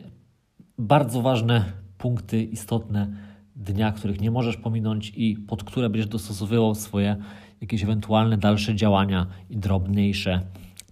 bardzo 0.77 1.21
ważne 1.21 1.65
punkty, 1.97 2.43
istotne 2.43 3.07
dnia, 3.55 3.91
których 3.91 4.21
nie 4.21 4.31
możesz 4.31 4.57
pominąć 4.57 5.13
i 5.15 5.35
pod 5.37 5.63
które 5.63 5.89
będziesz 5.89 6.09
dostosowywał 6.09 6.75
swoje 6.75 7.15
jakieś 7.61 7.83
ewentualne 7.83 8.37
dalsze 8.37 8.75
działania 8.75 9.27
i 9.49 9.57
drobniejsze 9.57 10.41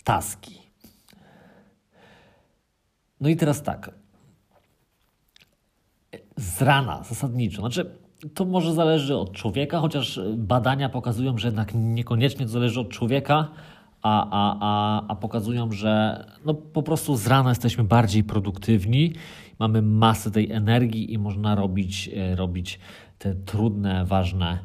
taski. 0.03 0.57
No 3.21 3.29
i 3.29 3.35
teraz 3.35 3.63
tak. 3.63 3.91
Z 6.37 6.61
rana 6.61 7.03
zasadniczo. 7.03 7.61
Znaczy, 7.61 7.91
to 8.33 8.45
może 8.45 8.73
zależy 8.73 9.17
od 9.17 9.31
człowieka, 9.31 9.79
chociaż 9.79 10.19
badania 10.37 10.89
pokazują, 10.89 11.37
że 11.37 11.47
jednak 11.47 11.71
niekoniecznie 11.75 12.45
to 12.45 12.51
zależy 12.51 12.79
od 12.79 12.89
człowieka, 12.89 13.47
a, 14.01 14.29
a, 14.31 14.57
a, 14.61 15.03
a 15.07 15.15
pokazują, 15.15 15.71
że 15.71 16.25
no 16.45 16.53
po 16.53 16.83
prostu 16.83 17.15
z 17.15 17.27
rana 17.27 17.49
jesteśmy 17.49 17.83
bardziej 17.83 18.23
produktywni, 18.23 19.13
mamy 19.59 19.81
masę 19.81 20.31
tej 20.31 20.51
energii 20.51 21.13
i 21.13 21.17
można 21.17 21.55
robić, 21.55 22.09
e, 22.15 22.35
robić 22.35 22.79
te 23.17 23.35
trudne, 23.35 24.05
ważne 24.05 24.59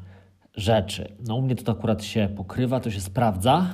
rzeczy. 0.55 1.13
No 1.29 1.37
u 1.37 1.43
mnie 1.43 1.55
to 1.55 1.73
akurat 1.73 2.05
się 2.05 2.29
pokrywa, 2.37 2.81
to 2.81 2.91
się 2.91 3.01
sprawdza. 3.01 3.67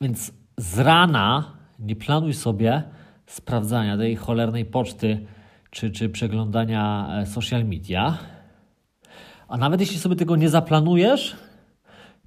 Więc 0.00 0.32
z 0.56 0.78
rana 0.78 1.52
nie 1.78 1.96
planuj 1.96 2.34
sobie 2.34 2.82
sprawdzania 3.26 3.96
tej 3.96 4.16
cholernej 4.16 4.64
poczty 4.64 5.26
czy, 5.74 5.90
czy 5.90 6.08
przeglądania 6.08 7.08
e, 7.20 7.26
social 7.26 7.64
media. 7.64 8.18
A 9.48 9.56
nawet 9.56 9.80
jeśli 9.80 9.98
sobie 9.98 10.16
tego 10.16 10.36
nie 10.36 10.48
zaplanujesz, 10.48 11.36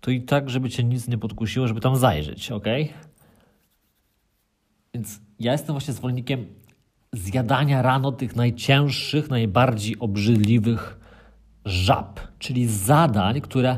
to 0.01 0.11
i 0.11 0.21
tak, 0.21 0.49
żeby 0.49 0.69
cię 0.69 0.83
nic 0.83 1.07
nie 1.07 1.17
podkusiło, 1.17 1.67
żeby 1.67 1.81
tam 1.81 1.95
zajrzeć, 1.95 2.51
ok? 2.51 2.65
Więc 4.93 5.21
ja 5.39 5.51
jestem 5.51 5.73
właśnie 5.73 5.93
zwolennikiem 5.93 6.45
zjadania 7.13 7.81
rano 7.81 8.11
tych 8.11 8.35
najcięższych, 8.35 9.29
najbardziej 9.29 9.99
obrzydliwych 9.99 10.99
żab, 11.65 12.19
czyli 12.39 12.67
zadań, 12.67 13.41
które 13.41 13.77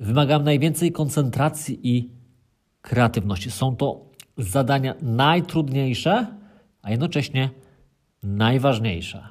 wymagają 0.00 0.42
najwięcej 0.42 0.92
koncentracji 0.92 1.80
i 1.82 2.10
kreatywności. 2.82 3.50
Są 3.50 3.76
to 3.76 4.10
zadania 4.38 4.94
najtrudniejsze, 5.02 6.26
a 6.82 6.90
jednocześnie 6.90 7.50
najważniejsze. 8.22 9.28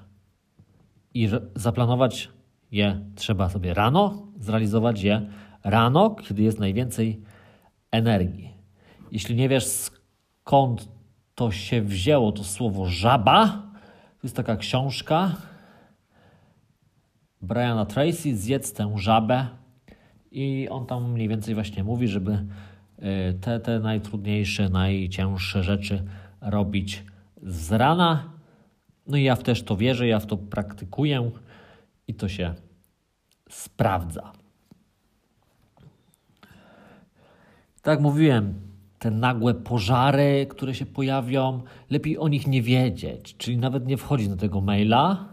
I 1.14 1.30
zaplanować 1.56 2.30
je 2.72 3.00
trzeba 3.16 3.50
sobie 3.50 3.74
rano, 3.74 4.28
zrealizować 4.40 5.04
je 5.04 5.30
rano, 5.64 6.16
kiedy 6.16 6.44
jest 6.44 6.60
najwięcej 6.60 7.22
energii. 7.92 8.54
Jeśli 9.12 9.36
nie 9.36 9.50
wiesz 9.50 9.66
skąd 9.66 10.90
to 11.36 11.52
się 11.52 11.82
wzięło, 11.82 12.32
to 12.32 12.44
słowo 12.44 12.86
żaba, 12.86 13.48
to 14.22 14.28
jest 14.28 14.36
taka 14.36 14.56
książka 14.56 15.36
Briana 17.42 17.86
Tracy, 17.86 18.38
Zjedz 18.38 18.74
tę 18.74 18.94
żabę. 18.96 19.48
I 20.32 20.68
on 20.70 20.86
tam 20.86 21.12
mniej 21.12 21.28
więcej 21.28 21.56
właśnie 21.56 21.84
mówi, 21.84 22.08
żeby 22.08 22.32
y, 22.32 23.34
te, 23.42 23.60
te 23.60 23.80
najtrudniejsze, 23.80 24.70
najcięższe 24.70 25.64
rzeczy 25.64 26.04
robić 26.42 27.04
z 27.44 27.72
rana. 27.72 28.37
No 29.08 29.18
i 29.18 29.24
ja 29.24 29.36
w 29.36 29.44
też 29.44 29.64
to 29.64 29.78
wierzę, 29.78 30.08
ja 30.08 30.20
w 30.20 30.26
to 30.26 30.38
praktykuję 30.38 31.32
i 32.08 32.14
to 32.14 32.30
się 32.30 32.54
sprawdza. 33.50 34.32
Tak 37.82 38.02
mówiłem, 38.02 38.54
te 39.00 39.12
nagłe 39.12 39.54
pożary, 39.54 40.48
które 40.50 40.76
się 40.76 40.86
pojawią, 40.86 41.62
lepiej 41.90 42.18
o 42.18 42.28
nich 42.28 42.48
nie 42.48 42.62
wiedzieć, 42.62 43.38
czyli 43.38 43.58
nawet 43.58 43.88
nie 43.88 43.98
wchodzić 43.98 44.30
do 44.30 44.36
tego 44.36 44.62
maila, 44.62 45.26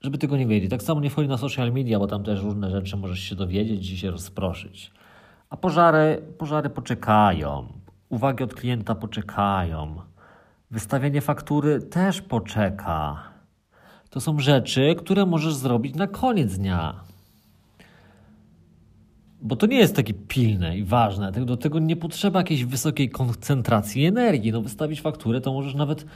żeby 0.00 0.18
tego 0.18 0.36
nie 0.36 0.46
wiedzieć. 0.46 0.70
Tak 0.70 0.82
samo 0.82 1.00
nie 1.00 1.10
wchodzi 1.10 1.28
na 1.28 1.38
social 1.38 1.72
media, 1.72 1.98
bo 1.98 2.06
tam 2.06 2.24
też 2.24 2.42
różne 2.42 2.70
rzeczy 2.70 2.96
możesz 2.96 3.20
się 3.20 3.34
dowiedzieć 3.34 3.90
i 3.90 3.98
się 3.98 4.10
rozproszyć. 4.10 4.90
A 5.50 5.56
pożary, 5.56 6.22
pożary 6.38 6.70
poczekają, 6.70 7.68
uwagi 8.08 8.44
od 8.44 8.54
klienta 8.54 8.94
poczekają, 8.94 10.00
wystawienie 10.74 11.20
faktury 11.20 11.80
też 11.80 12.22
poczeka. 12.22 13.22
To 14.10 14.20
są 14.20 14.38
rzeczy, 14.38 14.94
które 14.98 15.26
możesz 15.26 15.54
zrobić 15.54 15.94
na 15.94 16.06
koniec 16.06 16.58
dnia. 16.58 16.94
Bo 19.42 19.56
to 19.56 19.66
nie 19.66 19.76
jest 19.76 19.96
takie 19.96 20.14
pilne 20.14 20.78
i 20.78 20.84
ważne. 20.84 21.32
Do 21.32 21.56
tego 21.56 21.78
nie 21.78 21.96
potrzeba 21.96 22.40
jakiejś 22.40 22.64
wysokiej 22.64 23.10
koncentracji 23.10 24.06
energii. 24.06 24.52
No, 24.52 24.62
wystawić 24.62 25.00
fakturę 25.00 25.40
to 25.40 25.52
możesz 25.52 25.74
nawet 25.74 26.06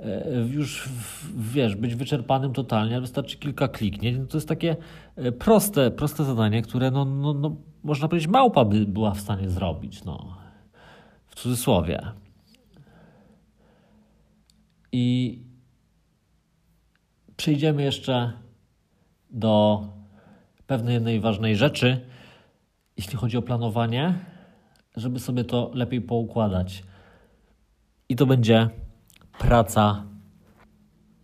e, 0.00 0.46
już 0.50 0.88
wiesz, 1.36 1.76
być 1.76 1.94
wyczerpanym 1.94 2.52
totalnie, 2.52 3.00
wystarczy 3.00 3.38
kilka 3.38 3.68
kliknięć. 3.68 4.18
No 4.18 4.26
to 4.26 4.36
jest 4.36 4.48
takie 4.48 4.76
e, 5.16 5.32
proste, 5.32 5.90
proste 5.90 6.24
zadanie, 6.24 6.62
które 6.62 6.90
no, 6.90 7.04
no, 7.04 7.34
no, 7.34 7.56
można 7.84 8.08
powiedzieć 8.08 8.28
małpa 8.28 8.64
by 8.64 8.86
była 8.86 9.10
w 9.10 9.20
stanie 9.20 9.50
zrobić. 9.50 10.04
No. 10.04 10.36
W 11.26 11.34
cudzysłowie. 11.34 12.23
I 14.96 15.38
przejdziemy 17.36 17.82
jeszcze 17.82 18.32
do 19.30 19.84
pewnej 20.66 20.94
jednej 20.94 21.20
ważnej 21.20 21.56
rzeczy, 21.56 22.06
jeśli 22.96 23.16
chodzi 23.16 23.36
o 23.36 23.42
planowanie, 23.42 24.14
żeby 24.96 25.20
sobie 25.20 25.44
to 25.44 25.70
lepiej 25.74 26.00
poukładać. 26.00 26.84
I 28.08 28.16
to 28.16 28.26
będzie 28.26 28.68
praca 29.38 30.04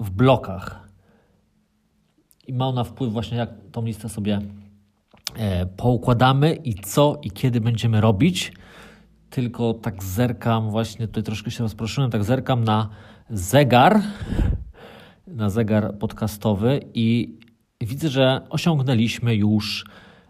w 0.00 0.10
blokach. 0.10 0.88
I 2.46 2.52
ma 2.52 2.66
ona 2.66 2.84
wpływ 2.84 3.12
właśnie, 3.12 3.38
jak 3.38 3.50
tą 3.72 3.84
listę 3.84 4.08
sobie 4.08 4.40
e, 5.36 5.66
poukładamy 5.66 6.54
i 6.54 6.74
co 6.74 7.20
i 7.22 7.30
kiedy 7.30 7.60
będziemy 7.60 8.00
robić. 8.00 8.52
Tylko 9.30 9.74
tak 9.74 10.04
zerkam, 10.04 10.70
właśnie 10.70 11.06
tutaj 11.06 11.22
troszkę 11.22 11.50
się 11.50 11.62
rozproszyłem, 11.62 12.10
tak 12.10 12.24
zerkam 12.24 12.64
na 12.64 12.90
zegar, 13.30 14.02
na 15.26 15.50
zegar 15.50 15.98
podcastowy 15.98 16.80
i 16.94 17.38
widzę, 17.80 18.08
że 18.08 18.40
osiągnęliśmy 18.50 19.34
już 19.34 19.84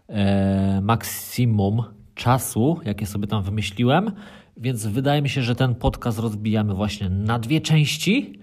e, 0.07 0.81
maksimum 0.81 1.83
czasu, 2.15 2.79
jakie 2.85 3.05
sobie 3.05 3.27
tam 3.27 3.43
wymyśliłem, 3.43 4.11
więc 4.57 4.85
wydaje 4.85 5.21
mi 5.21 5.29
się, 5.29 5.41
że 5.41 5.55
ten 5.55 5.75
podcast 5.75 6.19
rozbijamy 6.19 6.73
właśnie 6.73 7.09
na 7.09 7.39
dwie 7.39 7.61
części. 7.61 8.39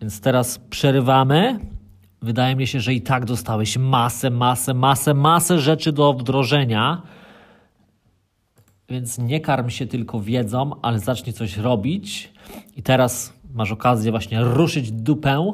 Więc 0.00 0.20
teraz 0.20 0.58
przerywamy. 0.58 1.58
Wydaje 2.22 2.56
mi 2.56 2.66
się, 2.66 2.80
że 2.80 2.94
i 2.94 3.02
tak 3.02 3.24
dostałeś 3.24 3.78
masę, 3.78 4.30
masę, 4.30 4.74
masę, 4.74 5.14
masę 5.14 5.60
rzeczy 5.60 5.92
do 5.92 6.12
wdrożenia. 6.12 7.02
Więc 8.88 9.18
nie 9.18 9.40
karm 9.40 9.70
się 9.70 9.86
tylko 9.86 10.20
wiedzą, 10.20 10.70
ale 10.82 10.98
zacznij 10.98 11.32
coś 11.32 11.56
robić. 11.56 12.32
I 12.76 12.82
teraz 12.82 13.32
masz 13.54 13.72
okazję 13.72 14.10
właśnie 14.10 14.44
ruszyć 14.44 14.92
dupę, 14.92 15.52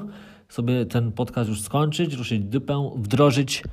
sobie 0.48 0.86
ten 0.86 1.12
podcast 1.12 1.48
już 1.50 1.60
skończyć, 1.60 2.14
ruszyć 2.14 2.44
dupę, 2.44 2.90
wdrożyć 2.96 3.64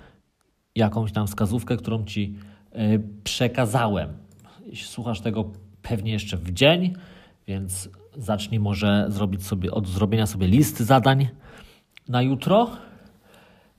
jakąś 0.75 1.11
tam 1.11 1.27
wskazówkę, 1.27 1.77
którą 1.77 2.05
ci 2.05 2.35
e, 2.71 2.99
przekazałem. 3.23 4.09
Słuchasz 4.75 5.21
tego 5.21 5.51
pewnie 5.81 6.11
jeszcze 6.11 6.37
w 6.37 6.51
dzień, 6.51 6.93
więc 7.47 7.89
zacznij 8.17 8.59
może 8.59 9.05
zrobić 9.09 9.43
sobie, 9.43 9.71
od 9.71 9.87
zrobienia 9.87 10.25
sobie 10.25 10.47
listy 10.47 10.85
zadań 10.85 11.27
na 12.07 12.21
jutro, 12.21 12.69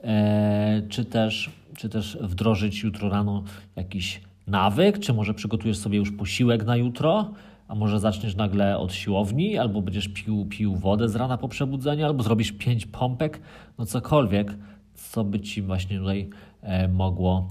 e, 0.01 0.83
czy 0.89 1.05
też, 1.05 1.51
czy 1.77 1.89
też 1.89 2.19
wdrożyć 2.21 2.83
jutro 2.83 3.09
rano 3.09 3.43
jakiś 3.77 4.21
nawyk, 4.47 4.99
czy 4.99 5.13
może 5.13 5.35
przygotujesz 5.35 5.79
sobie 5.79 5.99
już 5.99 6.13
posiłek 6.13 6.65
na 6.65 6.77
jutro, 6.77 7.31
a 7.71 7.75
może 7.75 8.01
zaczniesz 8.01 8.37
nagle 8.37 8.79
od 8.79 8.93
siłowni, 8.93 9.59
albo 9.59 9.83
będziesz 9.83 10.09
pił, 10.09 10.47
pił 10.47 10.77
wodę 10.77 11.09
z 11.09 11.17
rana 11.17 11.39
po 11.39 11.49
przebudzeniu, 11.49 12.07
albo 12.07 12.23
zrobisz 12.23 12.53
pięć 12.53 12.87
pompek, 12.87 13.41
no 13.79 13.87
cokolwiek, 13.87 14.55
co 14.95 15.25
by 15.25 15.41
ci 15.41 15.63
właśnie 15.63 15.99
tutaj 15.99 16.31
e, 16.63 16.89
mogło 16.89 17.49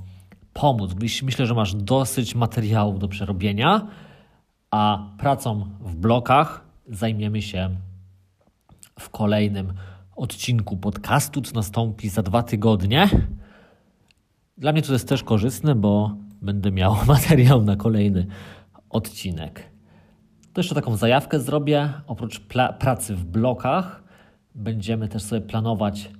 pomóc. 0.53 0.91
Myślę, 1.23 1.45
że 1.45 1.53
masz 1.53 1.75
dosyć 1.75 2.35
materiałów 2.35 2.99
do 2.99 3.07
przerobienia, 3.07 3.87
a 4.71 5.09
pracą 5.17 5.65
w 5.79 5.95
blokach 5.95 6.63
zajmiemy 6.87 7.41
się 7.41 7.69
w 8.99 9.09
kolejnym 9.09 9.73
odcinku 10.15 10.77
podcastu, 10.77 11.41
co 11.41 11.55
nastąpi 11.55 12.09
za 12.09 12.23
dwa 12.23 12.43
tygodnie. 12.43 13.09
Dla 14.57 14.71
mnie 14.71 14.81
to 14.81 14.93
jest 14.93 15.09
też 15.09 15.23
korzystne, 15.23 15.75
bo 15.75 16.15
będę 16.41 16.71
miał 16.71 16.95
materiał 17.07 17.61
na 17.61 17.75
kolejny 17.75 18.27
odcinek. 18.89 19.68
To 20.53 20.59
jeszcze 20.59 20.75
taką 20.75 20.95
zajawkę 20.95 21.39
zrobię. 21.39 21.93
Oprócz 22.07 22.39
pracy 22.79 23.15
w 23.15 23.25
blokach, 23.25 24.03
będziemy 24.55 25.07
też 25.07 25.23
sobie 25.23 25.41
planować 25.41 26.11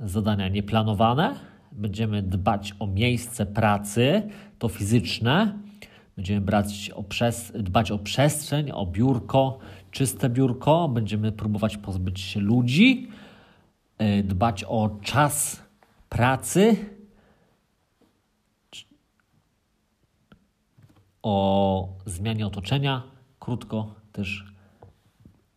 zadania 0.00 0.48
nieplanowane. 0.48 1.34
Będziemy 1.72 2.22
dbać 2.22 2.74
o 2.78 2.86
miejsce 2.86 3.46
pracy, 3.46 4.22
to 4.58 4.68
fizyczne. 4.68 5.58
Będziemy 6.16 6.40
brać 6.40 6.90
o 6.94 7.04
dbać 7.54 7.90
o 7.90 7.98
przestrzeń, 7.98 8.70
o 8.70 8.86
biurko, 8.86 9.58
czyste 9.90 10.30
biurko. 10.30 10.88
Będziemy 10.88 11.32
próbować 11.32 11.76
pozbyć 11.76 12.20
się 12.20 12.40
ludzi, 12.40 13.08
e, 13.98 14.22
dbać 14.22 14.64
o 14.64 14.90
czas 15.02 15.62
pracy, 16.08 16.76
o 21.22 21.88
zmianie 22.06 22.46
otoczenia 22.46 23.17
krótko 23.48 23.94
też 24.12 24.44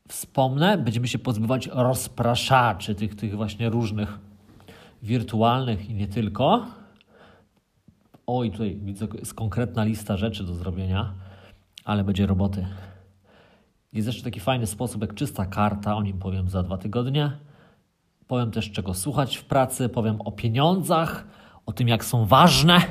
wspomnę, 0.07 0.77
będziemy 0.77 1.07
się 1.07 1.19
pozbywać 1.19 1.69
rozpraszaczy, 1.73 2.95
tych, 2.95 3.15
tych 3.15 3.35
właśnie 3.35 3.69
różnych 3.69 4.19
wirtualnych 5.03 5.89
i 5.89 5.93
nie 5.93 6.07
tylko. 6.07 6.65
Oj, 8.27 8.51
tutaj 8.51 8.75
widzę, 8.75 9.07
jest 9.19 9.33
konkretna 9.33 9.83
lista 9.83 10.17
rzeczy 10.17 10.43
do 10.43 10.53
zrobienia, 10.53 11.13
ale 11.85 12.03
będzie 12.03 12.25
roboty. 12.25 12.67
Jest 13.93 14.07
jeszcze 14.07 14.23
taki 14.23 14.39
fajny 14.39 14.67
sposób 14.67 15.01
jak 15.01 15.13
czysta 15.13 15.45
karta, 15.45 15.95
o 15.95 16.03
nim 16.03 16.19
powiem 16.19 16.49
za 16.49 16.63
dwa 16.63 16.77
tygodnie. 16.77 17.31
Powiem 18.27 18.51
też, 18.51 18.71
czego 18.71 18.93
słuchać 18.93 19.37
w 19.37 19.45
pracy, 19.45 19.89
powiem 19.89 20.21
o 20.21 20.31
pieniądzach, 20.31 21.27
o 21.65 21.73
tym, 21.73 21.87
jak 21.87 22.05
są 22.05 22.25
ważne. 22.25 22.81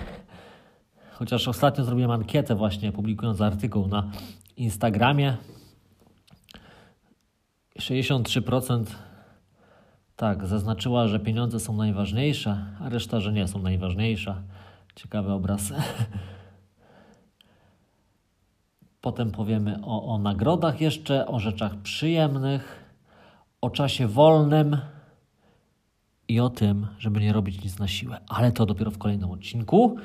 Chociaż 1.13 1.49
ostatnio 1.49 1.85
zrobiłem 1.85 2.11
ankietę 2.11 2.55
właśnie, 2.55 2.93
publikując 2.93 3.41
artykuł 3.41 3.87
na 3.87 4.11
Instagramie. 4.61 5.37
63% 7.79 8.85
tak, 10.17 10.47
zaznaczyła, 10.47 11.09
że 11.09 11.21
pieniądze 11.21 11.61
są 11.61 11.77
najważniejsze, 11.77 12.67
a 12.81 12.89
reszta, 12.89 13.21
że 13.21 13.33
nie 13.33 13.49
są 13.49 13.63
najważniejsze. 13.63 14.43
Ciekawy 14.95 15.33
obraz. 15.33 15.73
Potem 19.01 19.31
powiemy 19.31 19.79
o, 19.83 20.15
o 20.15 20.19
nagrodach 20.19 20.81
jeszcze, 20.81 21.27
o 21.27 21.39
rzeczach 21.39 21.77
przyjemnych, 21.77 22.85
o 23.61 23.71
czasie 23.71 24.07
wolnym 24.07 24.77
i 26.29 26.41
o 26.41 26.51
tym, 26.51 26.87
żeby 26.99 27.21
nie 27.21 27.33
robić 27.33 27.65
nic 27.65 27.79
na 27.79 27.89
siłę. 27.89 28.21
Ale 28.29 28.53
to 28.53 28.67
dopiero 28.67 28.91
w 28.91 28.99
kolejnym 28.99 29.31
odcinku. 29.31 29.97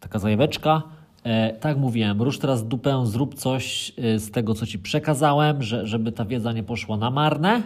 Taka 0.00 0.18
zajaweczka. 0.18 0.99
E, 1.24 1.52
tak 1.52 1.76
mówiłem, 1.76 2.22
rusz 2.22 2.38
teraz 2.38 2.68
dupę, 2.68 3.06
zrób 3.06 3.34
coś 3.34 3.92
e, 3.98 4.18
z 4.18 4.30
tego, 4.30 4.54
co 4.54 4.66
Ci 4.66 4.78
przekazałem, 4.78 5.62
że, 5.62 5.86
żeby 5.86 6.12
ta 6.12 6.24
wiedza 6.24 6.52
nie 6.52 6.62
poszła 6.62 6.96
na 6.96 7.10
marne. 7.10 7.62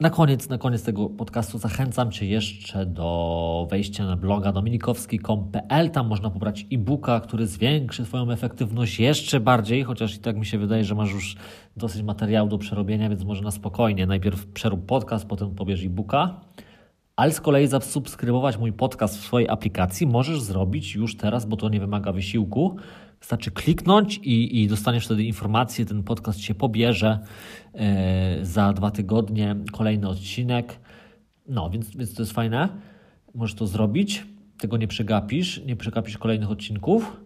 Na 0.00 0.10
koniec, 0.10 0.48
na 0.48 0.58
koniec 0.58 0.82
tego 0.82 1.08
podcastu 1.08 1.58
zachęcam 1.58 2.12
Cię 2.12 2.26
jeszcze 2.26 2.86
do 2.86 3.66
wejścia 3.70 4.06
na 4.06 4.16
bloga 4.16 4.52
dominikowski.pl. 4.52 5.90
Tam 5.90 6.06
można 6.06 6.30
pobrać 6.30 6.66
e-booka, 6.72 7.20
który 7.20 7.46
zwiększy 7.46 8.04
Twoją 8.04 8.30
efektywność 8.30 9.00
jeszcze 9.00 9.40
bardziej, 9.40 9.82
chociaż 9.82 10.16
i 10.16 10.18
tak 10.18 10.36
mi 10.36 10.46
się 10.46 10.58
wydaje, 10.58 10.84
że 10.84 10.94
masz 10.94 11.12
już 11.12 11.36
dosyć 11.76 12.02
materiału 12.02 12.48
do 12.48 12.58
przerobienia, 12.58 13.08
więc 13.08 13.24
może 13.24 13.42
na 13.42 13.50
spokojnie. 13.50 14.06
Najpierw 14.06 14.46
przerób 14.46 14.86
podcast, 14.86 15.26
potem 15.26 15.54
pobierz 15.54 15.84
e-booka. 15.84 16.40
Ale 17.18 17.32
z 17.32 17.40
kolei 17.40 17.66
zasubskrybować 17.66 18.58
mój 18.58 18.72
podcast 18.72 19.18
w 19.18 19.24
swojej 19.24 19.48
aplikacji 19.48 20.06
możesz 20.06 20.40
zrobić 20.40 20.94
już 20.94 21.16
teraz, 21.16 21.46
bo 21.46 21.56
to 21.56 21.68
nie 21.68 21.80
wymaga 21.80 22.12
wysiłku. 22.12 22.76
Wystarczy 23.20 23.50
kliknąć 23.50 24.18
i, 24.18 24.62
i 24.62 24.68
dostaniesz 24.68 25.04
wtedy 25.04 25.24
informację, 25.24 25.84
ten 25.84 26.02
podcast 26.02 26.40
się 26.40 26.54
pobierze 26.54 27.18
e, 27.74 28.38
za 28.42 28.72
dwa 28.72 28.90
tygodnie, 28.90 29.56
kolejny 29.72 30.08
odcinek. 30.08 30.80
No, 31.48 31.70
więc, 31.70 31.96
więc 31.96 32.14
to 32.14 32.22
jest 32.22 32.32
fajne. 32.32 32.68
Możesz 33.34 33.56
to 33.56 33.66
zrobić, 33.66 34.26
tego 34.58 34.76
nie 34.76 34.88
przegapisz, 34.88 35.64
nie 35.66 35.76
przegapisz 35.76 36.18
kolejnych 36.18 36.50
odcinków. 36.50 37.20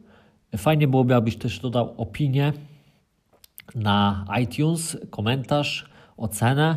Fajnie 0.57 0.89
byłoby, 0.89 1.15
abyś 1.15 1.37
też 1.37 1.61
dodał 1.61 1.95
opinię 1.97 2.53
na 3.75 4.25
iTunes, 4.43 4.99
komentarz, 5.11 5.91
ocenę. 6.17 6.77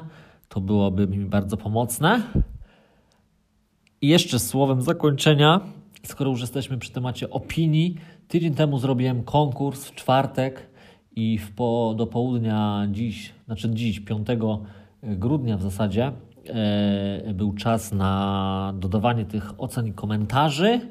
To 0.50 0.62
byłoby 0.62 1.08
mi 1.08 1.26
bardzo 1.26 1.58
pomocne. 1.58 2.22
I 4.02 4.08
jeszcze 4.08 4.40
słowem 4.40 4.82
zakończenia, 4.82 5.62
skoro 6.04 6.32
już 6.32 6.42
jesteśmy 6.42 6.78
przy 6.78 6.92
temacie 6.92 7.30
opinii, 7.30 7.96
tydzień 8.28 8.56
temu 8.56 8.80
zrobiłem 8.80 9.24
konkurs 9.24 9.86
w 9.86 9.96
czwartek 9.96 10.70
i 11.16 11.38
w 11.38 11.52
po, 11.52 11.94
do 11.98 12.08
południa 12.08 12.88
dziś, 12.92 13.34
znaczy 13.46 13.70
dziś, 13.70 14.00
5 14.00 14.28
grudnia 15.04 15.58
w 15.58 15.62
zasadzie, 15.62 16.12
e, 16.50 17.34
był 17.34 17.54
czas 17.54 17.94
na 17.94 18.74
dodawanie 18.80 19.26
tych 19.26 19.54
ocen 19.58 19.88
i 19.88 19.94
komentarzy. 19.94 20.82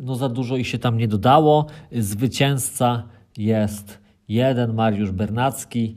No 0.00 0.14
za 0.14 0.28
dużo 0.28 0.56
ich 0.56 0.68
się 0.68 0.78
tam 0.78 0.98
nie 0.98 1.08
dodało. 1.08 1.66
Zwycięzca 1.92 3.02
jest 3.36 3.98
jeden 4.28 4.74
Mariusz 4.74 5.10
Bernacki 5.10 5.96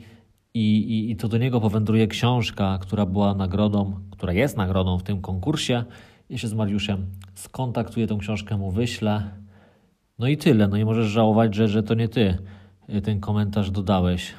i, 0.53 0.78
i, 0.78 1.12
i 1.12 1.16
to 1.16 1.28
do 1.28 1.38
niego 1.38 1.62
powędruje 1.62 2.08
książka, 2.08 2.78
która 2.82 3.05
była 3.05 3.34
nagrodą, 3.34 3.93
która 4.12 4.34
jest 4.34 4.58
nagrodą 4.58 4.97
w 4.97 5.03
tym 5.03 5.22
konkursie. 5.22 5.84
Ja 6.30 6.38
się 6.38 6.47
z 6.47 6.53
Mariuszem 6.53 7.05
skontaktuję, 7.36 8.07
tą 8.07 8.17
książkę 8.17 8.57
mu 8.57 8.71
wyślę. 8.71 9.32
No 10.19 10.28
i 10.28 10.38
tyle. 10.38 10.67
No 10.67 10.78
i 10.78 10.86
możesz 10.86 11.07
żałować, 11.07 11.55
że, 11.55 11.67
że 11.67 11.84
to 11.84 11.93
nie 11.93 12.09
ty 12.09 12.38
y, 12.89 13.01
ten 13.01 13.19
komentarz 13.19 13.71
dodałeś. 13.71 14.34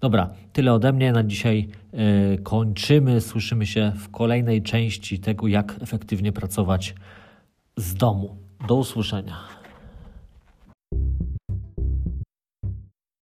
Dobra, 0.00 0.30
tyle 0.52 0.72
ode 0.72 0.92
mnie. 0.92 1.12
Na 1.12 1.24
dzisiaj 1.24 1.68
yy, 1.92 2.38
kończymy. 2.42 3.20
Słyszymy 3.20 3.66
się 3.66 3.92
w 3.96 4.10
kolejnej 4.10 4.62
części 4.62 5.18
tego, 5.18 5.46
jak 5.46 5.76
efektywnie 5.80 6.32
pracować 6.32 6.94
z 7.76 7.94
domu. 7.94 8.36
Do 8.68 8.74
usłyszenia. 8.74 9.61